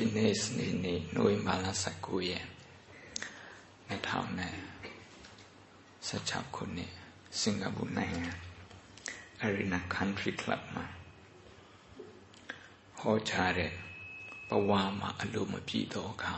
[0.00, 2.46] ဒီနေ့စနေနေ့နိုဝင်ဘာလ19ရက်
[3.90, 6.92] 2016ခုနှစ်
[7.40, 8.30] စင်ကာပူနိုင်ငံ
[9.44, 10.86] Arena Country Club မှာ
[12.98, 13.72] ဟောကြားတဲ့
[14.48, 14.70] ဘဝ
[15.00, 16.36] မှာအလိုမပြည့်သောအခါ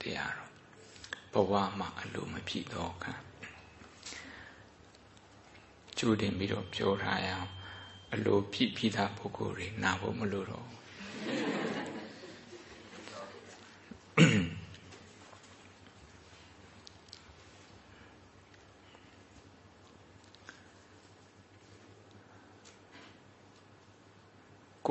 [0.00, 3.14] တရားတော်ဘဝမှာအလိုမပြည့်သောအခါ
[5.98, 7.50] ကျူတင်ပြီးတော့ပြောထားရအောင်
[8.14, 10.66] အလိုပြည့်ပြီးသားပုဂ္ဂိုလ်တွေနာဖို့မလိုတော့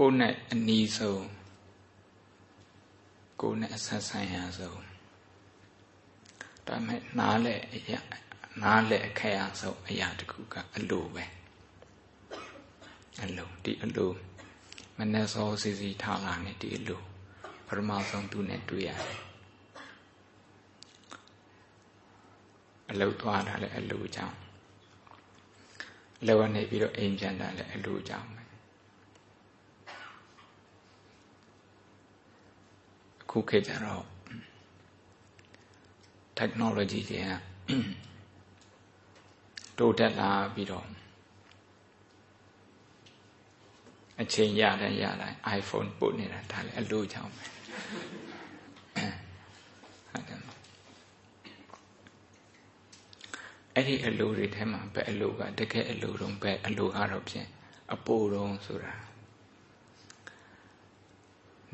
[0.05, 1.25] ကိုယ်နဲ့အနီးဆုံး
[3.41, 4.81] ကိုယ်နဲ့အဆက်ဆိုင်ရာဆုံး
[6.67, 7.99] ဒါမဲ့နားလဲအရာ
[8.63, 11.25] နားလဲအခက်အဆုံးအရာတခုကအလိုပဲ
[13.23, 14.11] အလိုဒီအလို
[14.97, 17.01] မနဲ့စောစီစီထားလာနေဒီအလို
[17.67, 19.21] ပထမဆုံးသူနဲ့တွေ့ရတယ်
[22.89, 24.37] အလုတ်သွားတာလည်းအလိုကြောင့်
[26.27, 28.43] လောကနေပြီးတော့အိမ်ပြန်တာလည်းအလိုကြောင့်ပဲ
[33.23, 34.05] အ ခုခေတ်ကျတော့
[36.39, 37.31] technology တွေက
[39.77, 40.87] တိုးတက်လာပြီးတော့
[44.21, 47.45] အချိန်ရတဲ့ရတိုင်း iPhone ပို့နေတာဒါလည်းအလိုကြောင့်ပဲ
[53.73, 57.47] အဲ့ဒီအလိုတွေထဲမှာဘယ်အလိုကတကယ်အလိုတုံးဘယ်အလိုကတော့ဖြင့်
[57.93, 58.95] အပိုတုံးဆိုတာ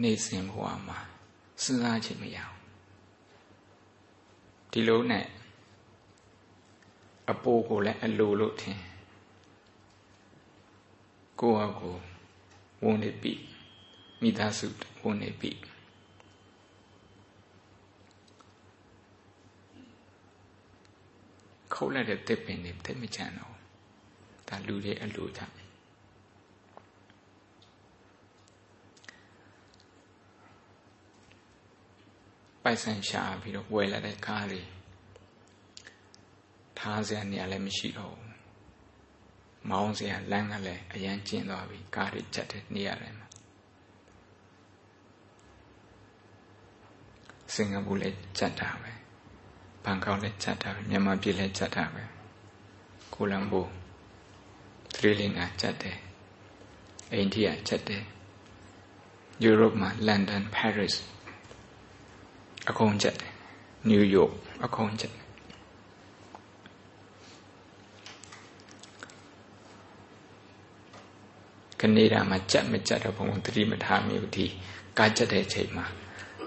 [0.01, 0.99] နေစဉ်ဘဝမှာ
[1.63, 2.59] စဉ်းစားခြင်းမရဘူး
[4.71, 5.25] ဒီလိုနဲ့
[7.31, 8.79] အပိုကိုလည်းအလိုလို့ထင်
[11.39, 11.95] ကိုယ့်ဟာကို
[12.83, 13.33] ဝန်နေပြီ
[14.21, 14.67] မိသားစု
[15.03, 15.51] ဝန်နေပြီ
[21.73, 23.55] ခုတ်လိုက်တဲ့တစ်ပင်တွေတိတ်မချမ်းတော့
[24.47, 25.60] ဒါလူတွေအလိုကြော
[32.63, 34.61] ပိုက်ဆံရှာပြီးတော့ဝယ်လာတဲ့ကားတွေ
[36.79, 38.31] ထားစရာနေရာလည်းမရှိတော့ဘူး
[39.69, 43.27] မောင်းစရာလမ်းကလည်းအရန်ကျဉ်သွားပြီကားတွေချက်တဲ့နေရာတွေမှာ
[47.53, 48.91] စင်ကာပူလည်းချက်တာပဲ
[49.83, 52.03] ဘန်ကောက်လည်းချက်တာပဲမြန်မာပြည်လည်းချက်တာပဲ
[53.13, 53.65] ကိုလံဘို
[54.93, 55.97] သရီလင်္ကာချက်တယ်
[57.11, 58.03] အိန္ဒိယချက်တယ်
[59.43, 60.95] ယူရိုပမှာလန်ဒန်ပဲရစ်
[62.71, 63.31] အကုန်ချက်တယ်
[63.87, 64.33] နယူးယောက်
[64.65, 65.13] အကုန်ချက်
[71.79, 74.45] ကနေဒါမှာကြက်မကြက်တော့ဘုံသတိမထားမိဘူးဒီ
[74.97, 75.85] ကားကြက်တဲ့ချိန်မှာ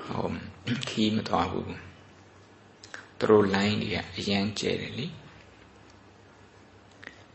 [0.08, 1.72] ဟိုခီးမသွားဘူး
[3.18, 5.06] သူတို့ line တွေကအရန်ကျဲတယ်လေ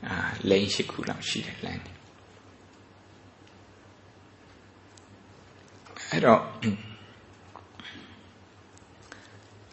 [0.08, 0.16] အာ
[0.50, 1.86] လိန်ရှိခုလောက်ရှိတယ် line
[6.10, 6.42] အဲ့တော့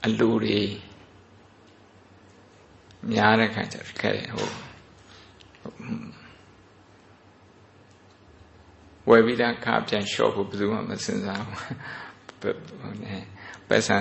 [0.07, 0.61] အလူတွေ
[3.13, 4.49] များတဲ့ခါကျခဲ့ဟို
[9.09, 11.59] ဝယ်ပြီးသားခါပြန်လျှော့ဖို့ဘယ်သူမှမစင်စားဘူး
[13.69, 13.97] ပတ်စံ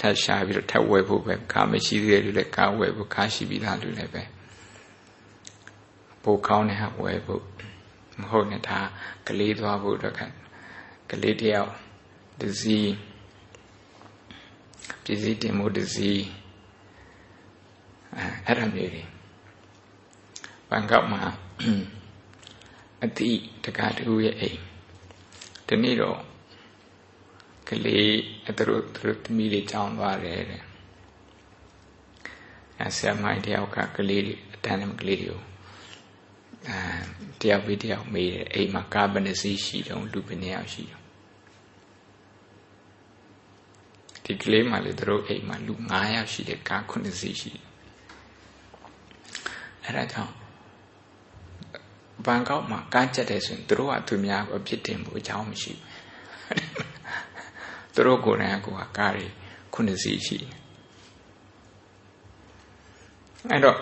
[0.00, 4.22] ထပ်ရှာပြီးတော့ထပ်ဝယ်ဖို့ပဲခါမရှိသေးတယ်လူလည်းကားဝယ်ဖို့ခါရှိပြီးသားလူလည်းပဲ
[6.22, 7.42] ပိုကောင်းတဲ့ဟာဝယ်ဖို့
[8.20, 8.80] မဟုတ်နဲ့ဒါ
[9.26, 10.14] ကလေးသွားဖို့တော့
[11.10, 11.70] ကလေးတယောက်
[12.40, 13.09] ဒစီပ
[15.14, 16.12] စ္စည်းတင်မှုဒစီ
[18.16, 19.04] အဲအဲ့ဒါမျိုးတွေ
[20.68, 21.22] ဘန်ကောက်မှာ
[23.04, 23.30] အတိ
[23.64, 24.60] တကားတူရဲ့အိမ်
[25.66, 26.18] ဒီနေ့တော့
[27.68, 28.14] ကလေး
[28.48, 30.62] အတူတူသမီးလေးကြောင်းသွားတယ်တဲ့
[32.78, 35.40] အဲဆရာမတယောက်ကကလေးတွေအတန်းနဲ့ကလေးတွေကို
[36.68, 36.78] အဲ
[37.40, 40.99] တယောက်ပြီးတယောက်မေးတယ်အိမ်မှာကားဘယ်နှစီးရှိတုံးလူဘယ်နှယောက်ရှိတုံး
[44.30, 47.64] ဒီကလေးမှလေတို့အိမ်မှာလူ9ယောက်ရှိတယ်ကား9စီးရှိတယ်
[49.84, 50.34] အဲ့ဒါကြောင့်
[52.24, 55.72] ဘန်ကောက်မှာကားကြက်တယ်ဆိုရင်တို့ကသူများကိုအဖြစ်တင်ဖို့အကြောင်းမရှိ
[57.92, 59.26] ဘူးတို့ကိုယ်တိုင်ကကိုယ်ကကားတွေ
[59.74, 60.54] ခုနှစ်စီးရှိတယ်
[63.50, 63.78] အဲ့တော့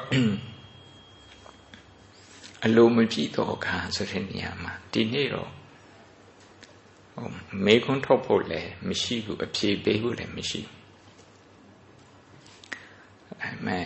[2.64, 5.57] အလိုမပြည့်တော့ခါဆိုတဲ့နေရာမှာဒီနေ့တော့ဟို
[7.66, 10.60] မေခွန်းထုတ်ဖို့လည်းမရှိဘူးအဖြေပေးဖို့လည်းမရှိ
[13.40, 13.84] အဲ့မဲ့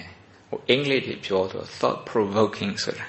[0.49, 3.07] ဟိုအင်္ဂလိပ်တွေပြောဆို thought provoking ဆိုတာ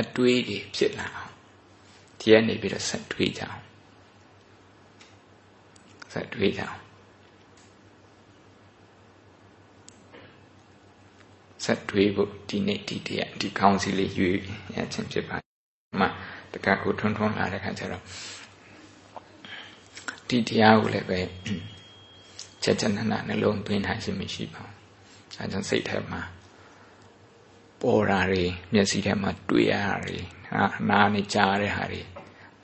[0.00, 1.32] အတွေးတွေဖြစ်လာအောင်
[2.20, 3.60] ဒီကနေပြီးတော့ဆက်တွေးကြအောင်
[6.12, 6.78] ဆက်တွေးကြအောင်
[11.64, 14.38] ဆက်တွေးဖို့ဒီနေ့ဒီတည်းဒီကောင်းစီလေးရွေး
[14.76, 15.46] ရခြင်းဖြစ်ပါတယ်။
[16.00, 16.06] မှ
[16.52, 18.02] တကကိုထွန်းထွန်းလာတဲ့ခါကျတော့
[20.28, 21.20] ဒီတရားကိုလည်းပဲ
[22.62, 24.74] ချက်ချက်နနနှလုံးသွင်းထားခြင်းမရှိပါဘူး။
[25.38, 26.22] အဲကြောင့်စိတ်ထဲမှာ
[27.80, 30.18] ပေါ်တာတွေမျက်စိထဲမှာတွေ့ရတာတွေ
[30.90, 32.00] နားနဲ့ကြားရတဲ့ဟာတွေ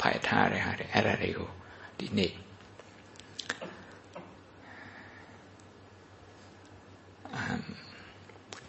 [0.00, 1.50] ဖိုက်ထားတဲ့ဟာတွေအဲ့ဒါတွေကို
[1.98, 2.32] ဒီနေ့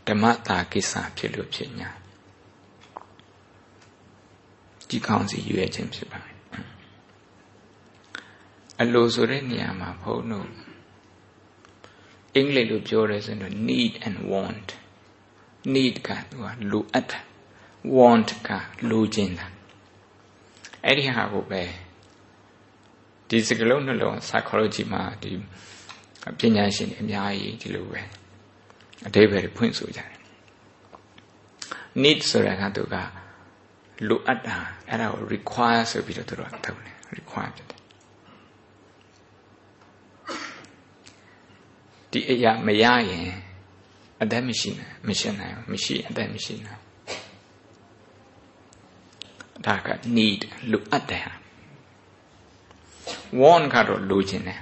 [0.07, 1.89] ဓမ္မတာကိစ္စဖြစ်လို့ဖြစ်ညာ
[4.89, 6.34] ဒီကောင်းစီရွေးခြင်းဖြစ်ပါတယ်
[8.81, 10.49] အလိုဆိုတဲ့နေရာမှာဘုန်းတို့
[12.35, 14.67] အင်္ဂလိပ်လိုပြောရဲဆိုရင် need and want
[15.73, 17.19] need ကသူကလိုအပ်တာ
[17.97, 18.49] want က
[18.89, 19.47] လိုချင်တာ
[20.85, 21.63] အဲ့ဒီဟာကိုပဲ
[23.29, 25.31] ဒီစကလုံးနှလုံး psychology မှာဒီ
[26.39, 28.01] ပညာရှင်တွေအများကြီးဒီလိုပဲ
[29.07, 30.11] အတိပ္ပယ်ဖွင့်ဆိုကြတယ်
[32.03, 32.95] need ဆိုတာကသူက
[34.07, 34.57] လိုအပ်တာ
[34.89, 37.74] အဲ့ဒါကို require ဆိုပြီးတော့သူတို့ထုတ်တယ် require ဖြစ်တယ်
[42.15, 43.29] ဒီအရာမရရင်
[44.21, 46.81] အသက်မရှိနိုင်မရှိနိုင်မရှိအသက်မရှိနိုင်
[49.65, 50.41] ဒါက need
[50.71, 51.33] လိုအပ်တယ်ဟာ
[53.39, 54.59] want ကတော့လိုချင်တယ်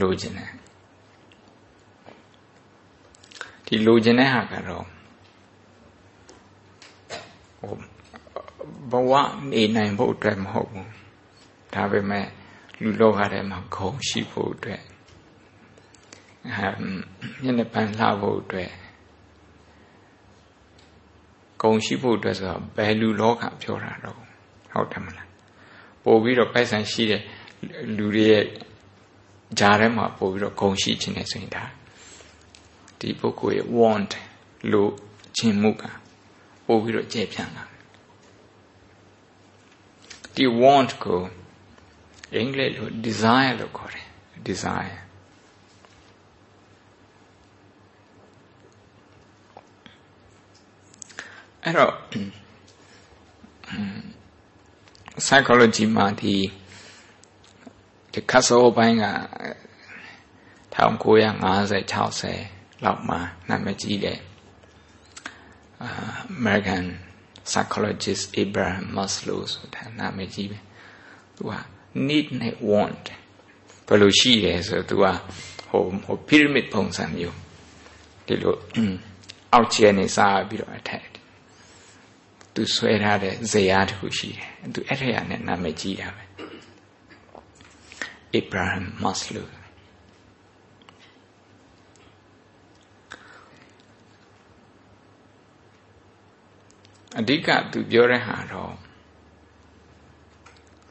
[0.00, 0.50] လိုချင်တယ်
[3.66, 4.84] ဒီလိုချင်တဲ့ဟာကတော့
[7.60, 7.74] ဟို
[8.90, 9.12] ဘဝ
[9.50, 10.90] နေနိုင်ဖို့အတွက်မဟုတ်ဘူး
[11.74, 12.26] ဒါပေမဲ့
[12.80, 14.95] လူလောကထဲမှာဂုံရှိဖို့အတွက်အဲ
[17.42, 18.70] မျက်နှာပန်းလှဖို့အတွက်
[21.62, 24.18] ဂုံရှိဖို့အတွက်ဆိုတော့ဘယ်လူလောကပြောတာတော့
[24.72, 25.28] ဟုတ်တယ်မလား
[26.04, 27.22] ပို့ပြီးတော့ပိုက်ဆံရှိတဲ့
[27.96, 28.44] လူတွေရဲ့
[29.58, 31.64] ဂျားထဲမှာပို့ပြီးတော့ဂုံရှိခြင်းနဲ့ဆိုရင်ဒါ
[32.98, 34.10] ဒီပုဂ္ဂိုလ်ရဲ့ want
[34.72, 34.92] လို့
[35.36, 35.82] ခြင်းမှုက
[36.66, 37.64] ပို့ပြီးတော့ကြဲ့ပြန်လာ
[40.34, 41.20] ဒီ want ကို
[42.34, 44.06] အင်္ဂလိပ်လို desire လို့ခေါ်တယ်
[44.48, 44.96] desire
[51.66, 51.94] အဲ့တော့
[55.26, 56.34] psychology မှာဒီ
[58.12, 59.06] ဒီခါစောပိုင်းက
[60.76, 60.76] 1950
[61.92, 64.18] 60လောက်မှာနာမည်ကြီးတဲ့
[66.38, 66.84] American
[67.50, 70.58] psychologist Abraham Maslow ဆိုတာနာမည်ကြီးပဲ
[71.36, 71.52] သူက
[72.08, 73.04] need နဲ့ want
[73.86, 75.04] ဘယ်လိုရှိတယ်ဆိုတော့သူက
[75.68, 77.36] ဟိုဟို pyramid ပုံစံမျိုး
[78.26, 78.54] ဒီလို
[79.52, 81.15] အောက်ခြေနေစားပြီးတော့အထက်
[82.56, 86.24] သူဆွဲထားတဲ့ဇေယျတစ်ခုရှိတယ်သူအဲ့ထက်ရနဲ့နာမည်ကြီးတာပဲ
[88.38, 89.48] Abraham Maslow
[97.20, 98.74] အဓိကသူပြောတဲ့ဟာတော့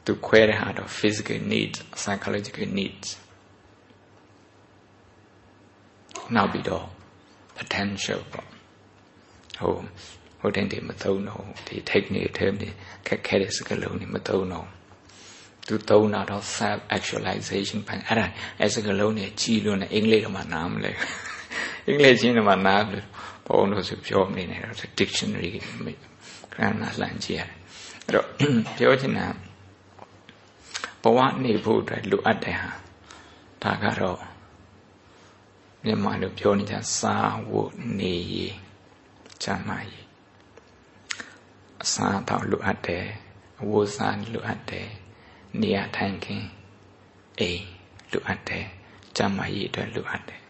[0.04, 3.08] သူခွဲတဲ့ဟာတော့ physical needs psychological needs
[6.34, 6.86] နောက်ပြီးတော့
[7.56, 8.48] potential ပေါ့
[9.60, 9.76] ဟို
[10.46, 12.70] ဟိုတင်တွေမသုံးတော့ဒီ technique term တွေ
[13.06, 14.66] ခက်ခဲတဲ့စကားလုံးတွေမသုံးတော့
[15.66, 18.26] သူသုံးတာတော့ self actualization ပိုင်းအဲ့ဒါ
[18.60, 20.92] အဲ့စကားလုံးတွေကြီးလွန်းတယ်အင်္ဂလိပ်တော့မှနားမလဲ
[21.86, 23.02] အင်္ဂလိပ်ချင်းတော့မှနားမလဲ
[23.46, 25.50] ဘုံလို့ဆိုပြောနေတယ်တော့ dictionary
[26.52, 27.56] ခဏနာလှန်ကြည့်ရတယ်
[28.04, 28.26] အဲ့တော့
[28.76, 29.26] ပြောချင်တာ
[31.02, 32.70] ဘဝနေဖို့အတွက်လိုအပ်တဲ့ဟာ
[33.62, 34.20] ဒါကတော့
[35.84, 37.16] မြန်မာလိုပြောနေကြစာ
[37.50, 38.34] ဝတ်နေရ
[39.42, 40.05] ချမ်းသာရေး
[41.82, 43.06] အစာတော့လိုအပ်တယ်
[43.60, 44.88] အဝတ်စားလိုအပ်တယ်
[45.60, 46.46] နေရာထိုင်ခင်း
[47.40, 47.64] အိမ်
[48.12, 48.66] လိုအပ်တယ်
[49.16, 50.40] ကျန်းမာရေးအတွက်လိုအပ်တယ်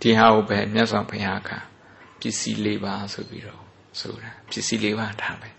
[0.00, 1.50] ဒီဟာကိုပဲမြတ်စွာဘုရားက
[2.20, 3.62] ပစ္စည်း၄ပါးဆိုပြီးတော့
[4.00, 5.50] ဆိုတာပစ္စည်း၄ပါးထားပဲ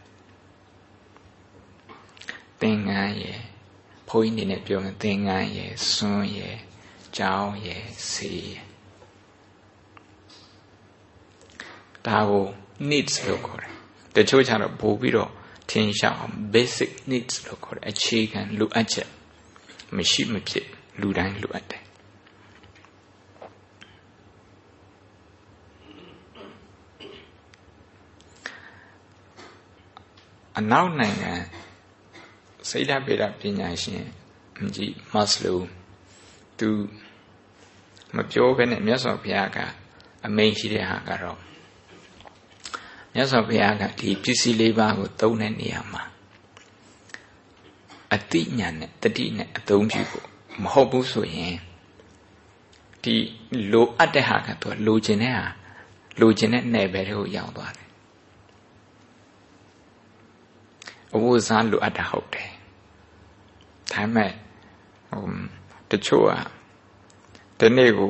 [2.62, 3.42] သင်္ကန်းရယ်
[4.08, 6.58] ဘုန်းကြီးနေနဲ့ပြောရင်သင်္ကန်းရယ်စွန်းရယ်
[7.18, 8.69] ကြောင်းရယ်ဆေးရယ်
[12.08, 12.46] ဒါကို
[12.90, 13.74] needs လို့ခေါ်တယ်
[14.16, 15.32] တချို့ကျတော့ပို့ပြီးတော့
[15.70, 19.10] ထင်ရှားအောင် basic needs လို့ခေါ်တယ်အခြေခံလိုအပ်ချက်
[19.96, 20.66] မရှိမဖြစ်
[21.02, 21.84] လူတိုင်းလိုအပ်တယ်
[30.58, 31.34] အနောက်နိုင်ငံ
[32.70, 34.04] စိတ်ဓာတ်ပေဒပညာရှင်
[34.76, 35.60] ကြီးမတ်စလို
[36.60, 36.70] သူ
[38.16, 39.58] မပြောဘဲနဲ့မြတ်စွာဘုရားက
[40.26, 41.40] အမိန့်ရှိတဲ့ဟာကတော့
[43.14, 46.04] မြတ်စွာဘုရားကဒီပစ္စည်းလေးပါးကိုသုံးတဲ့နေရာမှာ
[48.14, 50.28] အတိညာနဲ့တတိနဲ့အသုံးပြုဖို့
[50.64, 51.56] မဟုတ်ဘူးဆိုရင်
[53.04, 53.16] ဒီ
[53.72, 55.46] လိုအပ်တဲ့ဟာကသူလိုချင်တဲ့ဟာ
[56.20, 57.90] လိုချင်တဲ့နယ်ပယ်တွေကိုရောက်သွားတယ်
[61.14, 62.52] အဝိဇ္ဇာလိုအပ်တာဟုတ်တယ်
[63.92, 64.32] ဒါပေမဲ့
[65.10, 65.24] ဟို
[65.90, 66.32] တချို့က
[67.60, 68.10] ဒီနေ့ကို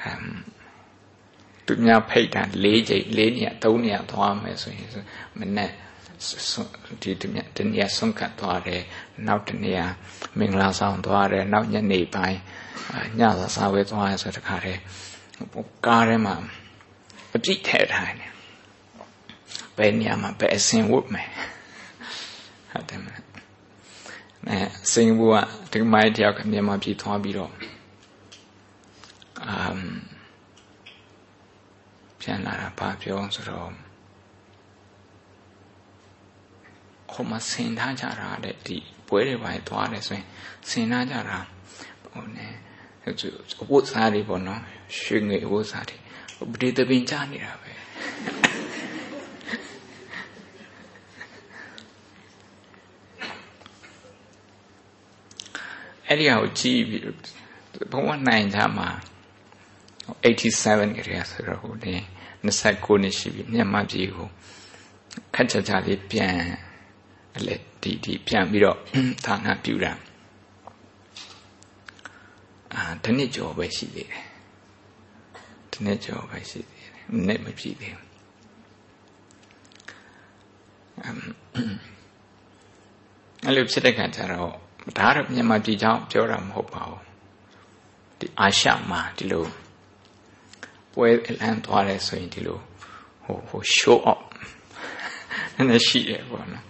[0.00, 0.43] ဟမ်
[1.66, 4.88] သူများဖိတ်တာ၄ချိန်၄ည၃ညသွားမယ်ဆိုရင်
[5.38, 5.70] မနဲ့
[7.02, 8.82] ဒီတညတညဆုံးကတ်သွားတယ်
[9.26, 9.78] နောက်တနေ့
[10.38, 12.38] မင်္ဂလာဆောင်သွားတယ်နောက်ညနေပိုင်း
[13.18, 14.80] ညစာစားဝဲသွားရဆိုတခါတည်း
[15.86, 16.34] ကားထဲမှာ
[17.34, 18.30] အပြည့်ထဲထားတယ်
[19.76, 21.28] ဘယ်နေရာမှာဘယ်အစင်ဝတ်မယ်
[22.72, 23.22] ဟုတ်တယ်မလား
[24.48, 24.58] အဲ
[24.92, 25.36] စင်ဘူက
[25.72, 27.52] ဒီမိုင်းတယောက်ကမြန်မာပြည်သွားပြီးတော့
[29.46, 29.80] အမ်
[32.24, 33.70] ပြန်လာတာဘာပြောဆိုတော့
[37.12, 38.78] ဟိုမှာဆင်ထားကြတာတဲ့ဒီ
[39.08, 40.26] ပွဲတွေပါသွားတယ်ဆိုရင်
[40.70, 41.38] ဆင်ထားကြတာ
[42.04, 42.38] ဟိုね
[43.62, 44.60] အဝတ်စားတွေပေါ့နော်
[45.00, 45.96] ရွှေငွေအဝတ်စားတွေ
[46.52, 47.70] ပရိသပင်ကြနေတာပဲ
[56.08, 57.02] အဲ့ဒီဟာကိုကြည့်ပြီး
[57.92, 58.88] ဘုံကနိုင်ကြမှာ
[60.24, 61.94] 87ကလေးဆိုတော့ဟိုဒီ
[62.44, 64.28] 29နှစ်ရှိပြီမြန်မာပြည်ကို
[65.34, 66.36] ခက်ကြကြလေးပြန်
[67.36, 68.78] အလက်ဒီဒီပြန်ပြီးတော့
[69.24, 69.92] ဌာနပြုတာ
[72.74, 74.24] အာတနစ်ကျော်ပဲရှိသေးတယ်
[75.72, 76.92] တနစ်ကျော်ပဲရှိသေးတယ်
[77.28, 78.08] နဲ့မပြည့်သေးဘူး
[83.44, 84.50] အဲ့လိုဖြစ်တဲ့ခါကျတော့
[84.98, 87.02] ဒါကတော့မြန်မာပြည်ကြောင်းပြောတာမဟုတ်ပါဘူး
[88.18, 89.44] ဒီအာရှမှာဒီလို
[90.94, 91.08] ပွဲ
[91.40, 92.58] လမ်းသွားတယ်ဆိုရင်ဒီလို
[93.24, 94.20] ဟိုဟို show up
[95.54, 96.64] နည်းနည်းရှိတယ်ပေါ့နော်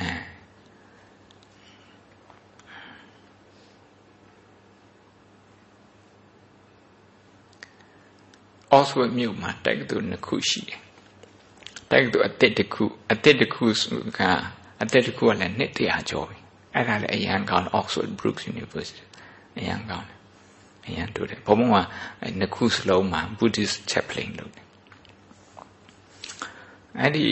[0.00, 0.10] အဲ
[8.78, 10.80] Oxford မြို့မှာတက္ကသိုလ်နှစ်ခုရှိတယ်
[11.92, 13.64] တက္ကသိုလ်အသစ်တစ်ခုအသစ်တစ်ခု
[14.18, 14.20] က
[14.82, 16.38] အသစ်တစ်ခုကလည်းနှစ်တရာကျော်ပြီ
[16.74, 19.02] အဲ့ဒါလည်းအရန်ကောင်း Oxford Brooks University
[19.58, 20.13] အရန်ကောင်းတယ်
[20.86, 21.86] အရန်တူတယ်ဘုံဘုံက
[22.38, 24.66] နှစ်ခုစလုံးမှာ Buddhist chaplain လုပ်တယ်
[27.00, 27.26] အဲ့ဒီ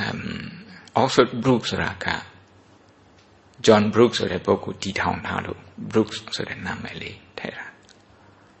[0.00, 0.20] um
[1.00, 2.06] Oxford Brooks ဆိုတာက
[3.66, 7.66] John Brooks ဆိုတဲ့ပုဂ္ဂိုလ်တည်ထောင်ထားလို့ Brooks ဆိုတဲ့နာမည်လေးထည့်တာ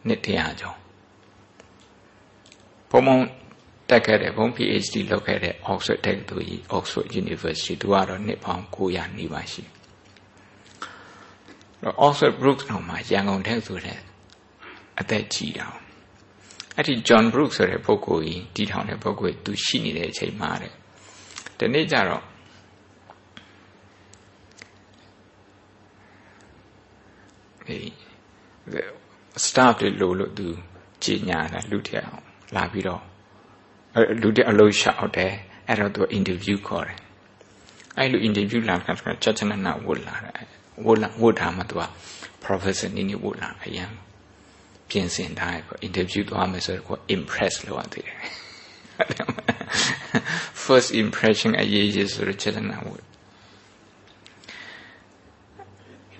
[0.06, 0.78] နှစ်တရာကျော်
[2.90, 3.18] ဘုံဘုံ
[3.88, 9.81] တက်ခဲ့တဲ့ဘုံ PhD လုပ်ခဲ့တဲ့ Oxford တက္ကသိုလ်ကြီး Oxford University သူကတော့နှစ်ပေါင်း900နီးပါးရှိတော့
[12.06, 14.00] Oxford Brooks တော့မှရန်ကုန်တက္ကသိုလ်နဲ့
[15.00, 15.66] အသက်ကြီးတာ
[16.76, 20.72] အဲ့ဒီ John Brooks ဆိုတဲ့ပုဂ္ဂိုလ်ကြီးတည်ထောင်တဲ့ပုဂ္ဂိုလ်သူရှိနေတဲ့အချိန်မှာတဲ့
[21.58, 22.22] ဒီနေ့ကျတော့
[27.66, 27.78] ဒီ
[29.44, 30.46] staff တွေလို့လို့သူ
[31.04, 32.22] ကြီးညာတာလူတယောက်
[32.56, 33.02] လာပြီးတော့
[34.22, 35.32] လူတဲ့အလို့ရှောက်တယ်
[35.68, 36.98] အဲ့တော့သူ interview ခေါ်တယ်
[37.98, 40.51] အဲ့လို interview လာခါချက်ချနနာဝတ်လာတယ်
[40.86, 41.82] ဝတ်လာဝတ်ထားမှသူက
[42.44, 43.90] professor နီးနီးဝတ်လာအရင်
[44.88, 48.18] ပြင်ဆင်ထားပေါ့ interview သွားမယ်ဆိုတော့ impress လုပ်ရသေးတယ်
[50.64, 53.04] first impression အရေးကြီးဆိုတော့ချက်နာဝတ်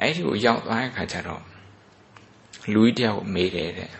[0.01, 1.43] အဲ့ဒီကိုရောက်သွားတဲ့ခါကျတော့
[2.73, 3.91] လူကြီးတယောက်မေးတယ်တဲ့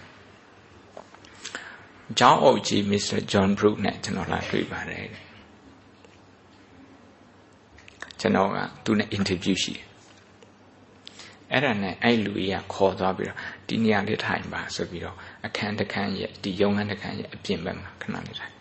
[2.19, 3.19] ကျောင်းအုပ်ကြီး Mr.
[3.33, 5.23] John Brook နဲ့ကျွန်တော်လာတွေ့ပါတယ်တဲ့
[8.21, 9.92] ကျွန်တော်ကသူနဲ့ interview ရှိတယ်
[11.53, 15.17] အဲ့ဒါနဲ့အဲ့လူကြီးကခေါ်သွားပြီးတော့ဒီနေရာလေးထိုင်ပါဆိုပြီးတော့
[15.47, 18.55] အခန်းတစ်ခန်းရဲ့ဒီရုံခန်းတစ်ခန်းရဲ့အပြင်ဘက်မှာခဏလေးထိုင်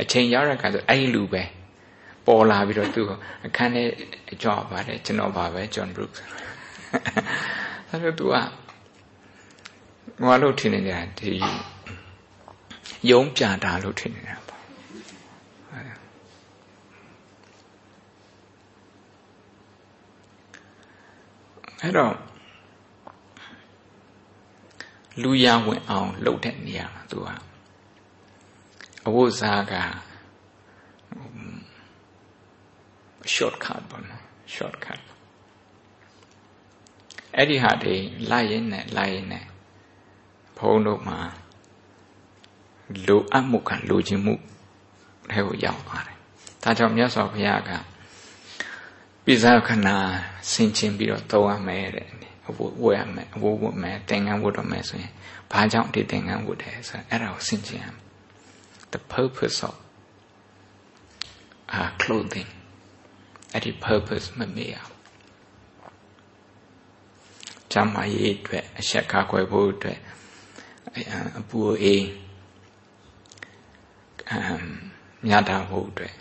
[0.00, 1.42] အချိန်ရောက်တဲ့အခါဆိုအဲ့လူပဲ
[2.26, 3.02] ပေါ်လာပြီးတော့သူ
[3.46, 3.84] အခန်းထဲ
[4.42, 6.20] ကြောက်ပါတယ်ကျွန်တော်ပါပဲ John Brooks
[7.90, 8.36] အဲ့တော့သူက
[10.24, 11.32] ငါလို့ထင်နေတာဒီ
[13.10, 14.34] ယုံပြတာလို့ထင်နေတာ
[21.82, 22.14] အဲ့တော့
[25.22, 27.28] လူရဝင်အောင်လှုပ်တဲ့နေရာမှာသူက
[29.06, 29.74] အဝိဇ္ဇာက
[33.34, 34.24] shortcut ပေါ့နော်
[34.54, 35.00] shortcut
[37.36, 37.94] အဲ့ဒီဟာတွေ
[38.30, 39.44] လိုက်ရင်နဲ့လိုက်ရင်နဲ့
[40.58, 41.18] ဘုန်းတို့မှာ
[43.06, 44.34] လိုအပ်မှုကလိုချင်မှု
[45.32, 46.16] ထဲကိုရောက်သွားတယ်
[46.62, 47.70] ဒါကြောင့်မြတ်စွာဘုရားက
[49.24, 49.88] ပိဇာခဏ
[50.50, 52.08] ဆင်ခြင်ပြီးတော့သုံးရမယ်တဲ့
[52.48, 55.12] အဝတ်ဝတ်ရမယ်အဝတ်ဝတ်မယ်သင်္ကန်းဝတ်တော့မယ်ဆိုရင်
[55.52, 58.02] ဘာကြောင့်ဒီသင်္ကန်းဝတ်တယ်ဆိုအဲ့ဒါကိုဆင်ခြင်ရမယ်
[58.92, 59.74] the purpose of
[61.76, 62.50] uh, clothing
[63.52, 64.92] အဲ့ဒီ purpose မမေ့အောင်
[67.72, 69.98] ကျမ်းမာရေးအတွက်အဆက်ကားခွဲဖို့အတွက်
[71.38, 72.04] အပူအေး
[74.30, 74.66] အမ်
[75.26, 76.14] မြတ်တာဖို့အတွက်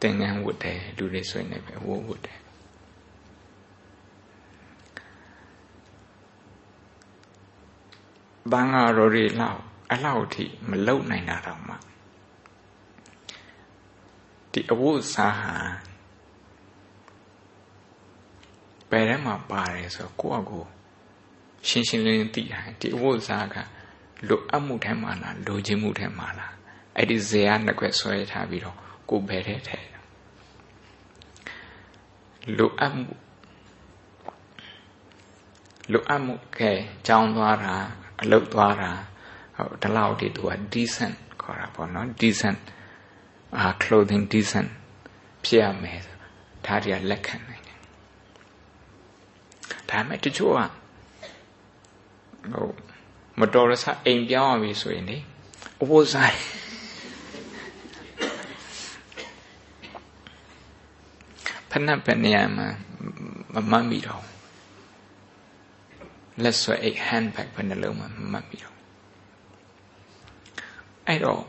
[0.00, 2.40] သင်္ကန်းဝတ်တယ်လူတွေဆိုရင်လည်းပဲဝတ်ဝတ်တယ်
[8.52, 9.60] ဘင်္ဂါရိုရီလောက်
[9.92, 11.74] အလောက်ထိမလုံနိုင်တာတော့မှ
[14.52, 15.54] ဒီအဝတ်စားဟာ
[18.90, 20.64] ဘယ်ထဲမှာပါတယ်ဆိုကိုယ့်အကို
[21.68, 23.56] ရှင်းရှင်းလင်းလင်းသိတာဒီအဝတ်စားက
[24.28, 26.54] လိုအပ်မှုထဲမှာလားလိုချင်မှုထဲမှာလား
[26.96, 28.78] အဲ့ဒီဇေယနှစ်ခွက်ဆွဲထားပြီးတော့
[29.10, 29.78] ကိုယ်ဘယ်ထဲထဲ
[32.58, 33.14] လိုအပ်မှု
[35.92, 36.72] လိုအပ်မှုကဲ
[37.06, 37.74] ကြောင်းသွားတာ
[38.20, 38.90] အလုတ်သွားတာ
[39.56, 42.60] ဟုတ်ဒီလောက်တည်းသူက decent ခေါ်တာပေါ့နော် decent
[43.58, 44.70] အာ clothing decent
[45.44, 46.00] ဖြစ်ရမယ်
[46.66, 47.78] ဒါတည်းလက်ခံနိုင်တယ်
[49.90, 50.60] ဒါမဲ့တချို့က
[52.52, 52.68] ဟို
[53.38, 55.18] မတော်ရဆအိမ်ပြောင်းရပြီဆိုရင်လေ
[55.82, 56.32] အဝတ်စား
[61.70, 62.66] ဖဏပနေရမှာ
[63.54, 64.24] မမှတ်မိတော့
[66.42, 68.74] လက်ဆွဲအိတ် handbag ဘယ်နှလုံးမှမမှတ်မိတော့
[71.06, 71.42] အဲ့တော့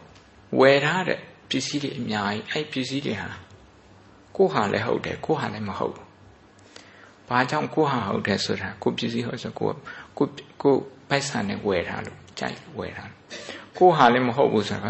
[0.59, 3.29] ဝယ်ထားတဲ့ပစ္စည်းတွေအများကြီးအဲ့ပစ္စည်းတွေဟာ
[4.37, 6.05] ကိုဟာလည်းဟုတ်တယ်ကိုဟာလည်းမဟုတ်ဘူး။
[7.29, 9.69] ဘာကြောင့်ကိုဟာဟုတ်တယ်ဆိုတာကိုပစ္စည်းဟုတ်ဆိုကို
[10.17, 10.27] ကို
[10.61, 10.73] ကို
[11.09, 13.09] ပိုက်ဆံနဲ့ဝယ်ထားလို့ကြိုက်ဝယ်ထား။
[13.77, 14.89] ကိုဟာလည်းမဟုတ်ဘူးဆိုတာ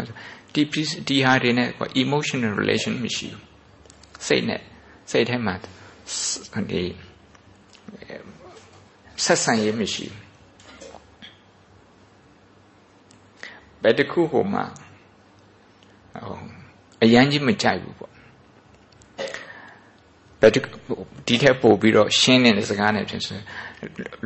[0.54, 3.42] ဒီပစ္စည်းဒီဟာတွေနဲ့ကို emotional relation မရှိဘူး။
[4.26, 4.60] စိတ်နဲ့
[5.10, 6.82] စိတ်ထဲမှာဒီ
[9.24, 10.30] ဆက်ဆံရေးမရှိဘူး
[13.82, 14.64] ဘယ်တခုဟိုမှာ
[16.14, 16.36] ဟို
[17.02, 18.12] အရန်ကြီးမကြိုက်ဘူးပေါ့
[20.40, 20.52] ဘယ်
[21.26, 23.38] ဒီထက်ပို့ပြီးတော့ရှင်းနေတဲ့စကားနဲ့ဖြစ်ဆို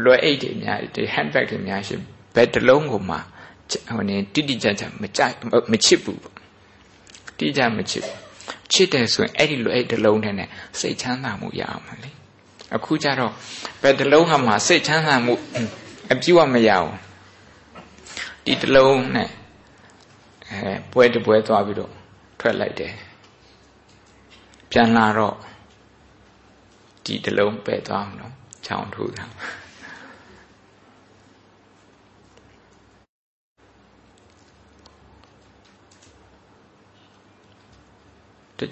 [0.04, 2.00] လွယ်အိတ်တွေအများကြီး handbag တွေအများကြီး
[2.34, 3.16] ဘယ်တလုံးကိုမှ
[3.94, 5.34] ဟိုနေတိတိကျကျမကြိုက်
[5.72, 6.34] မချစ်ဘူးပေါ့
[7.38, 8.23] တိကျမချစ်ဘူး
[8.72, 10.48] ချစ်တယ်ဆိုရင်အဲ့ဒီလွယ်အိတ်တလုံးထဲနဲ့
[10.80, 12.10] စိတ်ချမ်းသာမှုရအောင်လေ
[12.76, 13.32] အခုကျတော့
[13.82, 15.34] ဘယ်တလုံးဟာမှစိတ်ချမ်းသာမှု
[16.12, 16.90] အပြည့်အမရအောင်
[18.46, 19.30] ဒီတလုံးနဲ့
[20.50, 21.92] အဲပွဲတပွဲသွားပြီးတော့
[22.40, 22.94] ထွက်လိုက်တယ်
[24.70, 25.36] ပြန်လာတော့
[27.04, 28.32] ဒီတလုံးပဲသွားမလို့
[28.66, 29.24] ချောင်းထိုးတာ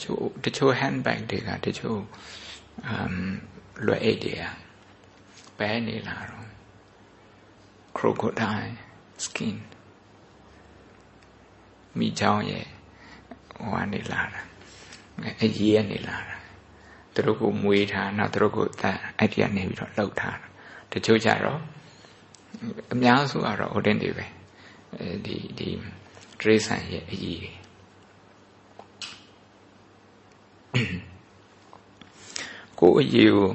[0.02, 1.98] ချို့တချို့ handbag တွေကတချို့
[2.92, 3.14] um
[3.86, 4.42] လွယ်အိတ်တွေက
[5.58, 6.46] ဘယ်နေလာတော့
[7.96, 8.72] crocodile
[9.24, 9.56] skin
[11.98, 12.66] မိချောင်းရဲ့
[13.56, 14.40] ဟိုကနေလာတာ
[15.42, 16.36] အကြီးကနေလာတာ
[17.14, 20.38] သူတို့ကိုမွေးထားနောက်သူတို့ကိုတတ်အဲ့ဒီကနေပြီးတော့လှုပ်ထား
[20.92, 21.60] တချို့ကြတော့
[22.92, 24.26] အများစုကတော့ဟိုတင်းတွေပဲ
[24.98, 25.68] အဲဒီဒီ
[26.40, 27.52] ဒရိဆန်ရဲ့အကြီးတွေ
[32.78, 33.50] ကိုအကြီးကို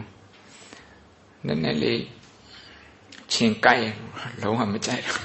[1.45, 2.01] နည်းနည်းလေး
[3.31, 3.81] ချင်းကြိုက်
[4.41, 5.21] လုံးဝမကြိုက်တော့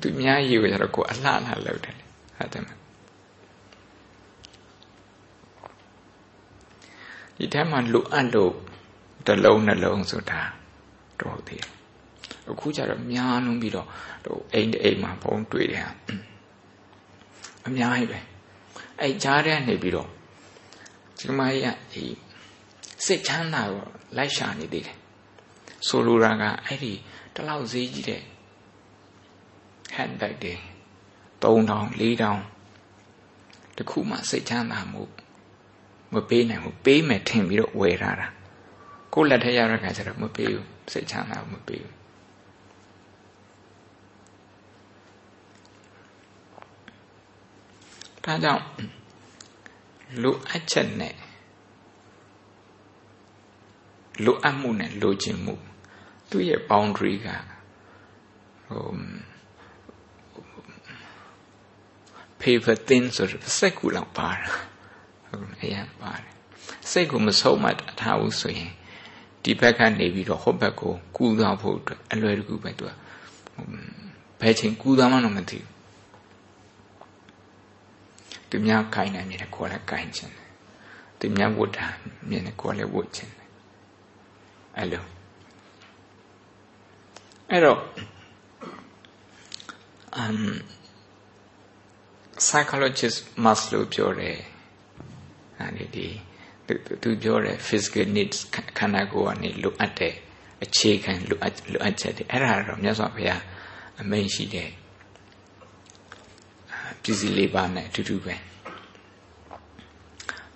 [0.00, 1.30] သူများယူရတော့ကိုအလှလှ
[1.66, 1.96] လောက်တယ်
[2.36, 2.68] ဟုတ်တယ်မ
[7.36, 8.52] ဒီထဲမှာလိုအပ်လို့
[9.26, 10.40] တစ်လုံးနှလုံးဆိုတာ
[11.20, 11.70] တော့သေးတယ်
[12.50, 13.86] အခုကျတော့များလုံးပြီးတော့
[14.24, 15.84] ဟိုအိမ်တအိမ်မှာဘုံတွေ့တယ်
[17.66, 18.18] အများကြီးပဲ
[19.00, 20.08] အဲ့ကြားထဲနေပြီးတော့
[21.18, 22.04] ဒီမကြီးကဒီ
[23.04, 23.84] စိတ်ချမ်းသာကို
[24.16, 24.96] လိုက်ရှာနေသေးတယ်
[25.86, 26.92] ဆိုလိုတာကအဲ့ဒီ
[27.34, 28.22] တလောက်ဈေးကြီးတဲ့
[29.96, 30.54] handbag တွေ
[31.42, 35.02] 3000 4000တခုမှစိတ်ချမ်းသာမှု
[36.12, 38.28] မပေးနိုင်ဘူးပေးမယ်ထင်ပြီးတော့ဝယ်ထားတာ
[39.14, 42.03] ကိုယ့်လက်ထက်ရတဲ့ခါကျတော့မပေးဘူးစိတ်ချမ်းသာမပေးဘူး
[48.24, 48.64] ဒါကြောင့်
[50.22, 51.14] လိုအပ်ချက်နဲ့
[54.24, 55.54] လိုအပ်မှုနဲ့လိုချင်မှု
[56.30, 57.28] သူ့ရဲ့ boundary က
[58.66, 58.84] ဟို
[62.40, 64.50] paper thin ဆိုတော့စက်ကူလောက်ပါတာ
[65.28, 66.32] ဟုတ်အရင်ပါတယ်
[66.90, 67.66] စိတ်ကိုမဆုံးမ
[68.00, 68.72] ထားဘူးဆိုရင်
[69.42, 72.90] ဒီဘက်ကနေပြီးတော့ဟိုဘက်ကိုကူးသွားဖို့အတွက်အလွယ်တကူပဲသူက
[74.40, 75.73] ဘယ်ချိန်ကူးသွားမှတော့မသိဘူး
[78.56, 80.48] သူများခိုင်းနိုင်မြင်တယ်ကိုယ်လည်းခိုင်းချင်တယ်
[81.18, 81.86] သူများဝတ်တာ
[82.28, 83.48] မြင်တယ်ကိုယ်လည်းဝတ်ချင်တယ်
[84.76, 85.04] အဲ့လို
[87.50, 87.78] အဲ့တော့
[90.20, 90.38] um
[92.46, 94.38] psychologist Maslow ပြောတယ်
[95.60, 96.06] အဲဒီဒီ
[97.02, 98.38] သူပြောတယ် physical needs
[98.78, 100.14] ခန္ဓာကိုယ်ကနေလိုအပ်တဲ့
[100.64, 103.42] အခြေခံလိုအပ်လိုအပ်ချက်တွေအဲ့ဒါတော့မြတ်စွာဘုရား
[104.00, 104.70] အမိန့်ရှိတဲ့
[107.04, 108.34] ပြည်စည်းလေးပါနဲ့အတူတူပဲ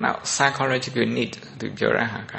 [0.03, 2.35] now psychological need သူပြောရဟာက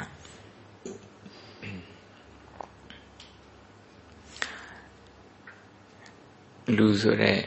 [6.76, 7.38] လူဆိုတဲ့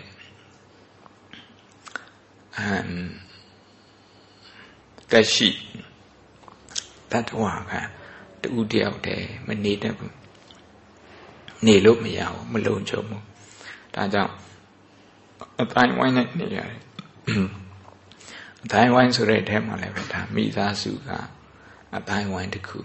[2.58, 2.90] အမ်
[5.12, 5.50] တက်ရှိ
[7.12, 7.72] တတဝါက
[8.42, 10.16] တူတယောက်တည်းမနေတတ်ဘူး
[11.66, 13.24] နေလို့မရဘူးမလုံခြုံဘူး
[13.96, 14.34] ဒါကြောင့်
[15.62, 16.82] အတိုင်းဝိုင်းနဲ့နေရတယ်
[18.64, 21.10] အတိုင်းဝိုင်းဆိုတဲ့အထဲမှာလည်းပဲဒါမိသားစုက
[21.96, 22.80] အတိုင်းဝိုင်းတစ်ခု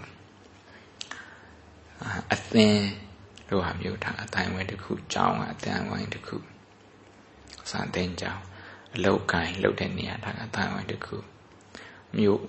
[2.33, 2.87] အသင်း
[3.49, 6.37] လိုဟာမျိုးဒါအတိုင်းဝိုင်းတစ်ခုကြောင်းကအတိုင်းဝိုင်းတစ်ခု
[7.71, 8.43] စာသင်ကြောင်း
[8.95, 11.17] အလောက်ကိုင်းလောက်တဲ့နေရာဒါကအတိုင်းဝိုင်းတစ်ခု
[12.17, 12.41] မြို့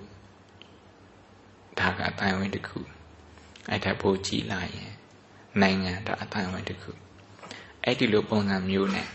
[1.79, 2.79] ဒါကအတိုင်းဝိုင်းတစ်ခု
[3.69, 4.93] အဲ့ဒါပို့ကြည့်လိုက်ရင်
[5.61, 6.91] နိုင်ငံဒါအတိုင်းဝိုင်းတစ်ခု
[7.83, 9.07] အဲ့ဒီလိုပုံစံမျိုးနဲ့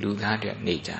[0.00, 0.98] လူသားတွေနေကြတာ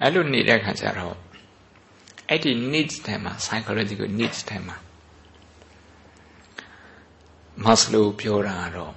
[0.00, 1.16] အဲ့လိုနေတဲ့ခါကျတော့
[2.28, 4.76] အဲ့ဒီ needs ထဲမှာ psychological needs ထဲမှာ
[7.64, 8.94] Maslow ပြောတာတော့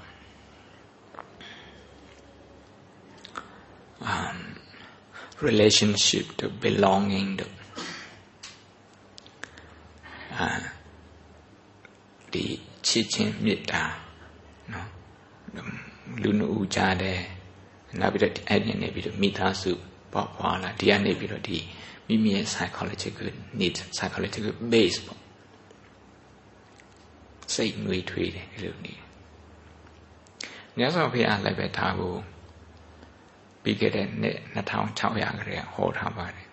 [4.13, 4.37] um
[5.47, 7.47] relationship to belonging to
[10.37, 10.49] အာ
[12.33, 12.45] ဒီ
[12.87, 13.83] ချစ်ချင်းမေတ္တာ
[14.73, 14.89] နော်
[16.21, 17.19] လူနှူကြားတယ်
[17.99, 19.71] နောက်ပြီးတော့အဲ့ဒီနေပြီးတော့မိသားစု
[20.13, 21.57] ပေါ့ပွားလာဒီကနေပြီးတော့ဒီ
[22.07, 23.27] မိမိရဲ့ psychological
[23.59, 25.21] need psychological base ပေါ့
[27.53, 28.93] စိတ်နှွေးထွေးတယ်ဒီလိုနေ
[30.77, 32.19] မြတ်စွာဘုရားလည်းပဲထားဖို့
[33.63, 36.47] ပြီးခဲ့တဲ့နှစ်2600ခရဲဟောထားပါတယ်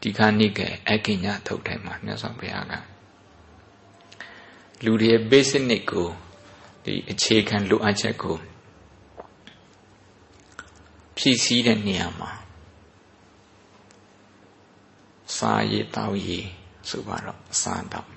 [0.00, 2.74] ဒီခါနိကေအကိညာထုတ်တယ်မှာမြတ်စွာဘုရားက
[4.84, 6.08] လူတွေရဲ့ basic need ကို
[6.84, 8.36] ဒီအခြေခံလိုအပ်ချက်ကို
[11.16, 12.30] ဖြည့်ဆည်းတဲ့နေရာမှာ
[15.36, 16.46] စားရည်တောက်ရည်
[16.88, 18.10] ဆိုပါတော့အစားတောက်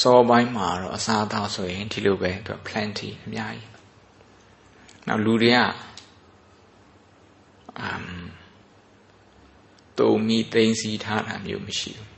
[0.00, 3.72] စောပိုင်းမှာတော့အစားတောက်ဆိုရင်ဒီလိုပဲသူ plenty အများကြီး
[5.06, 5.58] နောက်လူတွေက
[7.80, 8.08] အမ်
[9.98, 12.17] တုံမီသိမ့်စီထားတာမျိုးမရှိဘူး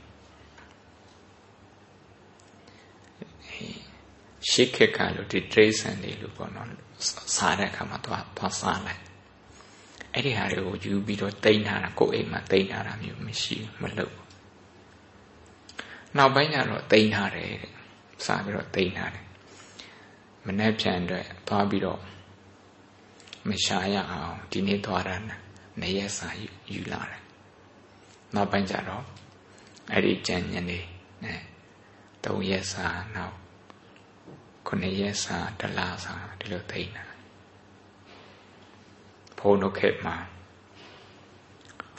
[4.49, 6.67] ရှစ်ခက်ကလို့ဒီ trace န်တွေလို့ပေါ့နော်
[7.35, 9.01] စားတဲ့အခါမှာသွားသွားစားလိုက်
[10.13, 14.15] အဲ့ဒီဟာတွေကိုယူပြီးတော့တိမ့်ထားတာကိုယ်အိမ်မှာတိမ့်ထားတာမျိုးမရှိမလုပ်
[16.17, 17.71] နောက်ပိုင်းကျတော့တိမ့်ထားတယ်တဲ့
[18.25, 19.25] စားပြီးတော့တိမ့်ထားတယ်
[20.45, 21.99] မနှက်ဖြန်အတွက်သွားပြီးတော့
[23.49, 25.15] မရှာရအောင်ဒီနေ့သွားတာ
[25.81, 26.29] နရက်စာ
[26.71, 27.21] ယူလာတယ်
[28.35, 29.05] နောက်ပိုင်းကျတော့
[29.91, 30.79] အဲ့ဒီကြံညနေ
[31.23, 31.39] နဲ့
[32.23, 33.40] ၃ရက်စာနောက်
[34.67, 37.15] ခုနှစ်ရက်စာတလားစာဒီလိုသိနေတာ
[39.39, 40.15] ဘုံတို့ခေတ်မှာ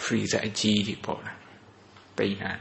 [0.03, 1.35] freezer အကြီးကြီးပေါ်လာ
[2.19, 2.53] သိနေတာ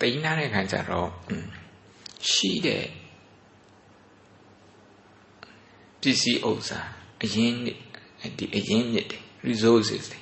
[0.00, 1.08] သိနေတဲ့ခါကျတော့
[2.30, 2.84] ရှိတဲ့
[6.00, 6.80] ပစ္စည်းဥစ္စာ
[7.22, 7.54] အရင်
[8.38, 10.20] ဒီအရင်မြစ်တွေ resources တွေ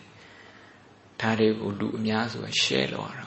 [1.20, 3.25] ဒါတွေကိုလူအများစုက share လုပ်ရတာ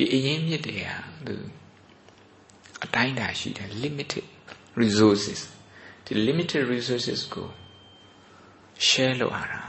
[0.00, 1.34] ဒီအရင်မြစ်တွေဟာသူ
[2.84, 4.26] အတိုင်းတာရှိတယ် limited
[4.82, 5.40] resources
[6.04, 7.48] ဒီ limited resources ကို
[8.88, 9.62] share လုပ်ရတာ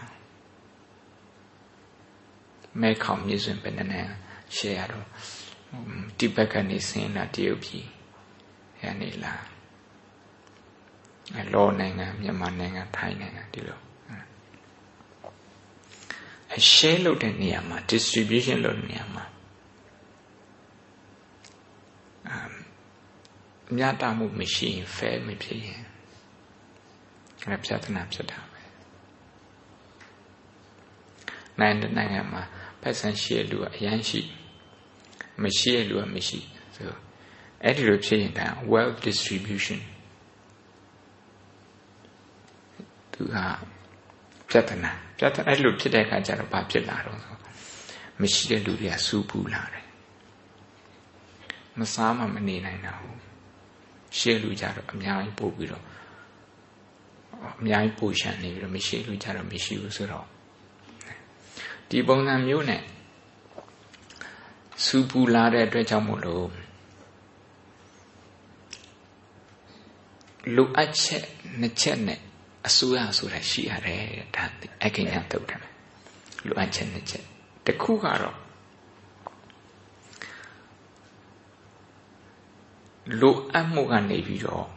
[2.81, 4.07] မဲခေါင်မြစ်စွင်ပဲနဲ့
[4.55, 5.07] share ရတော့
[6.17, 7.85] တိဘက်ကနေဆင်းလာတရုတ်ပြည်
[8.83, 9.33] ရနေလာ
[11.39, 13.79] အလောနိုင်ငံမြန်မာနိုင်ငံထိုင်းနိုင်ငံဒီလို
[16.55, 19.25] အ share လုပ်တဲ့နေရာမှာ distribution လုပ်တဲ့နေရာမှာ
[23.77, 25.81] မြတ်တာမှုမရှိရင် fair မဖြစ်ရင်
[27.43, 28.61] အဲပြဿနာဖြစ်တာပဲ
[31.59, 32.43] နိုင်ငံနိုင်ငံမှာ
[32.81, 34.21] ပတ်စံရှိတဲ့လူကအရန်ရှိ
[35.43, 36.39] မရှိတဲ့လူကမရှိ
[36.75, 36.87] ဆို
[37.63, 39.79] အဲ့ဒီလိုဖြစ်ရင်ဒါ wealth distribution
[43.11, 43.37] သူက
[44.49, 47.35] ပြဿနာပြဿနာအဲ့လိုဖြစ်တဲ့အခါကျတော့ဘာဖြစ်လာတော့ဆို
[48.21, 49.85] မရှိတဲ့လူတွေကစူးပူလာတယ်
[51.79, 53.10] မစားမှမနေနိုင်တာဘူး
[54.17, 55.83] ရှေ့လူကြတော့အများကြီးပို့ပြီးတော့
[57.59, 60.25] အများကြီးပို့ရှန်နေပြီးတော့မရှိလူကြတော့မရှိဘူးဆိုတော့
[61.89, 62.81] ဒီပုံစံမျိုးနဲ့
[64.85, 66.47] စူပူလာတဲ့အတွက်ကြောင့်မို့လို့
[70.55, 71.25] လူအပ်ချက်
[71.59, 72.19] နှစ်ချက်နဲ့
[72.67, 74.03] အစိုးရဆိုတာရှိရတယ်
[74.35, 74.43] ဒါ
[74.85, 75.61] အကိညာတုတ်တယ်
[76.45, 77.23] လူအပ်ချက်နှစ်ချက်
[77.65, 78.37] တခုကတော့
[83.19, 84.67] လိုအပ်မှုကနေပြီးတော့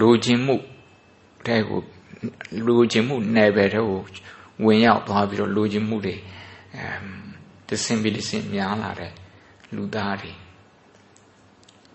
[0.00, 0.56] လိုချင်မှု
[1.46, 1.80] တဲ့ကို
[2.66, 4.00] လိုချင်မှုနယ်ပယ်တွေကို
[4.64, 6.14] ဝင်ရောက်သွားပြီးတော့လိုချင်မှုတွေ
[6.76, 7.02] အမ်
[7.68, 9.12] တဆင်ပြီးတဆင်များလာတဲ့
[9.74, 10.32] လူသားတွေ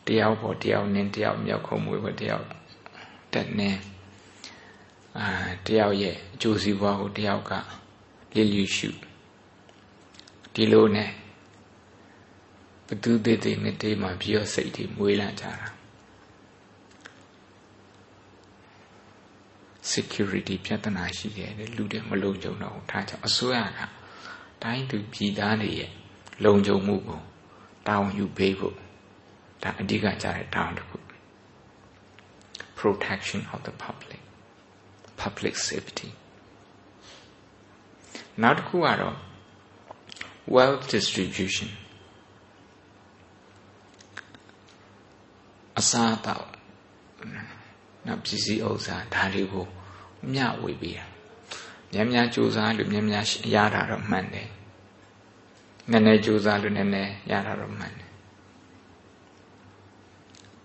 [0.08, 2.46] တယောက်ပေါ်တယောက်နင်းတယောက်မြောက်ခုံမွေးပေါ်တယောက်
[3.34, 3.80] တက်နင်း
[5.20, 5.28] အာ
[5.68, 7.52] တယောက်ရဲ့အကျိုးစီးပွားကိုတယောက်က
[8.36, 8.90] လစ်လျူရှု
[10.54, 11.23] ဒီလိုနဲ့ဘ
[13.04, 15.68] သူသေးသေးနဲ့တေးမှပြီးတော့စိတ်တွေမွေးလာကြတာ
[19.94, 23.80] security ပြဿနာရှိတယ်လူတွေမလုံခြုံတော့ဘူးဒါကြောင့်အစိုးရက
[24.64, 25.92] တိုင်းသူပြည်သားတွေရဲ့
[26.46, 27.22] လုံခြုံမှုကို
[27.88, 28.76] တာဝန်ယူပေးဖို့
[29.64, 30.98] ဒါအဓိကကြတဲ့တာဝန်တစ်ခု
[32.80, 34.22] protection of the public
[35.22, 36.10] public safety
[38.42, 39.18] နောက်တစ်ခုကတော့
[40.56, 41.70] wealth distribution
[45.80, 46.48] အစားအသောက်
[48.06, 49.66] နောက်ပစ္စည်းဥစ္စာဒါတွေကို
[50.34, 51.06] မျှဝေပေးတာ
[51.94, 54.50] များများကြိုးစားလို့များများရတာတော့မှန်တယ်
[55.92, 58.10] နည်းနည်းကြိုးစားလို့နည်းနည်းရတာတော့မှန်တယ်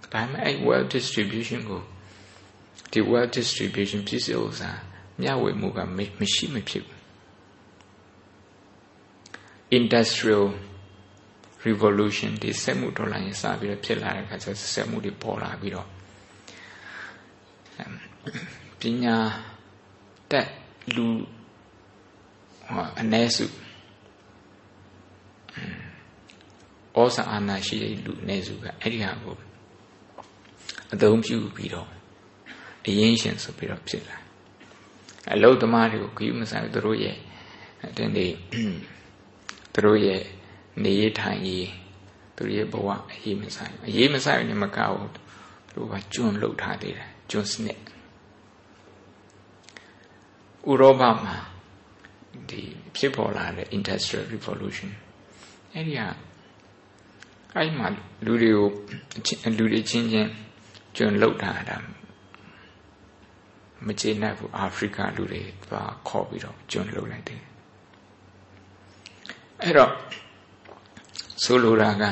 [0.03, 1.83] ဒါပေမဲ့အဲ့ well distribution ကို
[2.93, 4.71] ဒီ well distribution ပစ္စည်းဥစ္စာ
[5.23, 5.79] မျှဝေမှုက
[6.19, 6.99] မရှိမဖြစ်ဘူး
[9.79, 10.47] industrial
[11.67, 15.89] revolution ဒီစက်မှုဒေါ်လာရင်စပြီးတော့ဖြစ်လာတဲ့အခါကျစက်မှုတွေပေါ်လာပြီးတော့
[18.81, 19.17] ပညာ
[20.31, 20.49] တက်
[20.95, 21.07] လူ
[22.69, 23.47] ဟောအ ਨੇ စု
[26.97, 29.37] ဩဇာအာဏာရှိတဲ့လူ ਨੇ စုကအဲ့ဒီဟာကို
[30.93, 31.89] အသုံးပြုပြီးတော့
[32.87, 34.17] အရင်ရှင်ဆိုပြီးတော့ဖြစ်လာ
[35.35, 37.17] အလုသမားတွေကိုဂိမဆိုင်သူတို့ရဲ့
[37.97, 38.33] တနေ့
[39.73, 40.23] သူတို့ရဲ့
[40.85, 41.69] နေရထိုင်ရေး
[42.37, 45.21] သူတို့ရဲ့ဘဝအရေးမဆိုင်အရေးမဆိုင်နေမကဘူးသူ
[45.75, 47.79] တို့ကကျွန်းလုထားသေးတယ်ကျွန်းစနစ်
[50.71, 51.37] ဥရောပမှာ
[52.51, 52.61] ဒီ
[52.97, 54.91] ဖြစ်ပေါ်လာတဲ့ industrial revolution
[55.73, 56.09] အဲ့ဒီဟာ
[57.55, 57.87] အဲ့မှာ
[58.25, 58.69] လူတွေကို
[59.59, 60.31] လူတွေချင်းချင်း
[60.97, 61.77] ကျွန်းလုထားတာ
[63.87, 67.41] မကျေနပ်ဘူးအာဖရိကလူတွေသွားခေါ်ပြီးတော့ကျွန်းလုလိုက်တယ်
[69.63, 69.93] အဲ့တော့
[71.43, 72.05] ဆိုလိုတာက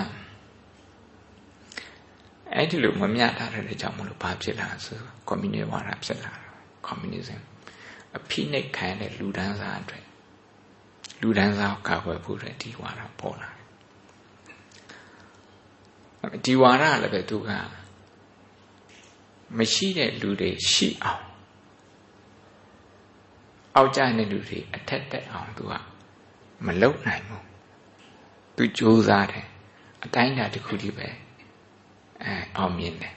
[2.54, 6.50] အဲ့ဒီလိုမမျှတာတဲ့ကြောင့်မလို့ဘာဖြစ်လာဆိုကွန်မြူနစ်ဝါဒဖြစ်လာတာ
[6.86, 7.42] ကွန်မြူနစ်
[8.16, 10.04] အဖိနှိတ်ခံတဲ့လူဒန်းစားအတွက်
[11.20, 13.58] လူဒန်းစားကိုကာကွယ်ဖို့တဲ့ဒီဝါဒပေါ်လာတ
[16.34, 17.50] ယ်ဒီဝါဒလည်းပဲသူက
[19.58, 21.24] မရှိတဲ့လူတွေရှိအောင်
[23.76, 25.72] အောက်ကျတဲ့လူတွေအထက်တက်အောင်သူက
[26.66, 27.45] မလုံနိုင်ဘူး
[28.56, 29.46] သူကြိုးစားတယ်
[30.04, 31.08] အတိုင်းအတာတစ်ခုတည်းပဲ
[32.22, 33.14] အဲအောင်မြင်တယ်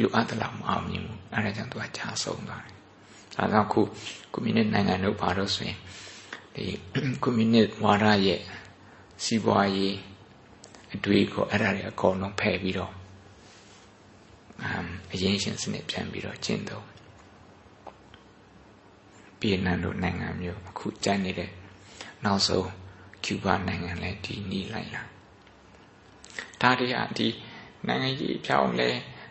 [0.00, 2.74] လူအပ်တယ်လို့မအောင်မြင်ဘူးအဲဒါကြောင့်သူကခြားဆုံးသွားတယ်
[3.34, 3.80] ဒါကြောင့်ခု
[4.32, 5.78] ကွန်မြူနစ်နိုင်ငံတို့ဘာလို့ဆိုရင်
[6.54, 6.64] ဒီ
[7.22, 8.40] ကွန်မြူနစ်ဝါဒရဲ့
[9.24, 9.96] စီးပွားရေး
[10.94, 12.92] အတွေ့ကိုအဲ့ဒါတွေအကုန်လုံးဖယ်ပြီးတော့
[15.12, 16.86] အရင်ရှင်စနစ်ပြန်ပြီးတော့ကျင့်သုံး
[19.40, 21.50] ပြည်နံတို့နိုင်ငံမျိုးအခုကြိုက်နေတဲ့
[22.24, 22.68] နောက်ဆုံး
[23.26, 25.02] ကျူဘာနိုင်ငံလည်းဒီနီးလိုက်လာ
[26.60, 27.28] ဒါတွေကဒီ
[27.86, 28.88] နိုင်ငံကြီးပြောင်းလဲ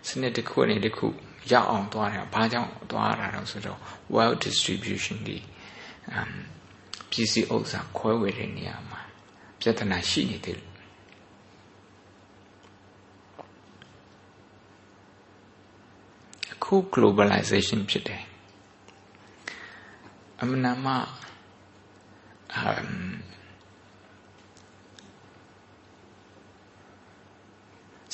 [0.08, 1.08] စနစ်တစ်ခုနဲ့တစ်ခု
[1.52, 3.80] ရောက်အောင်သွားတယ်ဘာကြောင့်သွားရတာတော့ဆိုတော့
[4.16, 5.38] well distribution ဒီ
[6.12, 6.32] အမ်
[7.12, 9.02] ပစ္စည်းဥစ္စာခွဲဝေတဲ့နေရာမှာ
[9.60, 10.60] ပြဿနာရှိနေတယ်
[16.54, 18.24] အခု globalization ဖြစ်တယ်
[20.42, 20.94] အမှန်မှ
[22.54, 23.26] အမ်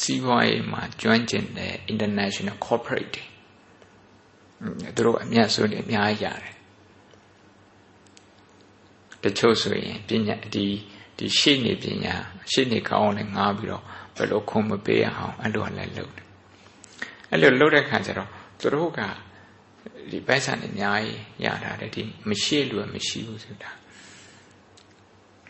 [0.01, 3.25] စီးပွားရေးမှာကျွမ်းကျင်တဲ့ international corporate တွေ
[4.95, 6.55] သူတို့အမြတ်ဆုံးနေအများကြီးရတယ်
[9.23, 10.67] တချို့ဆိုရင်ပညာဒီ
[11.17, 12.15] ဒီရှေ့နေပညာ
[12.51, 13.83] ရှေ့နေကောင်းလည်းငားပြီးတော့
[14.15, 16.27] ဘယ်လိုခုံမပေးအောင်အဲ့လိုလည်းလုပ်တယ်
[17.31, 18.99] အဲ့လိုလုပ်တဲ့ခါကျတော့သူတို့က
[20.11, 23.71] ဒီပိုက်ဆံအများကြီးရတာတဲ့ဒီမရှိလူကမရှိဘူးဆိုတာ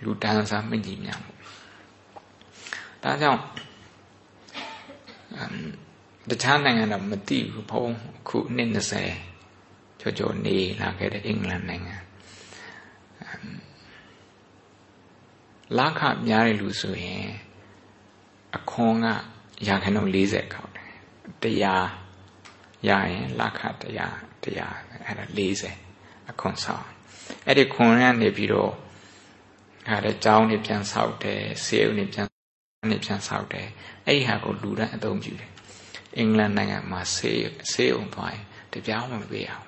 [0.04, 1.38] လူတန်းစားမညီမျှဘူး
[3.04, 3.42] ဒါကြောင့်
[6.30, 7.86] တခြားနိုင်ငံတော့မသိဘူးဘုံ
[8.28, 8.70] ခုနှစ်
[9.36, 11.96] 20ကျော်ကျော်နေလာခဲ့တဲ့အင်္ဂလန်နိုင်ငံ
[15.78, 17.28] လခများတဲ့လူဆိုရင်
[18.58, 19.08] အခွန်က
[19.68, 20.92] ရာခိုင်နှုန်း40ကောက်တယ်
[21.44, 21.88] တရား
[22.88, 24.76] ရရင်လခတရားတရား
[25.06, 25.26] အဲ့ဒါ
[25.78, 26.88] 40အခွန်ဆောင်
[27.48, 28.74] အဲ့ဒီခွန်ရနေပြီးတော့
[29.90, 32.31] အဲ့ဒါကြောင်းနေပြန်ဆောက်တယ်ဆေးဥနေပြန်
[32.90, 33.68] နေပြန်ဆောက်တယ်
[34.06, 35.52] အဲ့ဒီဟာကိုလူတိုင်းအသုံးပြုတယ်
[36.18, 37.42] အင်္ဂလန်နိုင်ငံမှာဆေး
[37.72, 39.68] ဆေးဥသွားရင်တပြားမှမပေးအောင်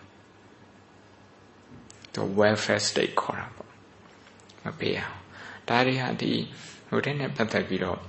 [2.16, 3.72] တော့ welfare state ခေါ်တာပေါ့
[4.64, 5.18] မပေးအောင်
[5.68, 6.32] ဒါတွေဟာဒီ
[6.90, 8.00] ဟိုတဲ့နဲ့ပတ်သက်ပြီးတော့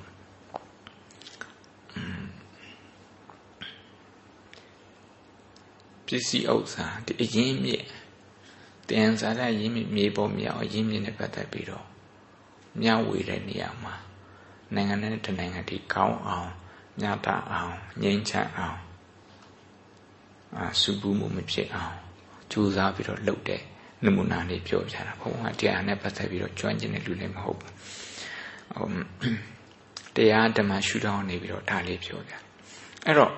[6.07, 7.85] ပစ္စည်းဥစ္စာဒီအရင်မြစ်
[8.88, 11.87] တင်စားတဲ့ရင်းမြစ်မြေပေါ်မြောက်အရင်မြစ်နဲ့ပတ်သက်ပြီးတော့
[12.81, 13.95] မြဝေတဲ့နေရာမှာ
[14.74, 16.50] နိုင်ငံနဲ့တနိုင်ငံဒီကောင်းအောင်
[17.02, 18.78] ညတာအောင်ငြိမ်းချမ်းအောင်
[20.56, 21.96] အာစုပူမှုမဖြစ်အောင်
[22.52, 23.62] ကြိုးစားပြီးတော့လုပ်တဲ့
[24.04, 27.72] နမူနာလေးပြောပြတာဘုံကတရားနဲ့ပတ်သက်ပြီးတော့ကျွမ်းကျင်တဲ့လူလည်းမဟုတ်ဘူး
[28.76, 28.88] ဟို
[30.16, 32.32] တရားဓမ္မရှုထောင့်နေပြီးတော့ဒါလေးပြောပြ
[33.06, 33.32] အဲ့တော့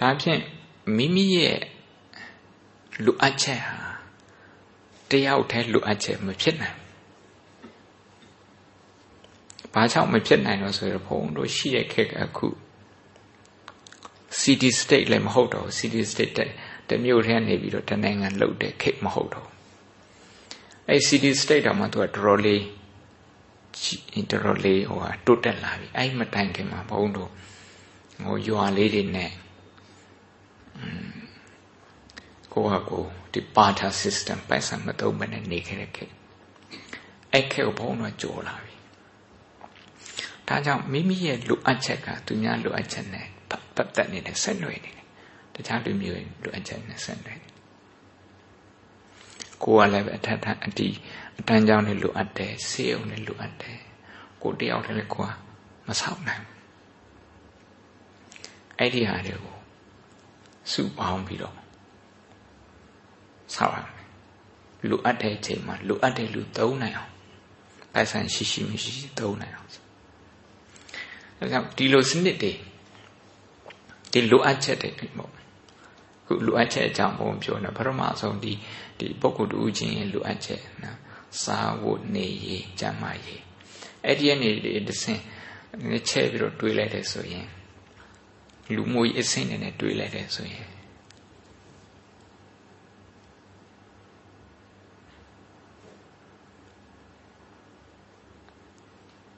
[0.00, 0.40] ဒါဖြင့်
[0.96, 1.58] မိမိရဲ့
[3.04, 3.78] လိုအပ်ချက်ဟာ
[5.10, 6.78] တယောက်တည်းလိုအပ်ချက်မဖြစ်နိုင်
[9.74, 12.48] ဘာကြောင့်မဖြစ်နိုင်တော့ဆိုတော့ဘုံတို့ရှိတဲ့ခက်အခု
[14.42, 16.34] city state လည်းမဟုတ်တော့ city state
[16.88, 19.48] တမျိုးထဲနေပြီးတော့တနိုင်ငံလှုပ်တဲ့ခက်မဟုတ်တော့
[20.88, 22.62] အဲ city state တော့မှသူကတော်တော်လေး
[24.30, 27.30] တော်တော်လေးဟိုဟာတိုးတက်လာပြီအဲ့မတိုင်ခင်မှာဘုံတို့
[28.24, 29.30] ဟိုရွာလေးတွေနဲ့
[32.52, 36.12] ကိုဟာကိုဒီပါတာ system ပိုက်ဆံမသုံးမနဲ့နေခဲ့တဲ့ခေတ်
[37.32, 38.73] အဲ့ခေတ်ကိုဘုံတော့ကြော်လာပြီ
[40.48, 43.26] ဒါကြောင့်မိမိရဲ့လိုအပ်ချက်ကသူများလိုအပ်ချက်နဲ့
[43.76, 45.06] ပတ်သက်နေတယ်ဆက်နွယ်နေတယ်
[45.54, 47.40] တခြားလူမျိုးလိုအပ်ချက်နဲ့ဆက်နွယ်
[49.62, 50.96] ကိုကလည်းအထက်ထအတီး
[51.38, 53.78] အတန်းကြောင်းနဲ့လိုအပ်တယ်ဆေးရုံနဲ့လိုအပ်တယ်
[54.42, 55.30] ကိုတယောက်တည်းလည်းကိုက
[55.86, 56.44] မဆောက်နိုင်
[58.78, 59.56] အဲ့ဒီဟာတွေကို
[60.72, 61.56] စုပေါင်းပြီးတော့
[63.54, 64.08] ဆောက်ရမယ်
[64.88, 67.12] လိုအပ်တဲ့အချိန်မှာလိုအပ်တဲ့လူသုံးနိုင်အောင်
[67.92, 69.83] ပိုက်ဆံရှိရှိမရှိရှိသုံးနိုင်အောင်
[71.44, 72.52] အဲကြောင့်ဒီလိုစနစ်တွေ
[74.12, 75.30] ဒီလိုအပ်ချက်တွေပေါ့
[76.26, 78.52] ခုလိုအပ်ချက်အကြောင်းပုံပြောနေပထမဆုံးဒီ
[78.98, 80.98] ဒီပုဂ္ဂိုလ်တူချင်းရဲ့လိုအပ်ချက်နော်
[81.42, 83.42] စားဖို့နေရေးကျန်းမာရေး
[84.04, 85.22] အဲ့ဒီအနေတွေတစ်ဆင့်
[85.88, 87.46] နည်းချဲ့ပြီးတော့တွေးလိုက်တယ်ဆိုရင်
[88.74, 90.68] လူမျိုးရေးအဆင့်နဲ့တွေးလိုက်တယ်ဆိုရင်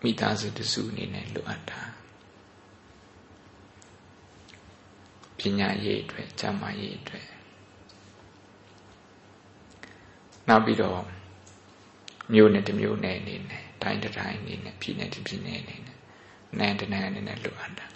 [0.03, 1.96] မိသားစုတစုအနေနဲ့လိုအပ်တာ
[5.39, 7.27] ပညာရေးအတွက်ကျမ်းမာရေးအတွက်
[10.49, 11.01] နောက်ပြီးတော့
[12.33, 15.97] မျိုးနဲ့တစ်မျိုးနဲ့အနေနဲ့တိုင်းတစ်တိုင်းအနေနဲ့ပြည်နယ်တစ်ပြည်နယ်အနေနဲ့
[16.59, 17.87] နိုင်ငံတစ်နိုင်ငံအနေနဲ့လိုအပ်တာ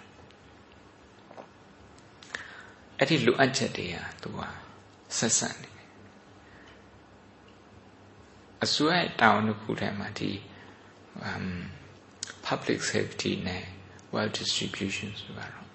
[2.97, 4.39] အဲ့ဒီလိုအပ်ချက်တွေဟာသူက
[5.17, 5.89] ဆက်ဆက်နေတယ်
[8.63, 10.31] အစွဲတောင်းတစ်ခုထဲမှာဒီ
[11.27, 11.45] um
[12.47, 13.63] public safety နဲ့
[14.13, 15.67] wealth distribution ဆိုတာတော့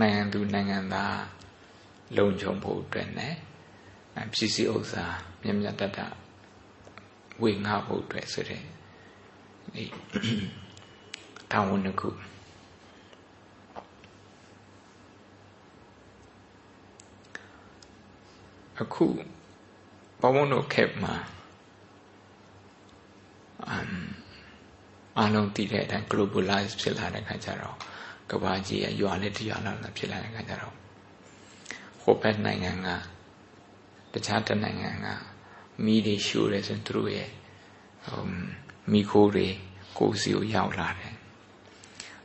[0.00, 1.20] နိုင်ငံသူနိုင်ငံသား
[2.16, 3.34] လုံခြုံဖို့အတွက်နဲ့
[4.32, 5.04] ပြည်စည်းဥစ္စာ
[5.42, 5.98] မြတ်မြတ်တတ
[7.42, 8.62] ဝေငှဖို့အတွက်ဆိုတဲ့
[9.74, 9.84] ဒီ
[11.50, 12.10] တာဝန်တစ်ခု
[18.80, 19.06] အခု
[20.20, 21.14] ဘဝတို့ခက်မှာ
[25.18, 27.76] အားလုံးသိတဲ့အတိုင်း globalize ဖြစ်လာတဲ့ခါကျတော့
[28.32, 30.74] ကဘာကြီးရရွာလေးတရွာလောက်ဖြစ်လာတဲ့ခါကျတော့
[32.02, 32.88] ဟိုဘက်နိုင်ငံက
[34.12, 35.06] တခြားတနိုင်ငံက
[35.84, 37.28] မိတွေရှိုးတယ်ဆိုရင်သူတို့ရဲ့
[38.06, 38.24] ဟို
[38.92, 39.46] မိခိုးတွေ
[39.98, 41.14] ကိုယ်စီကိုရောက်လာတယ်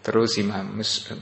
[0.04, 0.60] သူတို့စီမှာ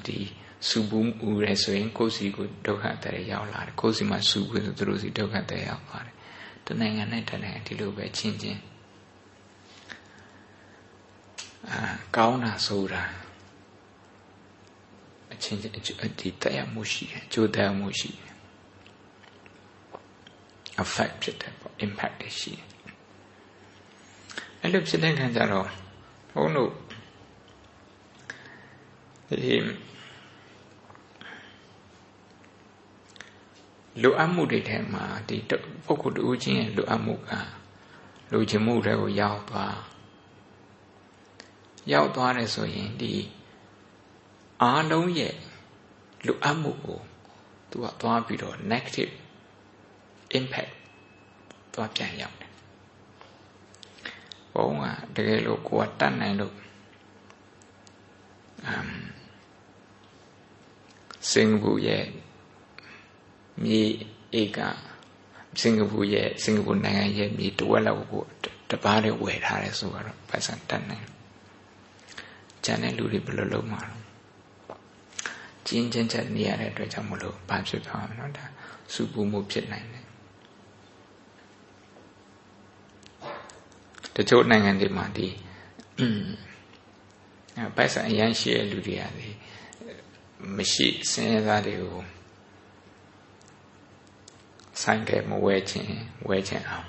[0.08, 0.20] ဒီ
[0.68, 6.16] စူဘူးဦးရဲဆိုရင်ကိုယ်စီကိုဒုက္ခတဲ့ရောက်လာတယ်ကိုယ်စီမှာစူဘူးဆိုသူတို့စီဒုက္ခတဲ့ရောက်လာတယ်
[6.66, 8.62] တနိုင်ငံနဲ့တနိုင်ငံဒီလိုပဲချင်းချင်း
[11.70, 11.80] အာ
[12.16, 13.04] ကောင်းတာဆိုတာ
[15.36, 15.74] အချင်းချင်း
[16.20, 18.34] ဒီတရားမှုရှိတယ်ကြိုးတရားမှုရှိတယ်
[20.84, 22.66] effect ဖြစ်တယ်ပေါ့ impact တွေရှိတယ်
[24.60, 25.68] အဲ့လိုဖြစ်တဲ့ခံကြတော့
[26.34, 26.72] ဘုန်းတို့
[29.30, 29.56] ဒီ
[34.02, 35.38] လိုအပ်မှုတွေထဲမှာဒီ
[35.86, 37.32] ပုဂ္ဂိုလ်တူချင်းရဲ့လိုအပ်မှုက
[38.32, 39.78] လိုချင်မှုတွေကိုရောက်သွား
[41.92, 43.14] ရောက်သွားတယ်ဆိုရင်ဒီ
[44.64, 45.34] အားလုံးရဲ့
[46.26, 47.00] လိုအပ်မှုကို
[47.70, 49.12] သူကသွားပြီးတော့ negative
[50.38, 50.74] impact
[51.74, 52.52] သွားပြန်ရောက်တယ်
[54.54, 54.84] ဘုံက
[55.16, 56.56] တကယ်လို့ကိုကတတ်နိုင်လို့
[58.68, 58.90] အမ်
[61.32, 62.06] စင်ကာပူရဲ့
[63.64, 63.82] မြေ
[64.40, 64.60] ဧက
[65.62, 68.24] စင်ကာပူရဲ့စင်ကာပူနိုင်ငံရဲ့မြေတဝက်လောက်ကို
[68.70, 71.06] တပားလေးဝယ်ထားတယ်ဆိုတော့ပိုက်ဆံတတ်နိုင်
[72.64, 74.05] ကျန်တဲ့လူတွေဘယ်လိုလုပ်မှာလဲ
[75.68, 78.46] ကျင်းချင်းချက်နေရတဲ့အတွက်ကြောင့်မလို့ဘာဖြစ်သွားမှာလဲဒါ
[78.94, 80.06] စုပူမှုဖြစ်နိုင်တယ်
[84.16, 85.28] တချို့နိုင်ငံတွေမှာဒီ
[87.76, 89.30] ပိုက်ဆံအရန်ရှိတဲ့လူတွေကလေ
[90.56, 92.04] မရှိစင်ရသားတွေကို
[94.82, 95.94] ဆိုင်ကမဝဲခြင်း
[96.28, 96.88] ဝဲခြင်းအောင်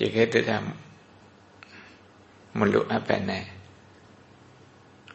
[0.00, 0.56] ရေခဲတက်တာ
[2.58, 3.44] မလိုအပ်ပဲနဲ့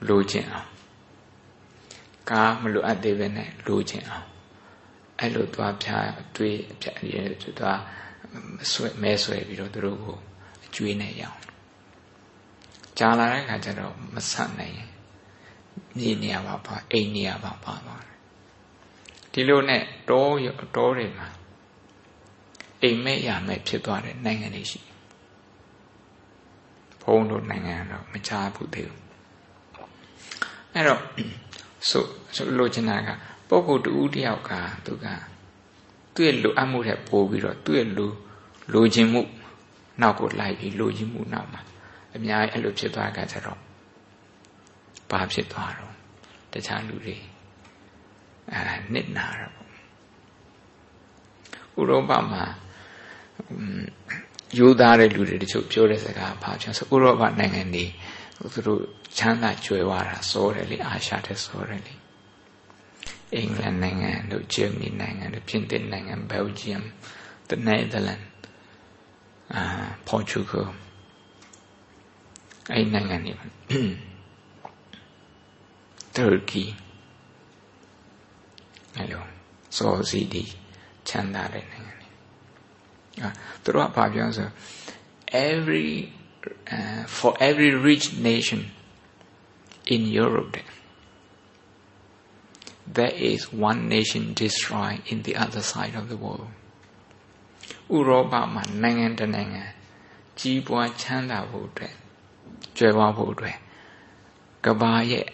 [0.08, 0.73] လိုခြင်းအောင်
[2.30, 4.28] ကားမလိုအပ်သေးပဲနဲ့လိုခြင်းအောင်
[5.20, 7.24] အဲ့လိုသွားဖြားတွေးဖြားရဲ
[7.60, 7.80] သွား
[8.72, 10.18] ဆွဲမဲဆွဲပြီးတော့သူတို့ကို
[10.66, 11.40] အကျွေးနဲ့ရအောင်
[13.00, 14.90] ကြာလာတဲ့ခါကျတော့မဆက်နိုင်ရင်
[15.98, 18.18] မြေနေရာပါပါအိမ်နေရာပါပါသွားတယ်
[19.34, 20.26] ဒီလိုနဲ့တော
[20.76, 21.28] တောတွေမှာ
[22.82, 24.82] အိမ်မဲ့ရမဲ့ဖြစ်သွားတဲ့နိုင်ငံတွေရှိ
[27.02, 29.04] ဘုံတို့နိုင်ငံတော့မချဘူးသေးဘူး
[30.74, 31.02] အဲ့တော့
[31.90, 32.06] ဆို
[32.36, 33.10] ဆိုလိုချင်တာက
[33.50, 34.52] ပုဂ္ဂိုလ်တူတယောက်က
[34.86, 35.08] သူက
[36.16, 38.12] သူ့ရဲ့လိုအပ်မှုတဲ့ပို့ပြီးတော့သူ့ရဲ့လို
[38.74, 39.22] လိုချင်မှု
[40.02, 41.62] နောက်ကိုလိုက်ပြီးလိုချင်မှုနောက်မှာ
[42.16, 43.60] အများကြီးအဲ့လိုဖြစ်သွားကြကြတော့
[45.12, 45.94] ဘာဖြစ်သွားတော့
[46.54, 47.16] တခြားလူတွေ
[48.54, 49.54] အဲနစ်နာတော့
[51.80, 52.44] ဥရောပမှာ
[54.58, 57.86] ယူသားတဲ့လူတွေတချို့ပြောတဲ့စကားဘာပြောဆိုဥရောပနိုင်ငံတွေ
[58.54, 58.82] သူတို့
[59.18, 61.94] ချမ်းသာကြွယ်ဝတာစိုးတယ်လေအာရှတဲ့စိုးတယ်လေ
[63.36, 66.84] အင်္ဂလန်နိုင်ငံတို့ဂျာမနီနိုင်ငံတို့ပြင်သစ်နိုင်ငံဘယ်လ်ဂျီယမ်
[67.50, 68.22] တနယ်သာလန်
[69.56, 69.64] အာ
[70.08, 70.70] ပေါ်တူဂယ်
[72.72, 73.34] အဲ့နိုင်ငံတွေ
[76.16, 76.64] တူရကီ
[78.96, 79.24] အဲ့လို
[79.78, 80.44] စောစီဒီ
[81.08, 82.10] ချမ်းသာတဲ့နိုင်ငံတွေ
[83.22, 83.30] အာ
[83.64, 84.50] သူတို့ကဘာပြောဆို
[85.50, 85.89] every
[86.77, 88.61] uh, for every rich nation
[89.95, 90.57] in Europe
[92.97, 96.51] there is one nation destroyed in the other side of the world
[97.95, 99.64] ဥရောပမှာနိုင်ငံတနိုင်ငံ
[100.39, 101.95] ကြီးပွားချမ်းသာဖို့အတွက်
[102.77, 103.57] ကျွယ်ဝဖို့အတွက်
[104.64, 105.27] ကဘာရဲ့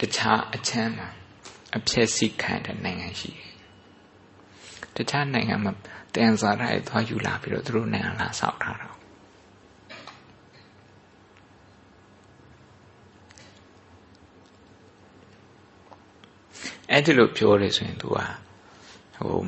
[0.00, 1.08] တခြားအချမ်းမှာ
[1.76, 3.52] အဖြစ်စီခံတဲ့နိုင်ငံရှိတယ်။
[4.96, 5.72] တခြားနိုင်ငံမှာ
[6.14, 8.88] တန်စာရိုက်သွားယူလာပြီးတော့သူတို့နိုင်ငံလာဆောက်ထားတာ
[16.91, 18.25] အဲ့ဒီလိုပြောတယ်ဆိုရင် तू ဟာ
[19.15, 19.41] ဟို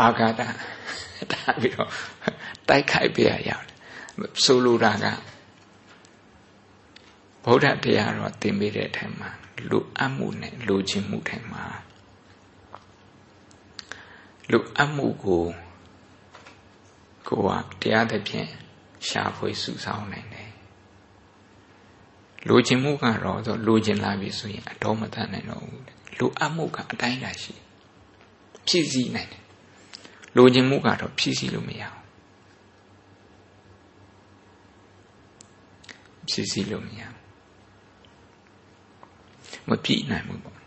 [0.00, 0.40] အာဂါတ
[1.32, 1.90] တာပြီးတော့
[2.68, 3.66] တိုက်ခိုက်ပြရရောက်
[4.44, 5.06] ဆိုလိုတာက
[7.44, 9.30] ဗုဒ္ဓတရားတော်သင်ပေးတဲ့အထက်မှာ
[9.70, 11.64] လူအပ်မှုနဲ့လူချင်းမှုထဲမှာ
[14.50, 15.44] လူအပ်မှုကို
[17.28, 18.50] ကိုကတရားသဖြင့်
[19.08, 20.49] ရှာဖွေစုဆောင်းနိုင်တယ်
[22.48, 25.84] လူချင်းမှုကတော့ဆိုလူချင်းလာပြီဆိုရင်အတော်မတတ်နိုင်တော့ဘူး
[26.18, 27.54] လူအပ်မှုကအတိုင်းလာရှိ
[28.66, 29.42] ဖြည့်ဆည်းနိုင်တယ်
[30.36, 32.00] လူချင်းမှုကတော့ဖြည့်ဆည်းလို့မရဘူး
[36.28, 37.00] ဖြည့်ဆည်းလို့မရ
[39.68, 40.58] မပြည့်နိုင်ဘူးပေါ့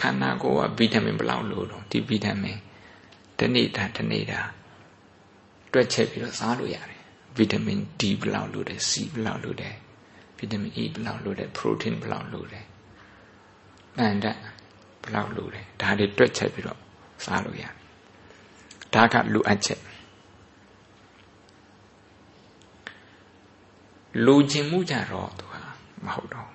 [0.00, 2.58] ခန္ဓာကိုယ်ကဗီတာမင်ဘယ်လောက်လိုတော့ဒီဗီတာမင်
[3.38, 4.40] တနေ့တာတနေ့တာ
[5.72, 6.99] တွက်ချက်ပြီးတော့စားလို့ရတယ်
[7.36, 9.74] ဗီတာမင် D ဘယ်လောက်လိုတယ် C ဘယ်လောက်လိုတယ်
[10.38, 12.64] ဗီတာမင် E ဘယ်လောက်လိုတယ် protein ဘယ်လောက်လိုတယ်
[13.98, 14.26] အန်ဒ
[15.02, 16.78] ဘယ်လောက်လိုတယ်ဒါတွေတွက်ချက်ပြီးတော့
[17.24, 17.72] စားလို့ရတယ်
[18.94, 19.80] ဒါကလိုအပ်ချက်
[24.24, 25.60] လူချင်းမှုကြတော့သူဟာ
[26.04, 26.50] မဟုတ်တော့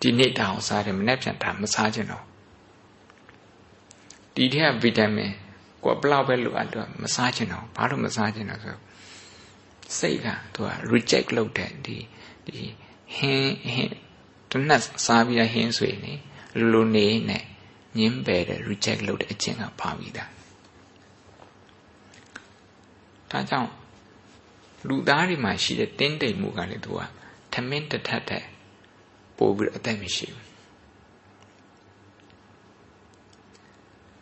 [0.00, 2.24] ဒီနေ့တောင်စားတယ်မနေ့ပြန်ဒါမစားချင်တော့
[4.34, 5.32] ဒီထက်ဗီတာမင်
[5.84, 8.76] ကိုဘလောက်ပဲလိုအပ်တော့မစားချင်တော့ဘာလို့မစားချင်တော့ဆို
[9.98, 11.96] စိတ်ကသူက reject လုပ်တဲ့ဒီ
[12.46, 12.60] ဒီ
[13.16, 13.94] ဟင်းဟင်း
[14.50, 16.14] တနတ်စားပြီးဟင်းဆွေနေ
[16.58, 17.44] လူလူနေနဲ့
[17.98, 20.30] ညင်းပယ်တဲ့ reject လုပ်တဲ့အကျင့်ကပါပြီးသား
[23.30, 23.70] ဒါကြောင့်
[24.88, 27.00] လူသားတွေမှာရှိတဲ့တင်းတိမ်မှုကလည်းသူက
[27.52, 28.44] ထမင်းတစ်ထပ်တဲ့
[29.36, 30.46] ပို့ပြီးအသက်မရှိဘူး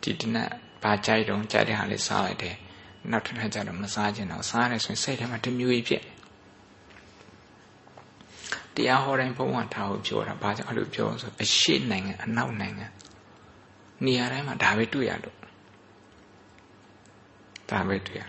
[0.01, 0.51] ဒီတနက်
[0.83, 2.55] ဘာကြိုက်တော့ကြိုက်တဲ့ဟာလေးစားလိုက်တယ်
[3.11, 6.03] နောက်တစ်ခါကျတော့မစားချင်တော့စားရဲဆိုရင်စိတ်ထဲမှာတမျိုးကြီးဖြစ်
[8.75, 12.87] တရားဟောတိုင်းဘုံကထားဖို့ပြောတာဘာကြောင့်အဲ့လိုပြောဆိုအရှိနိုင်ငံအနောက်နိုင်ငံ
[14.05, 15.37] နေရာတိုင်းမှာဒါပဲတွေ့ရလို့
[17.71, 18.23] ဒါပဲတွေ့ရ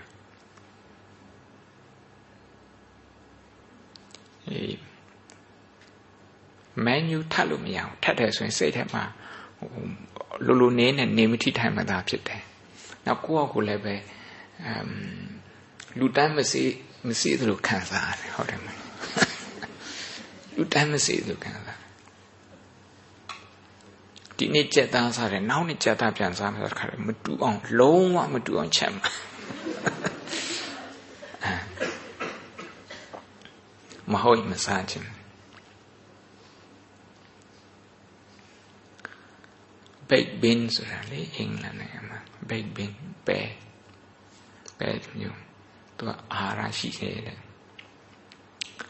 [4.49, 4.79] အေး
[6.85, 9.03] မန်ယူထပ်လို့မရအောင်ထပ်တယ်ဆိုရင်စိတ်ထဲမှာ
[10.47, 12.43] လိုလိုနေနဲ့နေမထိထိုင်မှသာဖြစ်တယ်။
[13.07, 13.95] နောက်ကိုယ့်အကိုလည်းပဲ
[14.65, 14.91] အမ်
[15.99, 16.63] လူတန်းမစီ
[17.07, 18.79] မစီသလိုခံစားရတယ်ဟုတ်တယ်မလား။
[20.55, 21.79] လူတန်းမစီသလိုခံစား
[24.39, 29.11] ဒီနေ့ကြက်သားစားတယ်နောက်နေ့ကြက်သားပြန်စားမယ်ဆိုတော့ခါတယ်မတူအောင်လုံးဝမတူအောင်ချက်မှာ
[34.13, 35.09] မဟုတ်မစားခြင်း
[40.09, 42.93] baked bean ဆိုတာလေအင်္ဂလန်နိုင်ငံမှာ baked bean
[43.27, 43.39] ပဲ
[44.79, 45.39] ပဲမျိုး
[45.97, 47.39] သူကအာဟာရရှိခဲ့တယ်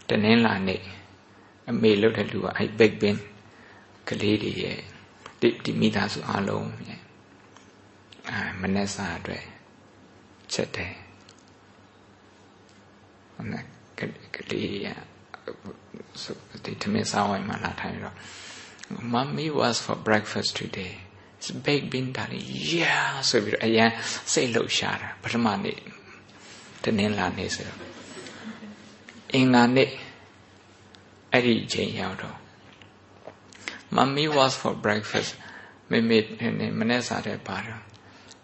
[0.09, 0.82] တနင်္လာနေ့
[1.68, 3.16] အမေလုပ်တဲ့လူကအဲ့ baked bean
[4.09, 4.78] ကလေးတွေရဲ့
[5.41, 7.01] ဒီဒီမိသားစုအားလုံးရဲ့
[8.30, 9.45] အာမနေ့စာအတွက်
[10.53, 10.95] ချက်တယ်
[13.32, 13.64] ဟုတ်နဲ့
[14.34, 14.89] ကလေးရ
[16.64, 18.16] ဒီတမင်စားဝိုင်းမှာလာထိုင်တော့
[19.12, 20.93] Mommy was for breakfast today
[21.49, 22.44] it's baked bean darling
[22.74, 23.90] yeah ဆိုပြီးတော့အရန်
[24.32, 25.78] စိတ်လှုပ်ရှားတာပထမနေ့
[26.82, 27.80] တနင်္လာနေ့ဆိုတော့
[29.34, 29.90] အင်္ဂါနေ့
[31.32, 32.36] အဲ့ဒီအချိန်ရောက်တော့
[33.97, 35.30] Mommy was for breakfast
[35.90, 36.18] မေမေ
[36.78, 37.82] မနေ့စားတဲ့ပါတော့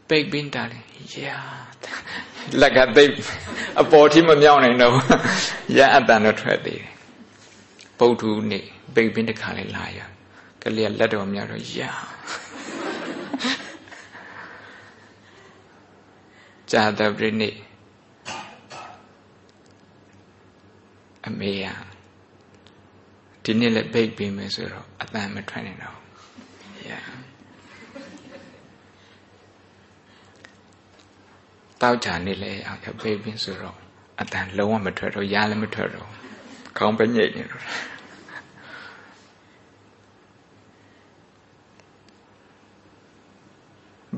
[0.09, 0.87] baked bean darling
[1.17, 1.45] yeah
[2.61, 3.05] လက်ကသိ
[3.83, 4.95] အပေါ်ထိမမြောက်နိုင်တော့
[5.79, 6.91] ရအတန်တော့ထွက်သေးတယ်
[7.99, 9.99] ပုတ်ထူးနေ့ baked bean တစ်ခါလေးလာရ
[10.63, 11.99] ကလေးကလက်တော်မြောက်တော့ yeah
[16.73, 17.51] ဇာတပရိနိ
[21.27, 21.65] အမေရ
[23.45, 25.99] ဒီနေ့လည်းဘိတ်ပေးမယ်ဆိုတော့အတန်မထွက်နိုင်တော့
[26.91, 26.93] ရ
[31.81, 33.79] တောက်ချာနေလေအောင်ဘိတ်ပင်းဆိုတော့
[34.21, 36.09] အတန်လုံးဝမထွက်တော့ရလည်းမထွက်တော့
[36.79, 37.63] ခေါင်းပဲညိတ်နေတော့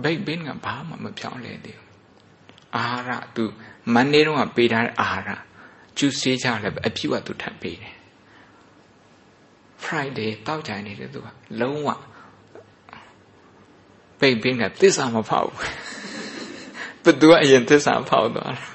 [0.03, 1.94] ဘိတ်ပင်းကဘာမှမပြောင်းလဲသေးဘူး
[2.77, 3.45] အာဟာရသူ
[3.95, 5.39] မန်နေတော့ကပေးထားတဲ့အာဟာရ
[5.97, 7.95] ကျူစေးကြလည်းအပြည့်ဝသူထပ်ပေးတယ်
[9.85, 11.29] Friday တောက်ကြနေတယ်သူက
[11.61, 11.89] လုံးဝ
[14.19, 15.69] ပိတ်ပင်းကသစ္စာမဖောက်ဘူး
[17.05, 18.67] ဘသူကအရင်သစ္စာဖောက်သွားတာ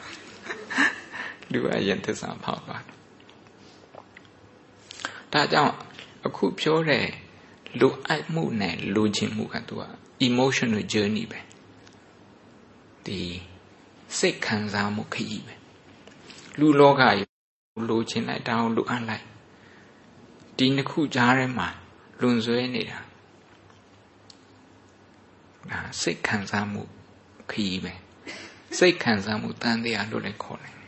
[1.52, 3.00] လူကအရင်သစ္စာဖောက်သွားတာ
[5.34, 5.74] ဒါကြောင့်
[6.26, 7.08] အခုပြောတဲ့
[7.80, 9.84] လိုအပ်မှုနဲ့လိုချင်မှုကသူက
[10.28, 11.39] emotional journey ပဲ
[13.06, 13.20] ဒီ
[14.18, 15.55] စိတ်ခံစားမှုခရီးပဲ
[16.60, 19.26] လူလောကကြီးလိုချင်လိုက်တောင်းလိုအပ်လိုက်
[20.57, 21.68] ဒီနှစ်ခုကြားထဲမှာ
[22.22, 22.99] လွန်ဆွဲနေတာ
[25.70, 26.82] ဒါစိတ်ခံစားမှု
[27.51, 27.93] ခရီးပဲ
[28.78, 30.79] စိတ်ခံစားမှုတန်တရားလို့လည်းခေါ်တယ်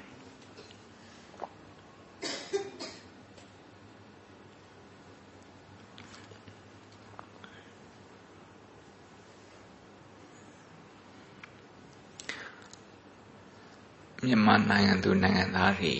[14.26, 15.93] မြန်မာနိုင်ငံသူနိုင်ငံသားတွေ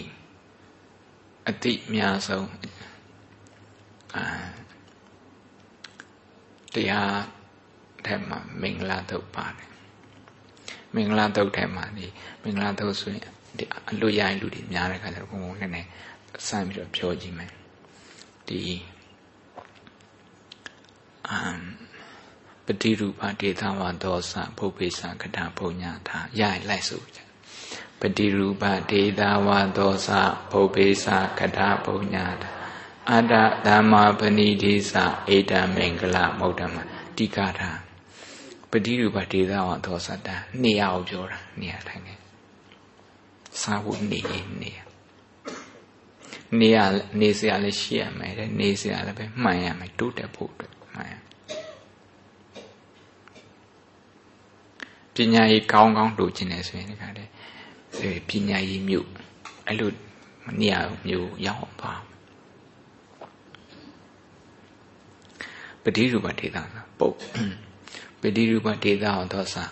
[1.48, 2.50] အတိအများဆုံး
[4.16, 4.26] အာ
[6.74, 7.16] တရား
[8.06, 9.70] ထဲမှာမင်္ဂလာတုတ်ပါတယ်
[10.96, 12.08] မင်္ဂလာတုတ်ထဲမှာဒီ
[12.44, 13.24] မင်္ဂလာတုတ်ဆိုရင်
[13.58, 15.86] ဒီအလွတ်ရိုင်းလူတွေများတဲ့ခါကျတော့ဘုံဘုံနဲ့နဲ့
[16.48, 17.52] စမ်းပြီးတော့ပြောကြည့်မယ်
[18.48, 18.62] ဒီ
[21.28, 21.62] အမ်
[22.66, 27.31] ပတိရူပဒေသဝဒောစဘုဗ္ဗေသကထာဘုံညာသာရရင်လိုက်ဆိုကြ
[28.02, 30.10] ပတိရူပဒေသဝဒောစ
[30.52, 31.06] ဘုဗ္ဗေသ
[31.40, 32.50] ကထာဘုံညာသာ
[33.12, 33.34] အတ္တ
[33.66, 34.96] ဓမ္မာပဏိဒိသ
[35.36, 36.76] ဧတမင်္ဂလမௌဒ္ဓမ
[37.18, 37.72] တိကာထာ
[38.72, 40.28] ပတိရူပဒေသဝဒောစတ
[40.62, 42.14] နေရာကိုပြောတာနေရာထိုင်နေ
[43.62, 44.20] စာဖို့နေ
[44.62, 44.72] နေ
[46.60, 46.78] နေရ
[47.20, 51.14] နေစရာလည်းရှိရမယ်တဲ့နေစရာလည်းပဲမှန်ရမယ်တိုးတက်ဖို့အတွက်မှန်ရ
[55.16, 57.32] ပညာရေးကောင်းကောင်းလိုချင်တယ်ဆိုရင်ဒီကတည်း
[58.28, 59.08] ပညာရေးမြို့
[59.68, 59.92] အဲ့လို
[60.60, 62.02] နေရာမြို့ရောက်သွား
[65.84, 66.58] ပတိရူပဒေသ
[67.00, 67.16] ပုတ်
[68.22, 69.64] ပတိရူပဒေသဟောသောစာ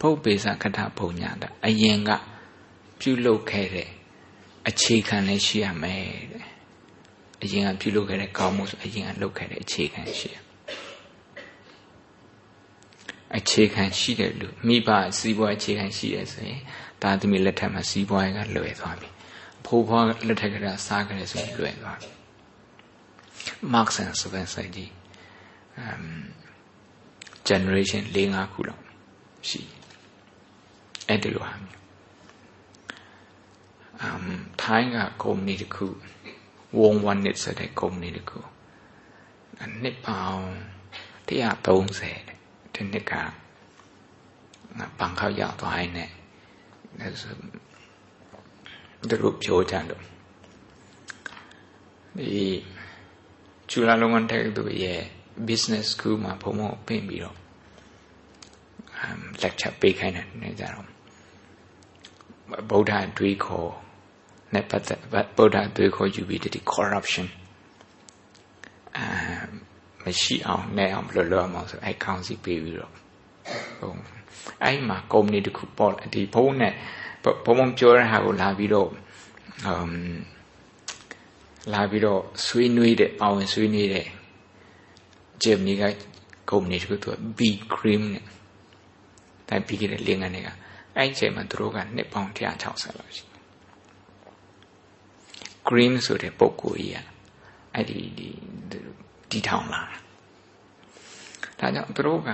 [0.00, 2.10] ဖုတ်ပေစခထဘုံညာတအရင်က
[3.00, 3.88] ပြုလုပ်ခဲ့တဲ့
[4.68, 6.02] အခြေခံလည်းရှိရမယ်
[6.32, 6.44] တဲ့
[7.42, 10.36] အရင်ကပြုလုပ်ခဲ့တဲ့ကောင်းမှုဆိုအရင်ကလုပ်ခဲ့တဲ့အခြေခံရှိရ
[13.36, 14.88] အခြေခံရှိတဲ့လူမိဘ
[15.18, 16.60] စီးပွားအခြေခံရှိရဆိုရင်
[17.02, 19.08] ဒါသမီးလက်ထက်မှာစီးပွားရေးကလွယ်သွားပြီ
[19.60, 20.54] အဖိုးဖွားလက်ထက်က
[20.86, 22.10] စားကြတယ်ဆိုရင်လွယ်သွားပြီ
[23.72, 24.90] Marx and Spencer ကြီး
[25.84, 26.04] um
[27.48, 28.84] generation ၄၅ခုလောက်
[29.48, 29.60] ရှိ
[31.08, 31.82] အဲ့ဒီလိုဟာမျိုး
[34.02, 35.86] အမ်ထိုင်းကကုမ္ပဏီတစ်ခု
[36.78, 38.40] ဝုံဝန်နစ်ဆိုတဲ့ကုမ္ပဏီတစ်ခု
[39.82, 40.44] နှစ်ပေါင်း
[41.28, 42.18] 130တဲ့
[42.74, 43.22] ဒီနှစ်ကငါ
[44.98, 45.92] ဘန်ကောက်ရောက်သွားရင်
[47.00, 47.12] လည်း
[49.08, 50.02] သူတို့ပြောကြလို့
[52.18, 52.44] ဒီ
[53.70, 55.00] ကျူလာလုံးဝန်တဲ့သူရဲ့
[55.48, 57.36] business school မှာဘုံဘုံပြင်ပြီးတော့
[59.42, 60.86] lecture ပေးခိုင်းတယ်နေကြတော့
[62.70, 63.70] ဗုဒ္ဓအတွေးခေါ်
[64.54, 65.00] နဲ့ပတ်သက်
[65.36, 67.26] ဗုဒ္ဓအတွေးခေါ်ယူပြီးဒီ corruption
[68.96, 69.00] အ
[70.04, 72.92] မရှိအောင်နဲ့အောင်ဘယ်လိုလုပ်အောင်ဆိုအဲခေါင်းစီပေးပြီးတော့
[73.78, 73.92] ဟို
[74.64, 76.72] အဲ့မှာကုမ္ပဏီတစ်ခုပေါ်ဒီဘုံနဲ့
[77.24, 78.88] ဘုံဘုံပြောတဲ့ဟာကိုလာပြီးတော့
[79.66, 79.92] အမ်
[81.72, 84.06] လာပြီးတော့ဆွေးနွေးတဲ့ပါဝင်ဆွေးနွေးတဲ့
[85.42, 85.82] ဂျယ်မနီက
[86.50, 87.40] ကုမ္ပဏီတစ်ခုသူက B
[87.74, 88.24] cream နဲ့
[89.48, 90.48] တိုင်ပြီးခဲ့တဲ့လင်းငန်းတွေက
[90.96, 93.24] အဲ့ဒီအချိန်မှာသူတို့ကနှစ်ပေါင်း160လောက်ရှိ
[95.68, 97.06] cream ဆိုတဲ့ပုံကိုကြီးอ่ะ
[97.74, 98.28] အဲ့ဒီဒီ
[99.30, 99.98] တီထောင်လာတာ
[101.60, 102.30] ဒါကြောင့်သူတို့က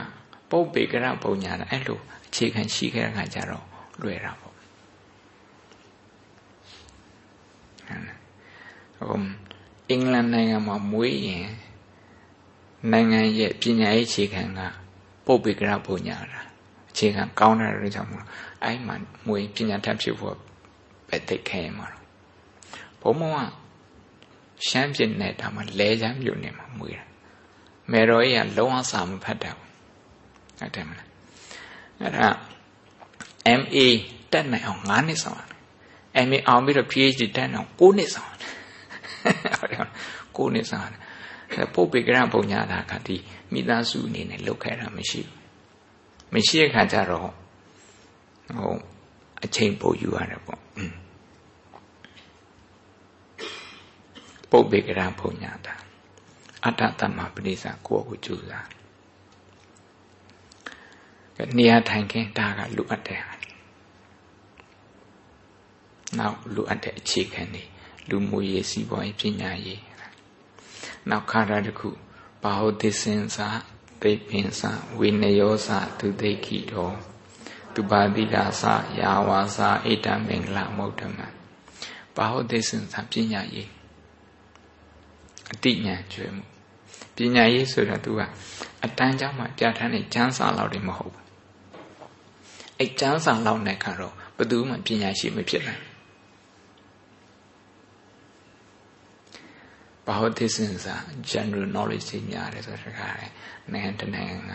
[0.55, 3.67] ပုပ်ပေကရပုံညာတာအဲ့လိုအခြေခံရှိခဲ့တဲ့ခါကျတော့
[4.03, 9.21] လွယ်တာပေါ့ဟို
[9.91, 11.49] အင်္ဂလန်နိုင်ငံမှာမွေးရင်
[12.93, 14.61] နိုင်ငံရဲ့ပညာရေးအခြေခံက
[15.27, 16.41] ပုပ်ပေကရပုံညာတာ
[16.91, 18.25] အခြေခံကောင်းတဲ့အတွက်ကြောင့်မို့
[18.63, 18.97] အဲ့မှာ
[19.27, 20.37] မွေပညာတတ်ဖြစ်ဖို့
[21.09, 21.89] ပဲသိခဲမှာ
[23.01, 23.41] ဘုံဘုံက
[24.67, 27.05] ရှမ်းပြည်နယ်ဒါမှလဲချမ်းမြို့နယ်မှာမွေးတာ
[27.91, 29.64] မေတော်ကြီးကလုံးဝစာမဖတ်တတ်ဘူး
[30.59, 31.09] ဟုတ်တယ်မလား
[32.01, 32.29] အဲ့ဒါ
[33.61, 33.79] MA
[34.33, 35.53] တက်နိုင်အောင်9နှစ်ဆောင်တ
[36.21, 38.53] ယ် MA အောင်ပြီးတော့ PhD တက်နိုင်အောင်9နှစ်ဆောင်တယ်
[39.59, 39.81] ဟုတ်တယ်
[40.37, 43.17] 9နှစ်ဆောင်တယ်ပုတ်ပေကရပုံညာတာကဒီ
[43.53, 45.39] မိသားစုအနေနဲ့လုပ်ခဲ့တာမရှိဘူး
[46.35, 48.75] မရှိတဲ့ခါကျတော့ဟို
[49.45, 50.61] အချိန်ပိုယူရတယ်ပေါ့
[54.51, 55.75] ပုတ်ပေကရပုံညာတာ
[56.65, 58.67] အတ္တတမပရိစ္ဆာကိုယ့်ကိုကြိုးစား
[61.59, 63.35] နေရာထိုင်ခင်းဒါကလူအပ်တဲ့ဟာ
[66.19, 67.63] နောက်လူအပ်တဲ့အခြေခံတွေ
[68.09, 69.83] လူမှုရေးစီးပွားရေးပညာရေး
[71.11, 71.89] နောက်ခါတာတစ်ခု
[72.43, 73.49] ဘာဟုတ်သစင်စာ
[74.03, 76.97] သိပင်စာဝိနယောစာသူသိကိတော်
[77.75, 81.19] သူပါတိလာစာယာဝါစာဣတမင်္ဂလမௌဓမ
[82.17, 83.69] ဘာဟုတ်သစင်စာပညာရေး
[85.53, 86.45] အတိညာကျွေးမှု
[87.17, 88.21] ပညာရေးဆိုတာ तू က
[88.85, 91.24] အတန်းကြောင့်မှပြဋ္ဌာန်းတဲ့ကျမ်းစာလောက်တွေမဟုတ်ဘူး
[92.79, 95.83] အဲ့ကျမ်းစာလောက်နဲ့ကတော့ဘယ်သူမှပညာရှိမဖြစ်နိုင်
[100.07, 100.95] ဘာဟုတ်သစ္စင်စာ
[101.31, 103.31] general knowledge ကြီးများတယ်ဆိုတော့ခါတယ်
[103.73, 104.53] နိုင်ငံတနိုင်ငံက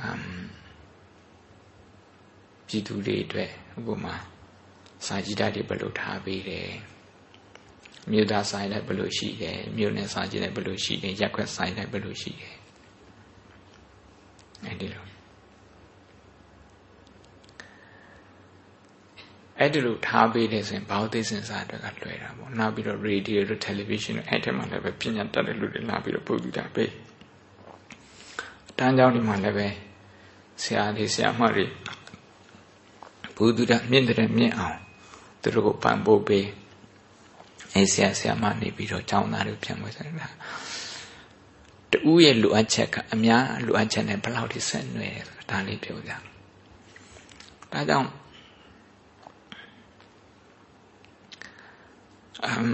[0.00, 0.22] အမ်
[2.66, 4.14] ပြည်သူတွေအတွက်ဥပမာ
[5.06, 6.68] စာကြည့်တာတွေဘယ်လိုထားပေးတယ်
[8.10, 12.54] မြို့သားဆိုင်လည်းဘယ်လိုရှိတယ်မြို့နယ်ဆိုင်လည်းဘယ်လိုရှိတယ်ရက်ခွက်ဆိုင်လည်းဘယ်လိုရှိတယ်
[14.64, 15.13] အဲဒီလို
[19.58, 26.90] အဲ့ဒီလိုထားပေးတယ်ဆိုရင်ဘောက်သိစင်စာအတွက်ကလွယ်တာပေါ့နောက်ပြီးတော့ရေဒီယိုတို့တယ်လီဗီရှင်းတို့အဲ့ထဲမှာလည်းပဲပညာတတ်တဲ့လူတွေလာပြီးတော့ပုဒ်တူတာပေး
[28.78, 29.66] တန်းကြောင်းဒီမှာလည်းပဲ
[30.62, 31.64] ဆရာတွေဆရာမတွေ
[33.36, 34.78] ဘုဒ္ဓမြင့်တဲ့မြင့်အောင်
[35.42, 36.46] သူတို့ကိုပံ့ပိုးပေး
[37.74, 40.28] အဲဆရာဆရာမနေပြီးတော့ကျောင်းသားတွေပြန်ဝဲစားတာ
[41.92, 48.08] တူရဲ့လိုအပ်ချက်ကအများလိုအပ်ချက်နဲ့ဘယ်လောက်ထိဆက်နွယ်တယ်ဆိုတာဒါလေးပြောပြဒါကြောင့်
[52.52, 52.68] မ်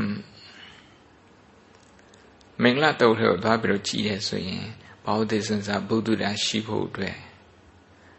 [2.62, 4.64] မင်္ဂလာတုတ်ထဲကိုသွားပြီးတော့ကြည်တယ်ဆိုရင်
[5.05, 7.16] ဘောဓိစံစာဘုဒ္ဓရာရှိဖို့အတွက်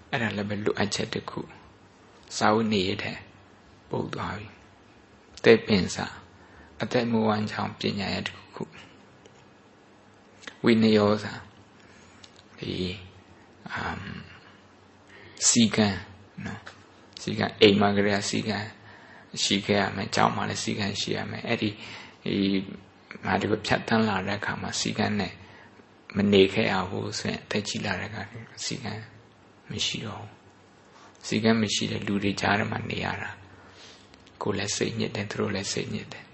[0.10, 1.41] အဲ့ဒါလည်းပဲလိုအပ်ချက်တစ်ခု
[2.38, 3.18] စာဝိနေရတဲ့
[3.89, 4.47] ပုတ်သွားပြီ
[5.45, 6.06] တဲ့ပင်စာ
[6.82, 8.64] အသက်မူဝမ်းချောင်းပညာရတစ်ခု
[10.64, 11.34] ဝိနယောစာ
[12.60, 12.74] ဒီ
[13.74, 14.02] အမ်
[15.47, 15.88] စီကံ
[16.45, 16.62] နော်
[17.22, 18.58] စီကံအိမ်မှာကြရစီကံ
[19.44, 21.70] ရှိခဲ့ရမယ်ကြောင်းမှလည်းစီကံရှိရမယ်အဲ့ဒီ
[22.24, 22.36] ဒီ
[23.26, 25.34] မာဒီကိုဖြတ်တန်းလာတဲ့အခါမှာစီကံနဲ့
[26.16, 28.22] မနေခဲ့ရဘူးဆိုရင်တက်ကြည့်လာတဲ့အခါ
[28.66, 28.94] စီကံ
[29.72, 30.32] မရှိတော့ဘူး
[31.28, 33.30] စီကံမရှိတဲ့လူတွေကြားထဲမှာနေရတာ
[34.42, 36.26] ကိုယ်လည်းစိတ်ညစ်တယ်သူတို့လည်းစိတ်ညစ်တယ်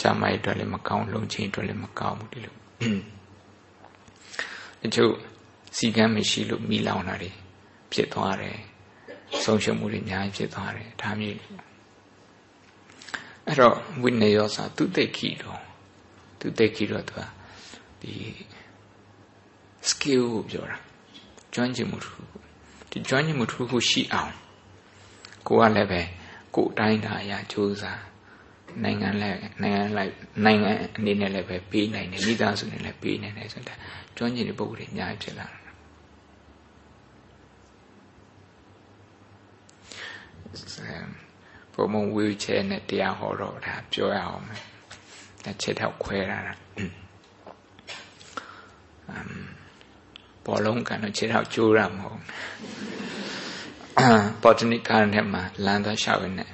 [0.00, 2.54] ချမိုက်အတွက်လည်းမကောင်းလုံချင်းအတွက်လည်းမကောင်းဘူးဒီလို
[4.84, 5.12] အချို့
[5.76, 7.30] စီကံမရှိလို့မိလောင်တာတွေ
[7.92, 8.58] ဖြစ်သွားတယ်
[9.44, 11.38] ဆုံးရှုံးမှုတွေအများကြီးဖြစ်သွားတယ်ဒါမျိုး
[13.46, 15.60] အဲ့တော့ဝိနည်းရောစာသူသိခိတော့
[16.40, 17.20] သူသိခိတော့သူက
[18.00, 18.12] ဒီ
[19.90, 20.78] skill ကိုပြောတာ
[21.54, 22.22] ကျွမ်းကျင်မှုတစ်ခု
[22.90, 24.32] ဒီကျွမ်းကျင်မှုတစ်ခုခုရှိအောင်
[25.46, 26.00] ကိုကလည်းပဲ
[26.54, 28.02] ကိုအတိုင်းတာအရာကြိုးစား
[28.82, 30.12] နိုင်ငံလည်းနိုင်ငံလိုက်
[30.44, 33.74] နိုင်ငံအနေနဲ့လည်းပဲပေးနိုင်တယ်မိသားစုနဲ့လည်းပေးနိုင်တယ်ဆိုတာ
[34.16, 35.63] ကျွမ်းကျင်တဲ့ပုဂ္ဂိုလ်တွေအများကြီးဖြစ်လာတယ်
[41.74, 44.62] ဘုံမဝီချဲနဲ့တရားဟောတော့ဒါပြောရအောင်မယ်
[45.44, 46.38] ဒါချက်ထောက်ခွဲတာ
[49.10, 49.28] အမ်
[50.44, 52.20] ဘောလုံးကတော့ခြေထောက်ကျိုးရမဟုတ်
[54.42, 56.46] ပေါ်တနိကားနဲ့မှာလမ်းသွားရှောက်နေ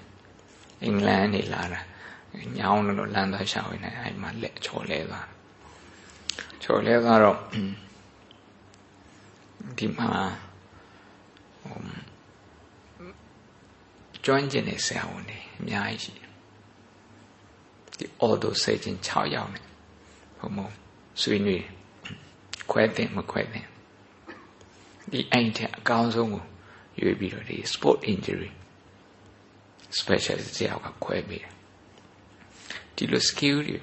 [0.82, 1.80] အင်္ဂလန်နေလာတာ
[2.58, 5.28] ညောင်းလို့လမ်းသွားရှောက်နေအဲ့မှာလက်ချော်လဲသွား
[6.62, 7.38] ချော်လဲသွားတော့
[9.78, 10.10] ဒီမှာ
[14.24, 16.28] ကျွမ်းကျင်တဲ့ဆရာဝန်တွေအများကြီးရှိတယ်
[17.98, 19.64] ဒီ auto surgeon 6ယောက်နဲ့
[20.38, 20.68] ဘုံဘုံ
[21.20, 21.64] ဆွေးနွေး
[22.70, 23.64] ခွဲတဲ့မခွဲတဲ့
[25.10, 26.44] ဒီအိမ်ထက်အကောင်းဆုံးကို
[27.00, 28.50] ရွေးပြီးတော့ဒီ sport injury
[29.98, 31.52] specialist တယောက်ကခွဲပေးတယ်
[32.96, 33.78] ဒီလို skill တွေ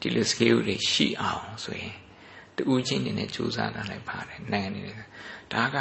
[0.00, 1.96] ဒီလို skill တွေရှိအောင်ဆိုရင်
[2.56, 4.96] တူးချင်းနေနဲ့စူးစမ်းတာလည်းပါတယ်နိုင်ငံနေတယ်
[5.52, 5.76] ဒါက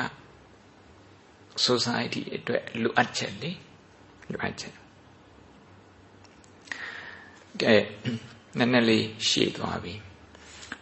[1.67, 3.51] society အတွက်လိုအပ်ချက်လေ
[4.31, 4.73] လိုအပ်ချက်
[7.61, 7.75] ကဲ
[8.57, 9.93] နည်းနည်းလေးရှေ့သွားပြီ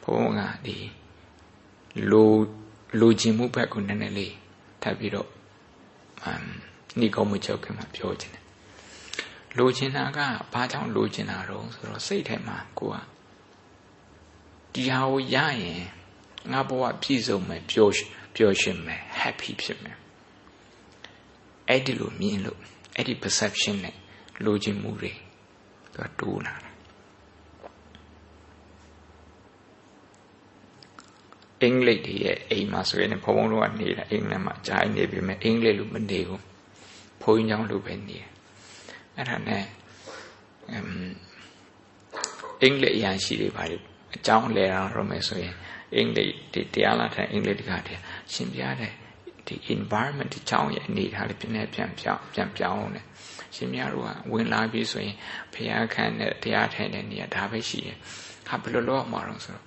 [0.03, 0.77] ဘုန်းကဒီ
[2.11, 2.31] လို
[2.99, 4.33] လိုချင်မှုဘက်ကိုနည်းနည်းလေး
[4.81, 5.29] ထပ်ပြီးတော့
[6.23, 6.45] အမ်
[6.99, 8.43] ညီကောင်းမှုချုပ်ခင်မှာပြောချင်တယ်
[9.57, 10.19] လိုချင်တာက
[10.53, 12.95] ဘာကြောင့်လိုချင်တာတော့ဆိုတော့စိတ်ထဲမှာကိုက
[14.73, 15.83] ဒီဟာကိုရရင်
[16.51, 17.93] ငါဘဝပြည့်စုံမယ်ပျော်
[18.35, 20.00] ပျော်ရွှင်မယ် happy ဖြစ်မယ်
[21.69, 22.59] အဲ့ဒီလိုမြင်လို့
[22.95, 23.95] အဲ့ဒီ perception နဲ့
[24.45, 25.11] လိုချင်မှုတွေ
[25.93, 26.71] သူကတိုးလာတယ်
[31.61, 36.41] အင်္ဂလိပ်တွေရဲ့အိမ်မှာဆိုရင်ဘုံဘုံတို့ကနေတာအင်္ဂလန်မှာဂျာနေပြီမဲ့အင်္ဂလိပ်လိုမနေဘူး
[37.21, 38.27] ဘုန်းကြီးကျောင်းလိုပဲနေတယ်
[39.15, 39.63] အဲ့ဒါနဲ့
[40.71, 40.85] အမ်
[42.61, 43.77] အင်္ဂလိပ်အရာရှိတွေပါလေ
[44.15, 45.55] အကြောင်းလဲတာတော့မယ်ဆိုရင်
[45.95, 48.01] အင်္ဂလိပ်ဒီတရားလာတဲ့အင်္ဂလိပ်တကတည်း
[48.33, 48.93] ရှင်းပြတဲ့
[49.51, 53.01] ဒီ environment ဒီကြောင်းရဲ့အနေထားလေးပြင်းနေပြန်ပြောင်းပြန်ပြောင်းနေ
[53.55, 55.15] ရှင်များတို့ကဝင်လာပြီဆိုရင်
[55.53, 57.97] ဖျားခန့်တဲ့တရားထိုင်တဲ့နေရာဒါပဲရှိတယ်
[58.47, 59.65] ဟာဘယ်လိုလုပ်မှာတော့ဆိုတော့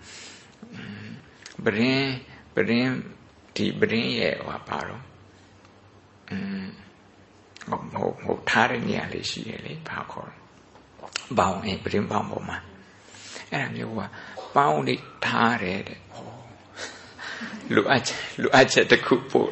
[1.64, 2.06] ပရင်
[2.54, 2.90] ပရင်
[3.56, 5.02] ဒီပရင်ရဲ့ဟောပါတော့
[6.30, 6.64] อืม
[7.68, 10.30] ဟိုဟိုဟိုထားတဲ့နေရာလေးရှိရလေဘာခေါ်
[11.38, 12.58] ဘောင်းအဲပရင်ဘောင်းပေါ်မှာ
[13.50, 14.00] အဲ့ဒါမျိုးက
[14.56, 16.32] ပေါင်းလေးထားတယ်တဲ့ဟော
[17.74, 18.02] လူအပ်
[18.42, 19.50] လူအပ်ချက်တစ်ခုပို့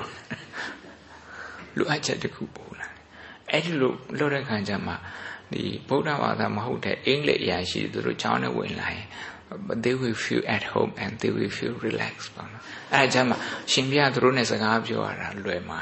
[1.77, 2.89] လူအပ်ချက်တစ်ခုပို့လာ
[3.51, 4.93] အဲ့ဒီလိုလုပ်တဲ့ခါကျမှ
[5.53, 9.07] ဒီဗုဒ္ဓဘာသာမဟုတ်တဲ့အင်္ဂလိပ်အရာရှိသူတို့ကျောင်းထဲဝင်လာရင်
[9.69, 12.63] but they will feel at home and they will feel relaxed ပေါ့နော်
[12.95, 13.37] အဲကြမှာ
[13.73, 15.81] ရှင်ပြသူတို့နဲ့စကားပြောရတာလွယ်မှာ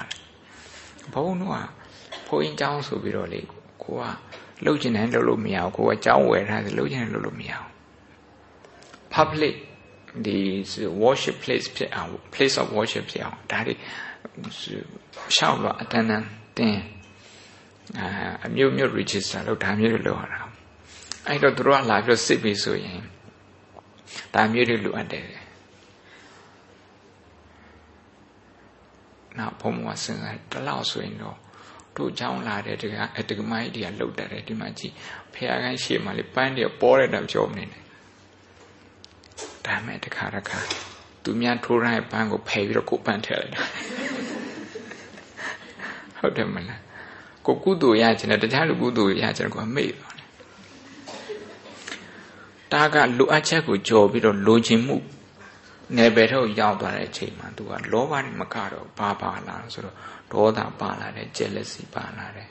[1.12, 1.58] ဘုန်းတို့က
[2.26, 3.40] ဘုန်းကြီးကျောင်းဆိုပြီးတော့လေ
[3.82, 4.04] ကိုက
[4.64, 7.66] လှုပ်ချင်တယ်လှုပ်လို့မရဘူးကိုကကျောင်းဝယ်ထားတယ်လှုပ်ချင်တယ်လှုပ်လို့မရဘူး
[9.14, 9.54] public
[10.26, 10.38] ဒီ
[11.02, 13.74] worship place ဖြစ်အောင် place of worship ဖြစ်အောင်ဒါတွေ
[15.36, 16.26] ရှောက်တော့အတန်းတန်း
[16.56, 16.78] တင်
[17.98, 18.06] အာ
[18.46, 20.40] အမျိုးမျိုး register လောက်ဒါမျိုးတွေလောက်ရတာ
[21.26, 23.00] အဲ့တော့တို့ကလာပြီးတော့စစ်ပြီဆိုရင်
[24.34, 25.26] ဒါမျိုးတွေလိုအပ်တယ်
[29.38, 31.36] နောက်ဘုံဘဝစဉ်းစားတလောက်ဆိုရင်တော့
[31.96, 34.94] တို့ချောင်းလာတဲ့တကအတကမိုင်းတွေကလှုပ်တတ်တယ်ဒီမှာကြည့်
[35.32, 37.82] ဖះခိုင်းရှေ့မှာလေပန်းတွေပေါ်တဲ့တောင်ကြောမနေနဲ့
[39.66, 40.58] ဒါမဲ့တခါတခါ
[41.24, 43.62] သူများထိုးရိုင်းပန်းကိုဖယ်ပြီးတော့ကိုပန်းထည့်လိုက်တာ
[46.18, 46.80] ဟုတ်တယ်မလား
[47.46, 50.16] ကိုကုသိုလ်ရချင်တယ်တခြားလူကုသိုလ်ရချင်တယ်ကိုမေ့သွား
[52.72, 54.96] တာကလိုအပ်ချက်ကိုကြော်ပြီးတော့လိုချင်မှု
[55.96, 59.96] နယ်ပယ်ထုတ်ရောက်သွားတဲ့အချိန်မှာသူကလောဘနဲ့မကတော့ဘာပါလာဆိုတော့
[60.32, 62.48] ဒေါသပါလာတယ် jealousy ပါလာတယ်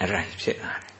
[0.00, 0.91] အဲ့ဒါဖြစ်လာတယ်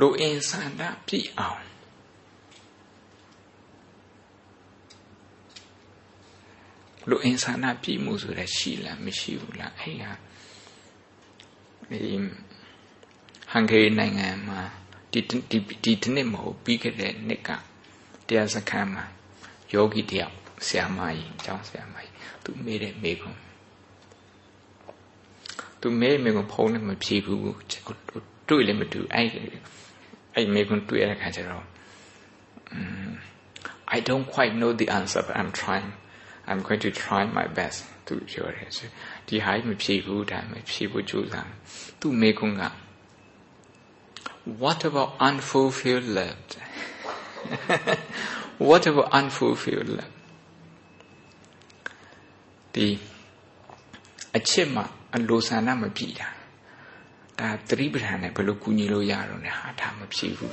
[0.00, 1.64] လူအင်ဆန္ဒပြည့်အောင်
[7.08, 10.12] လူအင်ဆန္ဒပြည့်မှုဆိုတဲ့ရှိလားမရှိဘူးလားအဲ့ဟာ
[11.90, 11.98] ဒီ
[13.50, 14.60] ဟန်ဂေရီနိုင်ငံမှာ
[15.12, 17.50] ဒီဒီဒီဒီနှစ်မဟုတ်ပြီးခဲ့တဲ့နှစ်က
[18.26, 19.04] တရားစခန်းမှာ
[19.72, 20.34] ယောဂီတယောက်
[20.66, 22.12] ဆရာမကြီးအကြောင်းဆရာမကြီး
[22.44, 23.40] သူမေးတဲ့မေးခွန်း
[25.80, 27.40] သူမေးမေးခွန်းဖုန်းနဲ့မဖြေဘူး
[28.49, 29.27] တွေ့လည်းမတူအဲ့
[30.35, 31.65] အဲ့မေးခွန်းတွေ့ရတဲ့ခါကျတော့
[33.95, 35.89] I don't quite know the answer but I'm trying
[36.49, 38.87] I'm going to try my best သူပြောတယ်ဆို
[39.27, 41.49] ဒီဟာမဖြေဘူးဒါမဖြေဖို့ကြိုးစား
[41.99, 42.63] သူမေကွန်းက
[44.61, 46.41] what about unfulfilled love
[48.69, 50.15] what about unfulfilled love
[52.73, 52.87] ဒီ
[54.37, 54.85] အချစ်မှာ
[55.15, 56.27] အလိုဆန္ဒမပြည့်တာ
[57.40, 60.52] ဒါသတိပဋ္ဌာန်နဲ့ဘယ်လိုကူညီလို့ရတော့လဲဟာဒါမဖြစ်ဘူး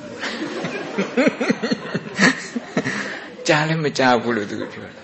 [3.48, 4.96] ကြားလည်းမကြားဘူးလို့သူပြောတယ်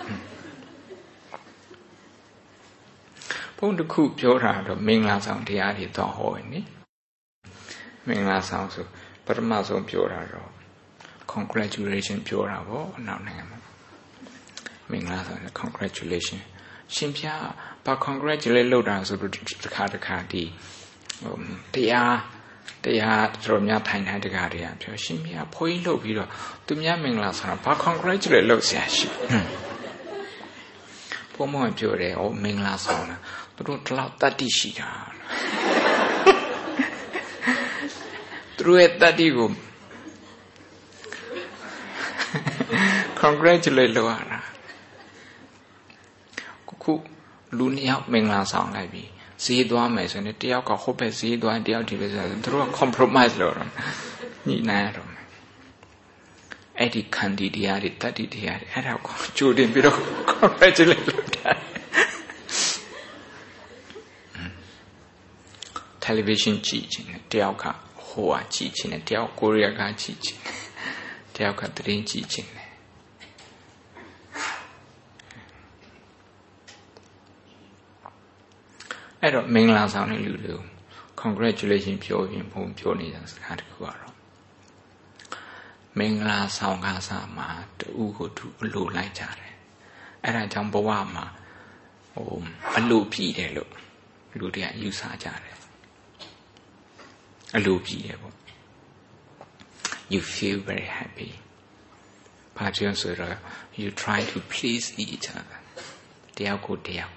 [3.58, 6.62] ဘုန်းတစ်ခုပြောတာတော့မင်္ဂလာဆောင်တရားတွေတော့ဟောရနိ
[8.08, 8.86] မင်္ဂလာဆောင်ဆို
[9.26, 10.50] ပထမဆုံးပြောတာတော့
[11.34, 13.60] congratulation ပြောတာပေါ့အနောက်နိုင်ငံမှာ
[14.92, 16.40] မင်္ဂလာဆောင် congratulation
[16.96, 17.44] ရှင်ဖျား
[17.86, 20.77] ဘာ congratulate လုပ်တာဆိုတော့တစ်ခါတစ်ခါဒီဟို
[21.74, 22.16] တရား
[22.84, 26.30] တရားတော်များထိုင်ထိုင်တကားတွေကပြောရှင်ဖျားဖိုးကြီးလှုပ်ပြီးတော့
[26.66, 29.08] သူများမင်္ဂလာဆောင်ဘာ congratulate လုပ်ဆရာရှိ
[31.34, 33.18] ဘုံမောပြောတယ်ဟောမင်္ဂလာဆောင်တာ
[33.56, 34.90] သူတို့ဒီလောက်တတ္တိရှိတာ
[38.56, 39.50] သူတို့ရဲ့တတ္တိကို
[43.22, 44.40] congratulate လုပ်ရတာ
[46.84, 46.94] ခု
[47.58, 49.04] လူနှစ်ယောက်မင်္ဂလာဆောင်လိုက်ပြီ
[49.44, 53.70] ဈေးသွားမယ်ဆိုရင်တယောက်ကဟိုဘက်ဈေးသွားတယောက်ဒီဘက်ဆိုရင်တို့က compromise လုပ်တော့
[54.48, 55.10] ညှိနှိုင်းရတော့
[56.80, 59.98] အဲ့ဒီခန္တီတရားတွေတတ္တိတရားတွေအဲ့ဒါကိုကြိုတင်ပြီးတော့
[60.32, 61.52] congratulate လုပ်တာ
[66.06, 67.66] television ကြည့်ခြင်းနဲ့တယောက်က
[68.08, 70.42] ဟိုဟာကြည့်ခြင်းနဲ့တယောက်ကိုရီးယားကကြည့်ခြင်း
[71.36, 72.68] တယောက်ကသတင်းကြည့်ခြင်းနဲ့
[79.22, 80.64] အဲ့တော့မင်္ဂလာဆောင်တဲ့လူတွေကို
[81.22, 84.14] congratulation ပြောရင်ဘုံပြောနေတဲ့စကားတခုကတော့
[85.98, 87.50] မင်္ဂလာဆောင်ကားစားမှာ
[87.80, 89.54] တူကိုတူအလိုလိုက်ကြတယ်
[90.24, 91.26] အဲ့ဒါကြောင့်ဘဝမှာ
[92.14, 92.40] ဟို
[92.78, 93.74] အလိုပြည့်တယ်လို့
[94.38, 95.58] လူတွေကယူဆကြတယ်
[97.56, 98.36] အလိုပြည့်တယ်ပေါ့
[100.14, 101.32] you feel very happy
[102.58, 103.38] ဘာကြောင့်ဆိုတော့
[103.80, 105.60] you try to please each other
[106.38, 107.17] တယောက်ကိုတယောက်ဟိ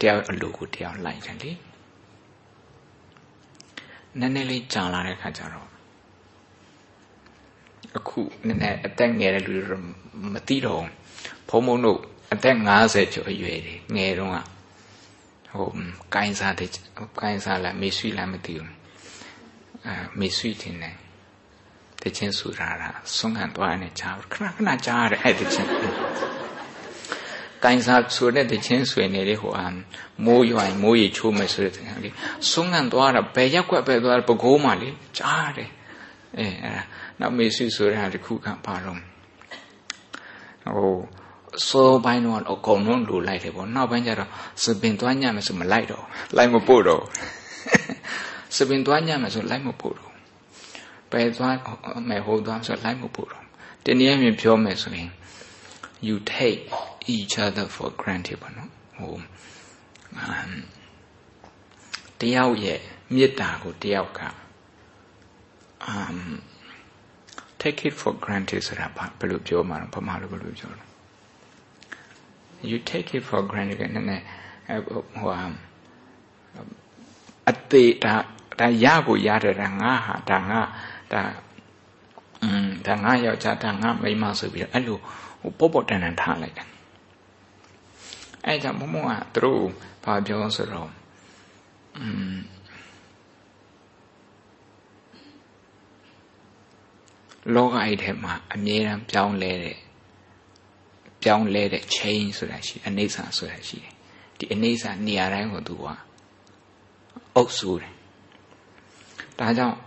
[0.00, 1.52] တယောက်အလိုကိုတယောက်လိုက်တယ်လေ
[4.18, 5.68] နည်းနည်းလေးကြာလာတဲ့ခါကျတော့
[7.96, 9.78] အခုနည်းနည်းအသက်ငယ်တဲ့လူတွေ
[10.32, 10.84] မသိတော့
[11.48, 12.00] ဘုံဘုံတို့
[12.32, 14.32] အသက်50ကျော်အရွယ်တွေငယ်တော့
[15.52, 15.68] ဟို
[16.14, 16.68] ကိုင်းစားတဲ့
[17.20, 18.72] ကိုင်းစားလားမေဆွီလားမသိဘူး
[19.86, 20.96] အဲမေဆွီတင်တယ်
[22.02, 25.70] တချင်းဆူရတာဆုံးခံသွားနေကြားခဏခဏကြားရတဲ့အဲ့တချင်း
[27.64, 29.66] ကိုင်းစားဆိုတဲ့တချင်းဆွေနေလေဟိုအာ
[30.26, 32.10] မိုးရွိုင်မိုးရီချိုးမယ်ဆိုတဲ့တချင်းလေ
[32.50, 34.88] ဆုံးခံသွားတာဘယ်ရက်ွက်ပဲသွားပကိုးမှလေ
[35.18, 35.70] ကြားတယ်
[36.38, 36.82] အဲအဲ့ဒါ
[37.20, 38.98] နောက်မေဆွီဆိုတဲ့ဟာတခုကပါတော့
[40.76, 40.96] ဟို
[41.68, 44.30] စောပိုင်းတော့အကုန်လုံးလူလိုက်တယ်ပေါ့နောက်ပိုင်းကျတော့
[44.62, 46.04] စပင်သွားညမယ်ဆိုမလိုက်တော့
[46.36, 47.02] လိုက်မပို့တော့
[48.56, 50.12] စပင်သွားညမယ်ဆိုလိုက်မပို့တော့
[51.10, 51.56] ပယ်သွား
[52.08, 53.44] မယ်ဟိုသွားဆိုလိုက်မပို့တော့
[53.84, 55.10] တနည်းအားဖြင့်ပြောမယ်ဆိုရင်
[56.06, 56.62] you take
[57.16, 59.14] each other for granted ပေါ့နော်ဟို
[62.20, 62.80] တယောက်ရဲ့
[63.14, 64.20] မေတ္တာကိုတယောက်က
[65.92, 66.18] um
[67.60, 70.84] take it for granted ဆိုတာဘယ်လိုပြောမှာလဲဗမာလိုဘယ်လိုပြောလဲ
[72.70, 74.24] you take it for granted ကနည်းနည်း
[75.20, 75.30] ဟို
[77.50, 78.14] အသေးဒါ
[78.60, 80.60] ဒါရကိုရတယ်ဒါငါဟာဒါငါ
[81.12, 81.20] ဒါ
[82.42, 84.98] อืมဒါငါယောက်ျားဒါငါမိန်းမဆိုပြီးတော့အဲ့လို
[85.40, 86.68] ဟိုပေါ့ပေါ့တန်တန်ထားလိုက်တယ်
[88.46, 89.62] အဲ့ကြောင့်မမကသူတို့
[90.04, 90.90] ဘာပြောဆိုတော့
[91.98, 92.38] อืม
[97.54, 99.78] လောကအိတ်ထဲမှာအမြဲတမ်းပြောင်းလဲတဲ့
[101.22, 103.92] ပြောင်းလဲတဲ့ change ဆိုတာရှိအနေဆာဆိုတာရှိတယ်
[104.38, 105.86] ဒီအနေဆာနေရာတိုင်းကိုသူက
[107.36, 107.92] အုပ်စုတယ်
[109.38, 109.78] ဒါကြောင့်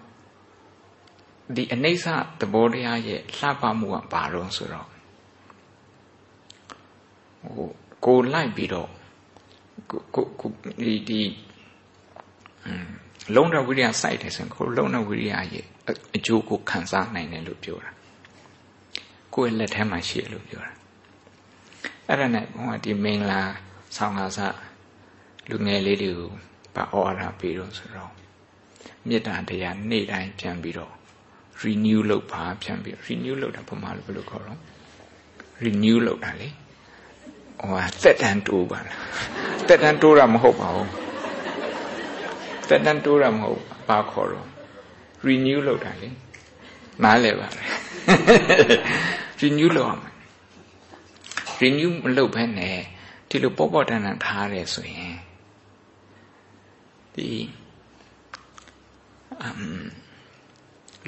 [1.56, 4.88] ဒီအနေဆာသဘောတရားရဲ့လှပမှုကဘာလို့ဆိုတော့
[7.44, 7.70] ဟို
[8.06, 8.90] ကိုလိုက်ပြီးတော့
[9.90, 10.50] ကိုကို
[10.86, 11.22] ဒီဒီ
[13.36, 15.66] လုံးတော်ဝိရိယစိုက်တယ်ဆိုရင်ကိုလုံးတော်ဝိရိယရဲ့
[16.16, 17.92] အကျိုးကိုခံစားနိုင်တယ်လို့ပြောတာ
[19.34, 20.74] ကိုယ့်လက်ထဲမှာရှိတယ်လို့ပြောတာ
[22.08, 23.42] အဲ့ဒါနဲ့ဘုန်းကဒီမင်္ဂလာ
[23.96, 24.40] ဆောင်းကားစ
[25.50, 26.32] လူငယ်လေးတွေကို
[26.76, 28.12] ဗဩဝါဒပေးတော့ဆိုတော့
[29.08, 30.94] မေတ္တာတရားနေ့တိုင်းပြန်ပြီးတော့
[31.64, 34.60] renew လုပ်ပါပြန်ပြီး renew လုပ်တာဘုမာလို့ဘယ်လိုခေါ်တော့
[35.64, 36.50] renew လုပ်တာလေ
[37.70, 39.00] ဟိုဟာသက်တမ်းတိုးပါလား
[39.68, 40.90] သက်တမ်းတိုးတာမဟုတ်ပါဘူး
[42.70, 44.48] သက်တမ်းတိုးတာမဟုတ်ဘာခေါ်တော့
[45.28, 46.10] renew လုပ်တာလေ
[47.04, 47.66] နားလည်ပါလေ
[49.42, 50.04] renew လုပ်အောင်
[51.62, 52.78] renew မလုပ်ဘဲနဲ့
[53.30, 55.16] ဒီလိုပေါ့ပေါ့တန်တန်ထားရဲဆိုရင်
[57.16, 57.30] ဒီ
[59.42, 59.84] အမ်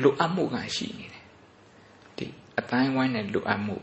[0.01, 1.23] လိုအပ်မှုကရှိနေတယ်
[2.17, 2.25] ဒီ
[2.59, 3.77] အတိုင်းဝိုင်းနဲ့လိုအပ်မှု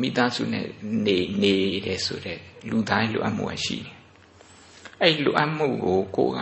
[0.00, 0.66] မိသားစုနဲ့
[1.06, 1.54] နေနေ
[1.86, 3.92] တယ်ဆိုတဲ့လူတိုင်းလိုအပ်မှုကရှိနေ
[5.00, 6.40] အဲ့လိုအပ်မှုကိုကိုက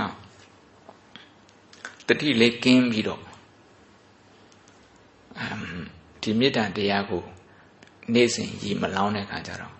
[2.06, 3.22] တတိလေးကင်းပြီးတော့
[5.38, 5.60] အမ်
[6.22, 7.24] ဒီမေတ္တာတရားကို
[8.14, 9.74] နေ့စဉ်ရည်မလောင်းတဲ့ခါကျတော့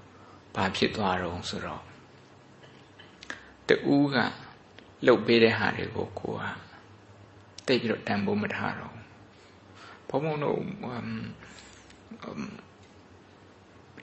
[0.55, 1.83] ဘာဖြစ်သွားတော့ဆိုတော့
[3.69, 4.17] တူးက
[5.07, 6.43] လှုပ်ပေးတဲ့ဟာတွေကိုကိုက
[7.67, 8.95] တိတ်ပြီးတော့တန်ဖိုးမထားတော့
[10.09, 10.59] ဘုံဘုံတို့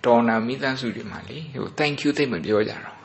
[0.05, 2.97] တော်နာမိသားစုတွေမှာလေဟို thank you သိမပြောကြတော့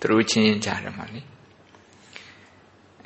[0.00, 1.20] သူတို့ချင်းကြတယ်မှာလေ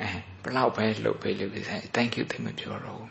[0.01, 0.09] အဲ
[0.43, 3.03] ဘလောက်ပဲလှုပ်ပေးလို့ပြဆိုင် thank you သိမပြောတော့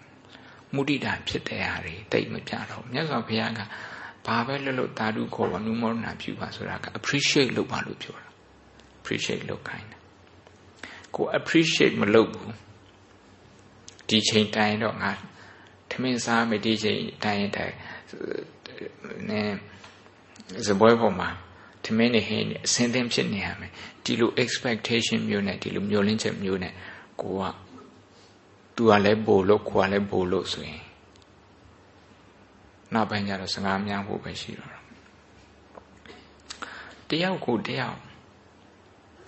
[0.74, 3.60] မုဒိတာဖြစ်တဲ့ဟာတွေတိတ်မပြတော့မြတ်စွာဘုရားက
[4.26, 8.28] ဘာပဲလှုပ်လို့တာဓုခေါ်ပါနုမောဒနာပြုပါဆိုတာက appreciate လုပ်ပါလို့ပြောတာ
[9.00, 10.00] appreciate လုပ်ခိုင်းတယ်
[11.14, 12.52] ကို appreciate မလုပ်ဘူး
[14.08, 15.12] ဒီချိန်တိုင်းတော့ငါ
[15.90, 17.74] ထမင်းစားမယ်ဒီချိန်တိုင်းတိုင်း
[19.30, 19.42] နဲ
[20.68, 21.28] ဇပွဲပေါ်မှာ
[21.84, 23.70] ထမင်းနေဟင်းနေအစင်းသင်းဖြစ်နေရမယ်
[24.04, 26.72] ဒီလို expectation မျိုးနဲ့ဒီလိုမျှော်လင့်ချက်မျိုးနဲ့
[27.20, 27.42] ကိုက
[28.76, 30.82] သူကလည်းဘို့လို့ကိုကလည်းဘို့လို့ဆိုရင်
[32.94, 34.72] နောက်ပိုင်းကျတော့စကားများဖို့ပဲရှိတော့
[37.08, 37.98] တယောက်ကိုတယောက်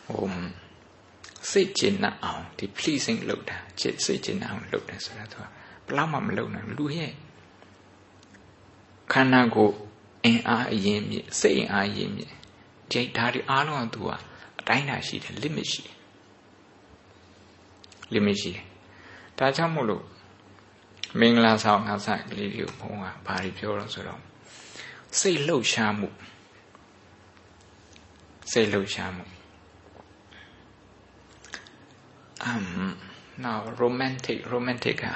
[0.07, 0.25] ဟို
[1.51, 5.45] စိတ်ကျဉ်နှံ့အောင်ဒီ pleasing လုပ်တာစိတ်ကျဉ်နှံ့အောင်လုပ်တယ်ဆိုတာသူက
[5.87, 7.13] ဘလောက်မှမလုပ်နိုင်လူရဲ့
[9.13, 9.75] ခန္ဓာကိုယ်
[10.29, 12.33] အင်အားအရင်မြင့်စိတ်အင်အားရင်မြင့်
[12.91, 14.11] ဒီဓာတ်ဒီအားလုံးကသူက
[14.61, 15.97] အတိုင်းတာရှိတယ် limit ရှိတယ်
[18.15, 18.65] limit ရှိတယ်
[19.39, 20.05] ဒါကြောင့်မို့လို့
[21.19, 24.21] မင်္ဂလာဆောင်ငါဆိုင်ကလေးတွေကိုဘုန်းကဘာတွေပြောတော့ဆိုတော့
[25.19, 26.09] စိတ်လှုပ်ရှားမှု
[28.51, 29.25] စိတ်လှုပ်ရှားမှု
[32.51, 32.67] um
[33.45, 35.07] now romantic romantic က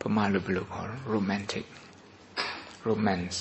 [0.00, 1.64] ပမာလို့ဘယ်လိုခေါ်လဲ romantic
[2.88, 3.38] romance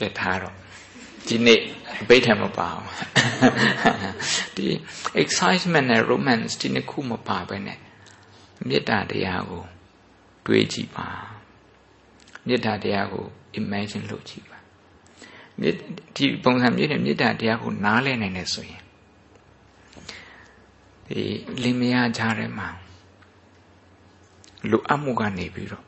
[0.00, 0.54] လက်ထားတော့
[1.26, 1.60] ဒီနေ့
[2.08, 2.88] ဘိတ်ထမပါအောင်
[4.56, 4.66] ဒီ
[5.22, 7.78] excitement နဲ့ romance ဒီနှစ်ခုမပါဘဲနဲ့
[8.68, 9.64] မေတ္တာတရားကို
[10.46, 11.08] တွေးကြည့်ပါ
[12.46, 13.24] မေတ္တာတရားကို
[13.60, 14.58] imagine လုပ်ကြည့်ပါ
[16.16, 18.82] ဒီပုံစံမျိုးနဲ့မေတ္တာတရားကိုနားလည်နိုင်တယ်ဆိုရင်
[21.08, 21.22] ဒီ
[21.62, 22.68] လင်မယားကြားထဲမှာ
[24.70, 25.84] လူအမှုကနေပြီးတော့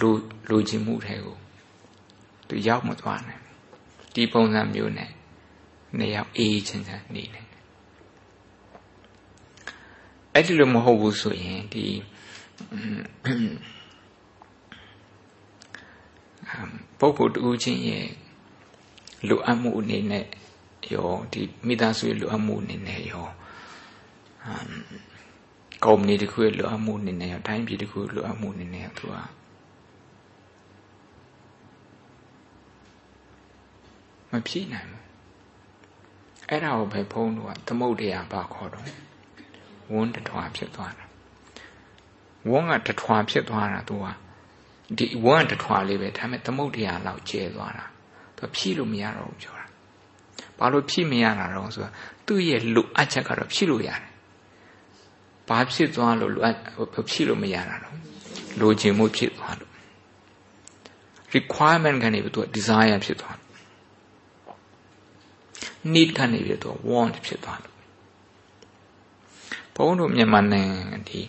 [0.00, 0.10] လူ
[0.48, 1.36] လူချင်းမှုထဲကို
[2.48, 3.39] သူရောက်မသွားနိုင်
[4.14, 5.10] ဒီပုံစံမျိုးနဲ့
[5.98, 7.64] နေရောက်အေးချမ်းချမ်းနေနိုင်တယ်
[10.34, 11.84] အဲ့ဒီလိုမဟုတ်ဘူးဆိုရင်ဒီ
[16.98, 18.06] ပုဂ္ဂိုလ်တူချင်းရဲ့
[19.28, 20.26] လူအမှုအနေနဲ့
[20.94, 23.26] ရောဒီမိသားစုရဲ့လူအမှုအနေနဲ့ရော
[25.84, 29.16] ကုမ္ပဏီတစ်ခုရဲ့လိုအပ်မှုအနေနဲ့ရောတိုင်းပြည်တစ်ခုလိုအပ်မှုအနေနဲ့သူက
[34.30, 35.04] မဖြည့်နိုင်ဘူး
[36.48, 38.86] အဲ့ဒါကိုပဲဖုံးလို့ကသမုတ်တရားပါခေါ်တော့
[39.92, 41.04] ဝန်းတထွာဖြစ်သွားတာ
[42.50, 44.06] ဝန်းကတထွာဖြစ်သွားတာသူက
[44.98, 47.84] ဒီဝန်းတထွာလေးပဲဒါပေမဲ့သမုတ်တရားလောက်ကျဲသွားတာ
[48.36, 49.66] သူဖြည့်လို့မရတော့ဘူးပြောတာ
[50.58, 51.92] ဘာလို့ဖြည့်မရတာတော့ဆိုတော့
[52.26, 54.10] သူ့ရဲ့လိုအပ်ချက်ကတော့ဖြည့်လို့ရတယ်
[55.48, 56.56] ဘာဖြစ်သွားလို့လိုအပ်
[57.10, 57.96] ဖြစ်လို့မရတာတော့
[58.60, 59.70] လိုချင်မှုဖြစ်သွားလို့
[61.36, 63.39] requirement ကနေပြီးတော့ desire ဖြစ်သွားလို့
[65.94, 67.76] need ကနေပြီးတော့ want ဖြစ်သွားလို့
[69.74, 71.20] ဘုန်းတို့မြန်မာနိုင်ငံဒီ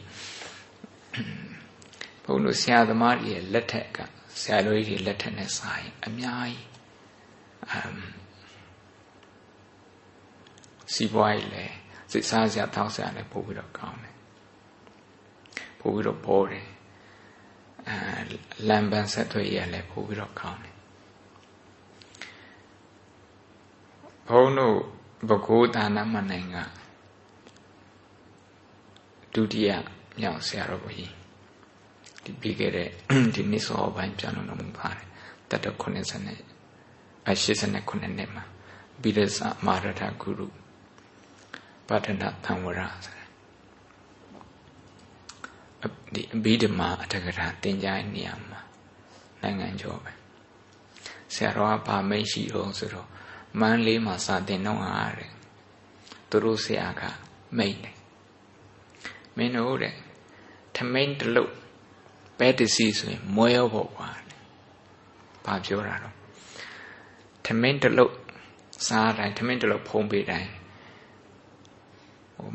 [2.23, 3.97] ဘုန်းတို့ဆရာသမားတွေရဲ့လက်ထက်က
[4.41, 6.65] ဆရာတော်ကြီးတွေလက်ထက်နဲ့စာရင်အများကြီး
[7.71, 8.01] အမ်
[10.93, 11.75] စီးပွားရေးလည်း
[12.11, 14.15] စိတ်စားစရာတောင်းစရာလည်းပို့ပြီးတော့ကောင်းတယ်
[15.79, 16.67] ပို့ပြီးတော့ပေါ်တယ်
[17.87, 17.95] အဲ
[18.67, 20.70] လမ်းပန်းဆက်သွယ်ရလည်းပို့ပြီးတော့ကောင်းတယ်
[24.27, 24.77] ဘုန်းတို့
[25.29, 26.63] ဘဂိုးဒါနမနိုင်ငံ
[29.33, 29.69] ဒုတိယ
[30.19, 31.13] မြောက်ဆရာတော်ဘုရား
[32.23, 32.89] ဒီပြီးခဲ့တဲ့
[33.35, 35.07] ဒီနေ့စောပိုင်းပြန်လို့မပါတယ်
[35.49, 36.39] တတ90နဲ့
[37.27, 38.43] အ89နှစ်မှာ
[39.01, 40.47] ဘိရဇမာရထဂုရု
[41.87, 43.21] ပါဋ္ဌနာသံဝရဆို
[46.13, 48.59] ဒီအဘိဓမ္မာအထက်ကရာတင်ကြတဲ့နေရာမှာ
[49.41, 50.11] နိုင်ငံကျော်ပဲ
[51.33, 53.07] ဆရာတော်ကဗာမိတ်ရှိတော့ဆိုတော့
[53.59, 55.31] မန်းလေးမှာစာတင်တော့ဟာတဲ့
[56.29, 57.01] သူတို့ဆရာက
[57.57, 57.95] မိတ်တယ်
[59.37, 59.95] မင်းတို့တဲ့
[60.75, 61.53] ထမိန်တလုတ်
[62.37, 64.09] ပဲတစီဆိုရင်မွဲရောပေါ့ကွာ
[65.45, 66.15] ဘာပြောတာတော့
[67.45, 68.13] ထမင်းတလုတ်
[68.87, 70.49] စားတိုင်းထမင်းတလုတ်ဖုံးပေးတိုင်း
[72.37, 72.49] ဟို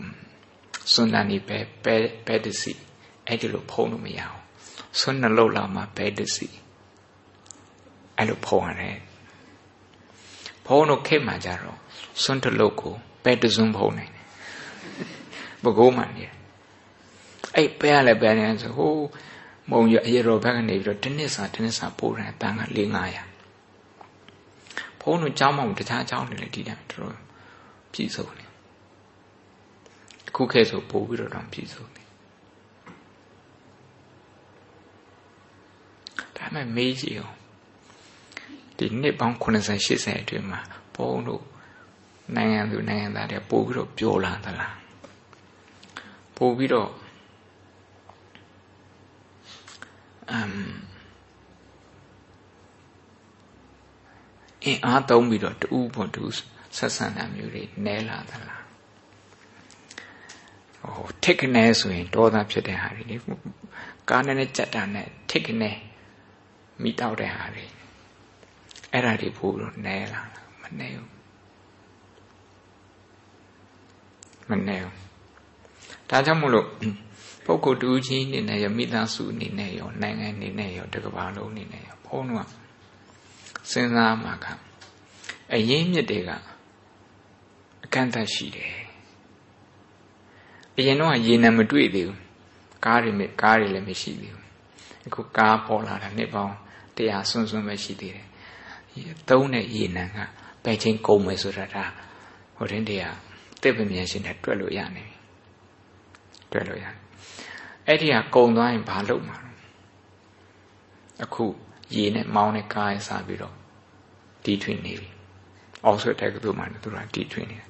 [0.93, 1.95] စွန်တန်ဒီပဲပဲ
[2.27, 2.73] ပဲတစီ
[3.27, 4.39] အဲ့ဒီလိုဖုံးလို့မရအောင်
[4.99, 6.49] ဆွနှလုံးလောက်မှာဘဲတစီ
[8.17, 8.97] အဲ့လိုဖုံးရတယ်
[10.67, 11.79] ဖုံးလို့ခေတ်မှကြတော့
[12.23, 12.95] ဆွနှလုံးကို
[13.25, 14.27] ဘဲတစွန်းဖုံးနိုင်တယ်
[15.65, 16.25] ဘကိုးမှနေ
[17.55, 19.01] အဲ့ပဲရလဲပဲနေဆိုဟိုး
[19.71, 22.91] မုံရအရတော်ဘက်ကနေပြီးတော့တနစ်စာတနစ်စာပို့တယ်တန်က၄900
[25.01, 27.17] ဖုံးတို့ကြောင်းမှမတခြားကြောင်းတွေလည်းဒီတိုင်းတော်တော်
[27.93, 28.51] ပြည့်စုံတယ်
[30.37, 32.09] ခုခေတ်ဆိုပို့ပြီးတော့တော့ပြည့်စုံတယ်
[36.37, 37.36] ဒါမှမေးကြည့်အောင်
[38.79, 40.61] ဒီနှစ်ပေါင်း80 80အတွင်းမှာ
[40.95, 41.45] ဘုံတို့
[42.35, 44.75] နိုင်ငံသူနိုင်ငံသားတွေပို့ပြီးတော့ပြောလာသလား
[46.37, 46.91] ပို့ပြီးတော့
[50.31, 50.55] အမ်
[54.65, 56.23] အင်းအားသုံးပြီးတော့တူဘွန်တူ
[56.77, 58.63] ဆက်ဆံတာမျိုးတွေနဲလာသလား
[60.83, 63.17] ဟိုထိတ်ကနေဆိုရင်ဒေါသဖြစ်တဲ့ဟာတွေလေ
[64.11, 65.71] ကားနဲ့ကြက်တာနဲ့ထိတ်ကနေ
[66.83, 67.65] မိတောက်တဲ့ဟာတွေ
[68.97, 70.21] အဲ့ဒါတွေပို့လို့နဲလာ
[70.63, 71.11] မနဲဘူး
[74.51, 74.95] မနဲဘူး
[76.11, 76.67] ဒါကြောင့်မို့လို့
[77.45, 82.49] ပုဂ္ဂိုလ်တူချင်းအနေနဲ့ရောမိသားစုအနေနဲ့ရောနိုင်ငံအနေနဲ့ရောတစ်ကမ္ဘာလုံးအနေနဲ့ရောဘုန်းတော်
[83.71, 84.47] စဉ်းစားမှာက
[85.55, 86.31] အရင်မြစ်တွေက
[87.85, 88.73] အကန့်အသတ်ရှိတယ်
[90.77, 92.19] အရင်တော့ရေနံမတွေ့သေးဘူး
[92.85, 94.45] ကားတွေမကားတွေလည်းမရှိသေးဘူး
[95.07, 96.55] အခုကားပေါ်လာတာနှစ်ပေါင်း
[96.97, 98.27] တရားဆွန်းဆွန်းပဲရှိသေးတယ်
[99.31, 100.19] သုံးတဲ့ရေနံက
[100.65, 101.85] ပဲချင်းကုန်မယ်ဆိုတာဒါ
[102.57, 103.17] ဟိုတင်းတရား
[103.63, 105.17] တစ်ပင်မြန်ရှင်နဲ့တွက်လို့ရနေပြီ
[106.53, 106.97] တွက်လို့ရတယ်
[107.87, 109.39] အဲ့ဒီကကုံသွားရင်ဘာလုပ်မှာ
[111.25, 111.45] အခု
[111.95, 113.55] ရေနဲ့မောင်းနဲ့ကားရစားပြီးတော့
[114.45, 115.09] တီးထွင်နေပြီ
[115.85, 117.69] အောက်ဆွတ်တဲ့ကသူမှသူကတီးထွင်နေတယ်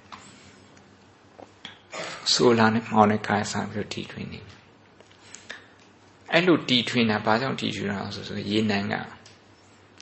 [2.33, 4.41] ဆိုလာနဲ့မောင်းနဲ့ကားရစားပြီးတော့တီးထွင်နေ
[6.33, 8.95] အဲ့လိုတီးထွင်တာဘာကြောင့်တီးထွင်တာဆိုဆိုရေနံက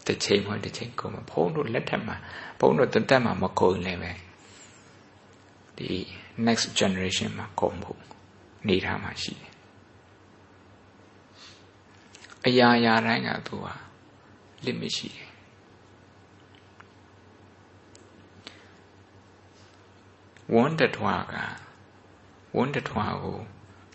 [0.06, 2.16] တစ်ချိန်မှတစ်ချိန်ကုန်မှာဘုန်းတို့လက်ထက်မှာ
[2.60, 4.12] ဘုန်းတို့တသက်မှာမကုန်လည်းပဲ
[5.78, 5.90] ဒီ
[6.46, 8.00] next generation မှာကုန်ဖို့
[8.68, 9.52] နေထားမှာရှိတယ်
[12.46, 13.74] အရာရာတိုင်းကသူဟာ
[14.64, 15.30] limit ရှိတယ်
[20.52, 21.34] ဝန်းတထွားက
[22.56, 23.38] ဝန်းတထွားကို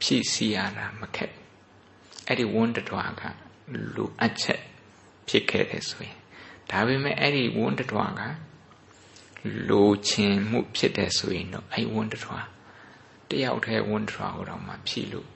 [0.01, 1.33] ဖြည့်စီရတာမခက်
[2.27, 3.21] အဲ့ဒီဝန်းတထွားက
[3.95, 4.61] လူအချက်
[5.29, 6.17] ဖြစ်ခဲ့တယ်ဆိုရင်
[6.71, 8.21] ဒါပေမဲ့အဲ့ဒီဝန်းတထွားက
[9.69, 12.45] လိုချင်မှုဖြစ်တယ်ဆိုရင်တော့အဲ့ဝန်းတထွား
[13.29, 15.27] တယောက်တည်းဝန်းတထွားကိုတော့မှဖြည့်လို့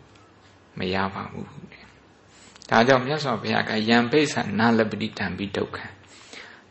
[0.79, 1.49] မရပါဘူး
[2.69, 5.79] ဒါကြောင့်မြတ်စွာဘုရားကယံပိဿနာလပတိတံပိဒုက္ခ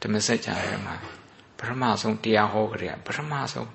[0.01, 0.97] ဓမ္မစကြာထဲမှာ
[1.59, 3.71] ပထမဆုံးတရားဟောကြတဲ့ပထမဆုံး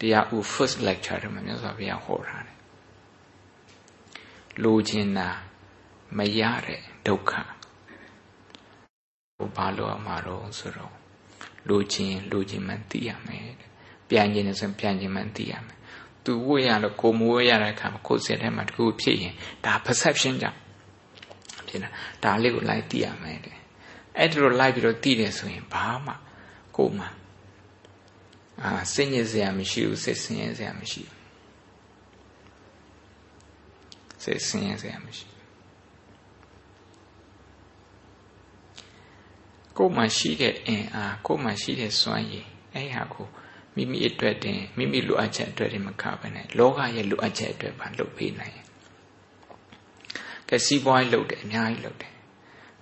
[0.00, 2.58] တရားဥ first lecture ထဲမှာမြတ်စွာဘုရားဟောထားတယ်
[4.62, 5.28] လိုချင်တာ
[6.18, 7.32] မရတဲ့ဒုက္ခ
[9.44, 10.92] ဟိုဘာလို့အမှာတော့ဆိုတော့
[11.68, 13.48] လိုချင်လိုချင်မှသိရမယ်
[14.08, 15.76] ပြန်ကျင်နေဆိုပြန်ကျင်မှသိရမယ်
[16.24, 20.58] သူဝိရလို့ကိုမဝိရတဲ့အခါမှာကိုယ်စိတ်ထဲမှာတခုဖြစ်ရင်ဒါ perception ကြောင့်
[21.68, 21.88] ဖြစ်တာ
[22.22, 23.56] ဒါလေးကိုလိုက်သိရမယ်တဲ့
[24.18, 26.12] အဲ့ဒီလိုလိုက်ပြီးတော့သိတယ်ဆိုရင်ဘာမှ
[26.76, 27.06] ကိုမှ
[28.62, 31.18] အာစိတ်ညစ်စရာမရှိဘူးစိတ်ဆင်းရဲစရာမရှိဘူး
[34.22, 35.33] စိတ်ဆင်းရဲစရာမရှိ
[39.78, 43.26] ကိုမှရှိတဲ့အင်အားကိုမှရှိတဲ့စွမ်းရည်အဲ့ဟာကို
[43.76, 48.54] မိမိအတွက်တင်မိမိလိုအပ်ချက်အတွက်တင်မခဘဲနဲ့လောကရဲ့လိုအပ်ချက်အတွက်ပါလုပ်ပေးနိုင်
[50.48, 52.12] ကဲစီးပွားရေးလုပ်တယ်အများကြီးလုပ်တယ်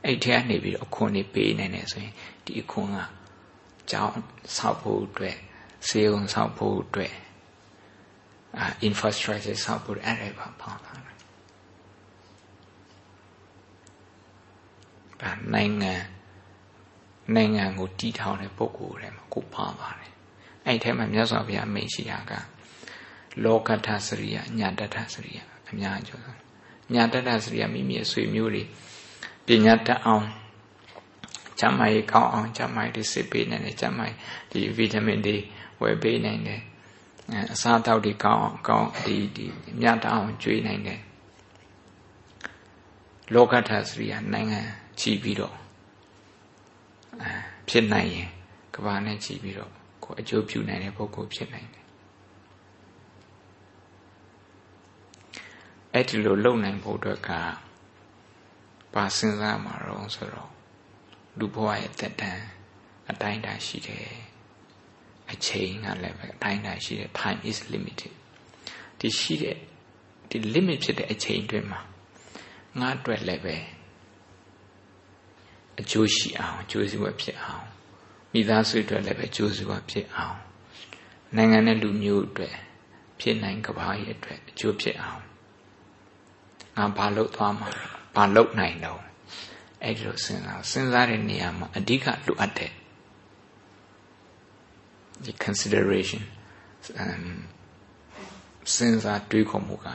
[0.04, 2.14] အဲ့ထဲကနေပြီးအခွန်တွေပေးနိုင်တယ်ဆိုရင်
[2.44, 2.98] ဒီအခွန်က
[3.90, 4.14] ကြောင်း
[4.56, 5.36] ဆောက်ဖို့အတွက်
[5.88, 7.14] စေုံဆောက်ဖို့အတွက်
[8.58, 11.16] အာ infrastructure ဆောက်ဖို့အဲ့ဒါပါပါလာတယ်
[15.20, 15.94] ဒါနိုင်ငံ
[17.36, 20.10] နိုင်ငံကိုတည်ထောင်တဲ့ပုဂ္ဂိုလ်တွေမှာကိုပါပါတယ်
[20.66, 22.32] အဲ့ထဲမှာမြတ်စွာဘုရားမိန့်ရှိတာက
[23.44, 25.38] လောကထစရိယညာတထစရိယ
[25.68, 26.34] အများကြီးဆို
[26.94, 28.62] ညာတတစရိယမိမိရဲ့ဆွေမျိုးတွေ
[29.46, 30.26] ပညာတတ်အောင်
[31.60, 34.16] ကျမ်းမာရေးကောင်းအောင်ကျမ်းမာရေးတွေစစ်ပေးနိုင်တယ်ကျမ်းမာရေး
[34.50, 35.36] ဒီဗီတာမင်တွေ
[35.82, 36.60] ဝယ်ပေးနိုင်တယ်
[37.52, 39.46] အစားအသောက်တွေကောင်းအောင်ကောင်းဒီဒီ
[39.80, 41.00] မြတ်တအောင်ကျွေးနိုင်တယ်
[43.34, 44.60] လောကထစရိယနိုင်ငံ
[45.00, 45.61] ချီပြီးတော့အဲ
[47.68, 48.28] ဖြစ်နိုင်ရင်
[48.74, 49.72] ကဘာနဲ့ချီပြီးတော့
[50.04, 51.86] ကိုအကျိုးပြုနိုင်တဲ့ပုဂ္ဂိုလ်ဖြစ်နိုင်တယ်
[55.92, 57.30] အဲ့ဒီလိုလုံနိုင်ဖို့အတွက်က
[58.94, 60.50] ပါစဉ်းစားမှာတော့ဆိုတော့
[61.38, 62.44] လူဘဝရဲ့တက်တန်း
[63.10, 64.06] အတိုင်းအတာရှိတယ်
[65.32, 68.12] အချိန်ကလည်းပဲအတိုင်းအတာရှိတယ် time is limited
[68.98, 69.56] ဒီရှိတဲ့
[70.30, 71.80] ဒီ limit ဖြစ်တဲ့အချိန်အတွင်းမှာ
[72.78, 73.56] ငါအတွက်လည်းပဲ
[75.82, 77.64] အကျိုးရှိအောင်အကျိုးစီးပွားဖြစ်အောင်
[78.32, 80.38] မိသားစုအတွက်လည်းပဲအကျိုးစီးပွားဖြစ်အောင်
[81.36, 82.54] နိုင်ငံနဲ့လူမျိုးအတွက်
[83.20, 85.22] ဖြစ်နိုင်ကဘာရဲ့အတွက်အကျိုးဖြစ်အောင်
[86.76, 87.70] ငါဘာလုပ်သွားမှာ
[88.14, 89.00] ဘာလုပ်နိုင်တော့
[89.82, 92.72] အဲ့ဒီလိုစဉ်းစားစဉ်းစားတဲ့နေရာမှာအဓိကလိုအပ်တဲ့
[95.24, 96.22] ဒီ consideration
[98.74, 99.86] စဉ်းစားတွေးခေါ်မှုက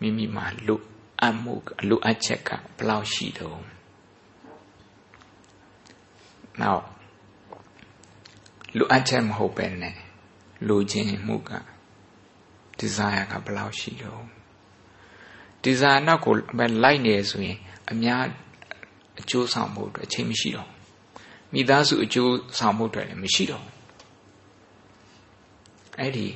[0.00, 0.80] မိမိမှာလို
[1.20, 1.54] အပ်မှု
[1.88, 3.79] လိုအပ်ချက်ကဘယ်လောက်ရှိတော့
[6.62, 6.84] နောက်
[8.76, 9.96] လိုအပ်ချက်မဟုတ်ပဲနဲ့
[10.68, 11.50] လိုချင်မှုက
[12.80, 14.24] desire ကဘယ်လောက်ရှိတော့
[15.64, 17.58] desire နောက်ကိုပဲလိုက်နေဆိုရင်
[17.90, 18.22] အများ
[19.20, 20.70] အကျိုးဆောင်မှုအတွက်အချိန်မရှိတော့
[21.52, 23.66] မိသားစုအကျိုးဆောင်မှုအတွက်လည်းမရှိတော့
[26.00, 26.26] အဲ့ဒီ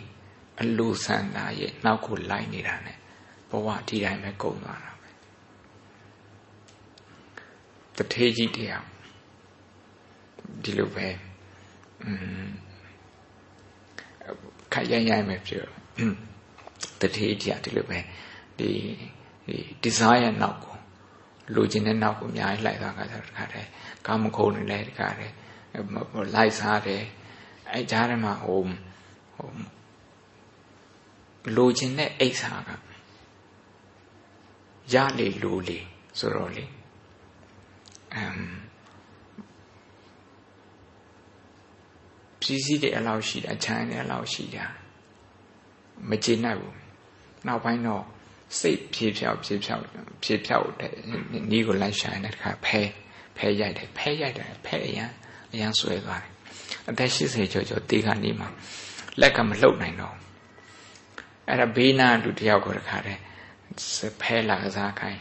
[0.61, 2.93] အလိုဆန္ဒရဲ့နောက်ကိုလိုက်နေတာ ਨੇ
[3.51, 5.11] ဘဝဒီတိုင်းပဲကုန်သွားတာပဲ
[7.97, 8.85] တထေးကြီးတရား
[10.63, 11.07] ဒီလိုပဲ
[12.05, 12.11] อื
[12.45, 12.49] ม
[14.73, 15.67] ခက်ရိုင်းရိုင်းပဲပြော
[17.01, 17.99] တထေးကြီးဒီလိုပဲ
[18.59, 18.71] ဒီ
[19.47, 20.75] ဒီ desire နောက်ကို
[21.55, 23.69] လိုချင်တဲ့နောက်ကိုအများကြီးလိုက်သွားတာတခါတည်း
[24.07, 25.35] ကာမခုံတွေလည်းတခါတည်း
[26.35, 27.03] လိုက်စားတယ်
[27.73, 28.61] အဲကြားထဲမှာဟို
[29.35, 29.49] ဟို
[31.57, 32.71] လိုချင်တဲ့အိဋ္ဌာက
[34.93, 35.79] ရလေလိုလေ
[36.19, 36.65] ဆိုတော့လေ
[38.15, 38.64] အမ်
[42.45, 44.65] ပြည်စည်းတဲ့အလောက်ရှိတာအချမ်းတဲ့အလောက်ရှိတာ
[46.11, 46.77] မကျေနပ်ဘူး
[47.47, 48.05] နောက်ပိုင်းတော့
[48.59, 49.83] စိတ်ဖြေဖြောက်ဖြေဖြောက်
[50.23, 50.93] ဖြေဖြောက်တဲ့
[51.51, 52.81] နီးကိုလိုက်ရှာနေတဲ့ခါဖဲ
[53.37, 55.11] ဖဲရိုက်တယ်ဖဲရိုက်တယ်ဖဲအရန်
[55.53, 56.33] အရန်ဆွဲသွားတယ်
[56.89, 58.49] အသက်80ကျော်ကျော်တေခါနေမှာ
[59.21, 60.17] လက်ကမလှုပ်နိုင်တော့
[61.49, 63.21] အဲ့ဒါဘေးနာလူတယောက်ကိုတခါတည်း
[64.21, 65.21] ဖဲလာကစားခိုင်း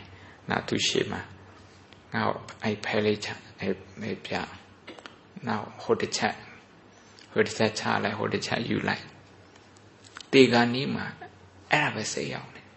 [0.50, 1.22] နာသူရှိမှာ
[2.14, 2.22] ငါ
[2.64, 3.28] အဲ့ဖဲလေးချ
[3.60, 4.34] အဲ့ပြ
[5.48, 6.36] နောက်ဟိုတစ်ချက်
[7.34, 9.04] ဟိုတစ်ချက်ချလိုက်ဟိုတစ်ချက်ယူလိုက်
[10.34, 11.06] တေခါနီးမှာ
[11.72, 12.68] အဲ့ဒါပဲစိတ်ရောက်တယ်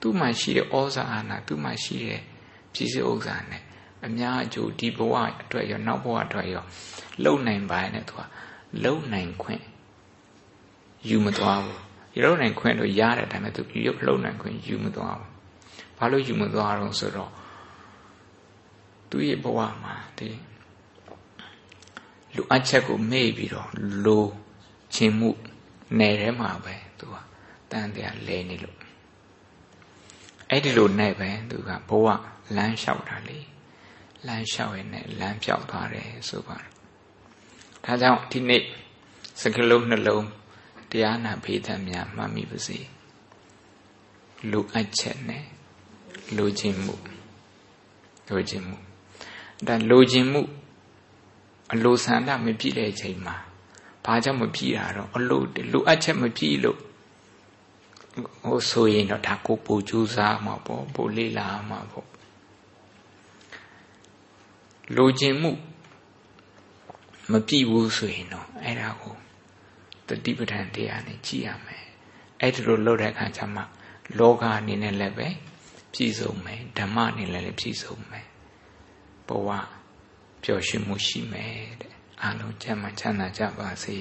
[0.00, 2.22] သူ့မှာရှိတဲ့ဩဇာအာဏာသူ့မှာရှိတဲ့
[2.72, 3.62] ပြည်စည်းဥစ္စာနဲ့
[4.06, 6.64] အများအကျိုးဒီဘဝအတွက်ရောနောက်ဘဝအတွက်ရော
[7.24, 8.20] လုံနိုင်ပါနဲ့သူက
[8.84, 9.62] လုံနိုင်ခွင့်
[11.08, 11.80] ယူမသွားဘူး
[12.22, 15.30] လုံနိုင်ခွင့်တော့ရတဲ့ဒါပေမဲ့သူရုပ်လုံနိုင်ခွင့်ယူမသွားဘူး
[15.98, 17.30] ဘာလို့ယူမသွားတော့ဆိုတော့
[19.10, 20.28] သူရဲ့ဘဝမှာဒီ
[22.34, 23.68] လူအချက်ကိုမေ့ပြီးတော့
[24.04, 24.26] လို
[24.94, 25.30] ချင်မှု
[25.98, 27.16] နယ်ထဲမှာပဲသူက
[27.70, 28.78] တန်တရားလဲနေလို့
[30.50, 32.06] အဲ့ဒီလိုနဲ့ပဲသူကဘဝ
[32.56, 33.38] လမ်းလျှောက်တာလေ
[34.26, 36.70] လမ်းလျှောက်ရင်လည်းလမ်းပြောက်သွားတယ်ဆိုပါတယ်
[37.84, 38.62] ဒါကြောင့်ဒီနေ့
[39.40, 40.26] စကလုံးနှလုံး
[40.90, 42.78] တရားနာဖေးသများမှတ်မိပါစေ
[44.50, 45.44] လူအပ်ချက်နဲ့
[46.36, 46.94] လူချင်းမှု
[48.28, 48.78] လူချင်းမှု
[49.66, 50.42] ဒါလူချင်းမှု
[51.72, 53.36] အလိုဆန္ဒမပြည့်တဲ့အချိန်မှာ
[54.04, 55.42] ဘာကြောင့်မပြည့်တာတော့အလို
[55.72, 56.78] လူအပ်ချက်မပြည့်လို့
[58.44, 62.08] ဟိုဆိုရင်တော့ဒါကိုပူကြိုးစားမှာပေါ့ပိုလေးလာမှာပေါ့
[64.96, 65.52] လူချင်းမှု
[67.30, 69.16] မပြည့်ဘူးဆိုရင်တော့အဲ့ဒါကို
[70.08, 71.84] တတိပဋ္ဌာန်တရားနဲ့ကြည့်ရမယ်
[72.40, 73.62] အဲ့ဒီလိုလုပ်တဲ့အခါကျမှ
[74.18, 75.28] လောကအနေနဲ့လည်းပဲ
[75.92, 78.26] ပြည့်စုံမယ်ဓမ္မအနေနဲ့လည်းပြည့်စုံမယ်
[79.28, 79.48] ဘဝ
[80.44, 81.92] ပျော်ရွှင်မှုရှိမယ်တဲ့
[82.22, 83.98] အားလုံးကျမ်းမှချမ်းသာကြပါစေ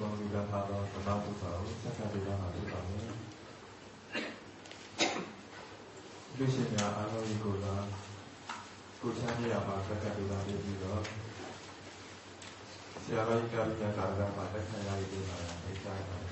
[0.00, 0.26] ဘုံ
[6.38, 7.74] လူရှင်များအားလုံးကိုသာ
[9.00, 11.00] ကိုချမ်းမြေရာမှာဆက်သက်ပြီးသားပြီးပြီးတော့
[13.04, 16.25] ဆရာတော်ကြီးကပြညာကာလမှာလက်ခံရည်ပေးတာဖြစ်ကြပါ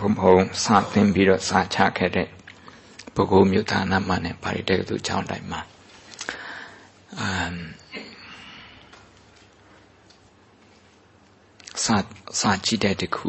[0.00, 2.28] ဘုံစသင်ပြီးတော့စာချခဲ့တဲ့
[3.14, 5.60] ပုဂ္ဂိုလ်မြို့ဌာနမှာနဲ့ပါရီတက္ကသိုလ်ကျောင်းတိုင်းမှာ
[7.20, 7.54] အမ်
[11.84, 11.96] စာ
[12.40, 13.28] စာကြည့်တဲ့တခု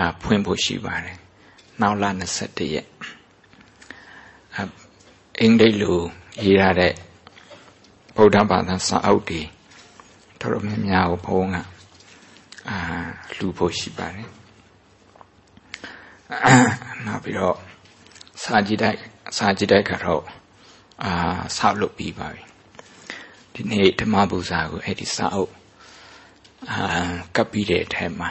[0.00, 1.18] အဖွင့်ဖို့ရှိပါတယ်
[1.80, 2.04] နောက်လ
[2.40, 2.88] 21ရက်
[4.56, 4.60] အ
[5.40, 5.98] အင်္ဂလိပ်လို
[6.44, 6.92] ရေးရတဲ့
[8.16, 9.42] ဗုဒ္ဓဘာသာစာအုပ်တွေ
[10.40, 11.56] တော်တော်များများကိုဘုန်းက
[12.68, 12.78] အာ
[13.36, 14.28] လူဖို့ရှိပါတယ်
[17.06, 17.56] နောက်ပြီးတော့
[18.42, 18.98] စာကြည့်တိုက်
[19.36, 20.22] စာကြည့်တိုက်ကတော့
[21.04, 21.12] အာ
[21.56, 22.42] ဆောက်လုပ်ပြီးပါပြီ
[23.54, 25.52] ဒီနေ့ဓမ္မပူဇာကိုအဲ့ဒီစာအုပ်
[26.70, 26.78] အာ
[27.36, 28.28] ကပ်ပြီးတဲ့အထက်မှာ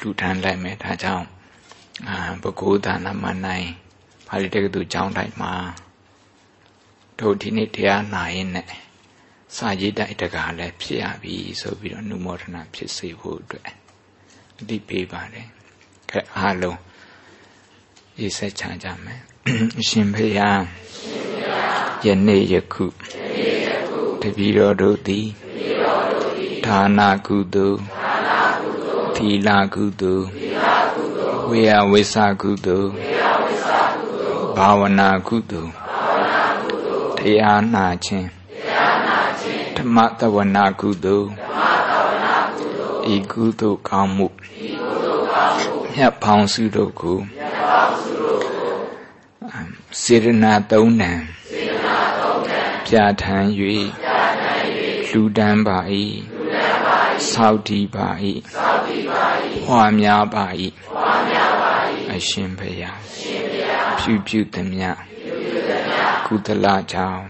[0.00, 1.26] လူထမ်းလိုက်မယ်ဒါကြောင့်
[2.08, 3.68] အာဘဂိုးဒါနမနိုင်
[4.26, 5.52] ပါဠိတက္ကသိုလ်ကျောင်းတိုင်းမှာ
[7.18, 8.68] တို့ဒီနေ့တရားနာရင်နဲ့
[9.56, 13.70] စာရေးတိုက်တကားလည်းဖြစ်ရပြီဆိုပြီးတော့နုမောဒနာဖြစ်စေဖို့အတွက်
[14.60, 15.48] အတိပေးပါတယ်
[16.14, 16.78] ခဲအားလုံး
[18.18, 19.20] ရေးဆက်ချကြမယ်
[19.80, 20.40] အရှင်ဖေယ
[22.04, 22.86] ယနေ့ယခု
[24.20, 25.26] တပည့်တော်တို့သည်
[26.64, 27.78] ဒါနာကုသိုလ်
[29.14, 30.26] သီလကုသိုလ်
[31.48, 32.90] ဝေယဝိသကုသိုလ်
[34.56, 35.72] ဘာဝနာကုသိုလ်
[37.16, 38.28] တရားနာခြင်း
[39.76, 41.28] ဓမ္မတဝနာကုသိုလ်
[43.14, 44.28] ဤကုသိုလ်ကောင်းမှု
[45.94, 47.18] မြတ်ဖောင်းစုတို့ကို
[50.02, 51.12] စေရနာသုံးနံ
[52.86, 53.48] ပြဋ္ဌာန်း၍
[55.08, 55.78] လူတန်းပါ၏
[57.30, 58.08] ဆောက်တည်ပါ၏
[59.64, 60.46] ဟွာများပါ၏
[62.12, 62.98] အရှင်ဘုရား
[63.98, 64.88] ဖြူဖြူသမျှ
[66.26, 67.24] ကုသလကြောင့်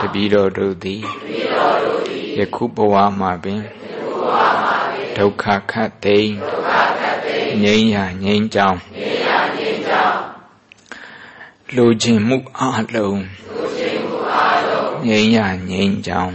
[0.00, 1.02] တပည့်တော်တို့သည်
[2.38, 3.62] ယခုဘဝမှာပင်
[5.16, 6.57] ဒုက္ခခတ်သိမ်း
[7.62, 8.78] ငြိမ်းရာငြိမ်းချောင်း
[11.76, 12.62] လိုချင်မှုအ
[12.94, 13.20] လုံး
[15.06, 16.34] ငြိမ်းရာငြိမ်းချောင်း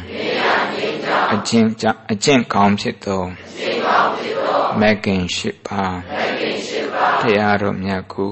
[1.34, 3.24] အကျင့်ကြအကျင့်ကောင်းဖြစ်သော
[4.80, 5.84] မဂ္ဂင်ရှိပါ
[7.20, 8.32] တရားတော်မြတ်ကို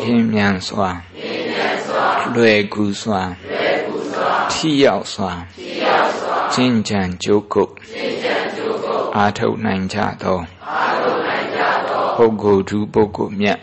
[0.00, 0.90] လင်းမြန်စွာ
[2.34, 3.22] လွယ်ကူစွာ
[4.52, 5.32] ထိရောက်စွာ
[6.52, 7.74] ကျင့်ကြံကြိုးကုပ်
[9.16, 10.38] အားထုတ်နိုင်ကြသော
[12.16, 13.58] ပုဂ္ဂိုလ်သူပုဂ္ဂိုလ်မြတ်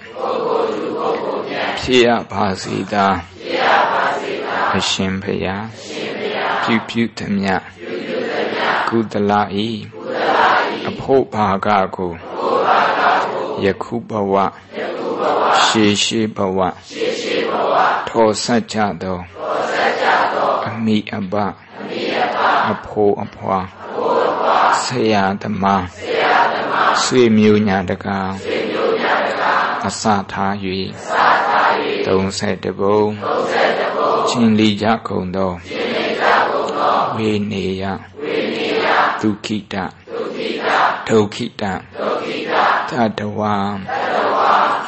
[1.79, 3.07] ဖြစ်ရပါစေသာ
[4.77, 5.65] အရှင်ဘုရား
[6.63, 7.53] ပြုပြုသမျှ
[8.89, 9.31] ကုသလ
[9.65, 9.69] ဤ
[10.89, 12.13] အဖို့ဘာကကို
[13.63, 14.33] ယခုဘဝ
[15.63, 16.59] ရှေရှေဘဝ
[18.07, 19.19] ထောဆက်ကြသော
[20.67, 21.33] အမိအဘ
[22.71, 23.59] အဖို့အဖွာ
[24.83, 26.08] ဆရာသမား
[27.03, 28.29] ဆွေမျိုးညာတကား
[29.87, 30.53] အစထား၍
[32.05, 33.01] 30ပုံ
[34.29, 35.51] ချင်းလီကြကုန်သော
[37.15, 37.83] ဝေနေယ
[39.21, 39.75] ဒုခိတ
[41.07, 41.63] ဒုခိတ
[42.89, 43.55] သတ္တဝါ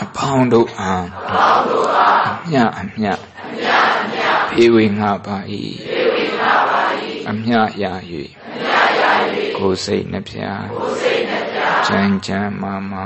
[0.01, 1.05] အပေါင်းတို့အား
[2.27, 3.05] အမြအမြ
[4.49, 5.37] ဖေဝေငါပါ၏
[7.29, 7.51] အမြ
[7.81, 7.93] ရာ၍
[9.57, 10.37] ကိုယ်စိတ်နှပြ
[11.87, 13.05] ချမ်းချမ်းမာမာ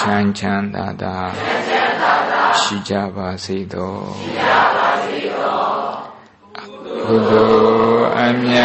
[0.00, 1.16] ချမ်းချမ်းသာသာ
[2.60, 4.70] ရှိကြပါစေသောဘုရား
[8.18, 8.58] အမြ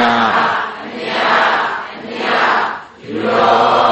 [0.74, 1.10] အမြ
[1.92, 2.24] အမြ
[3.24, 3.85] ယော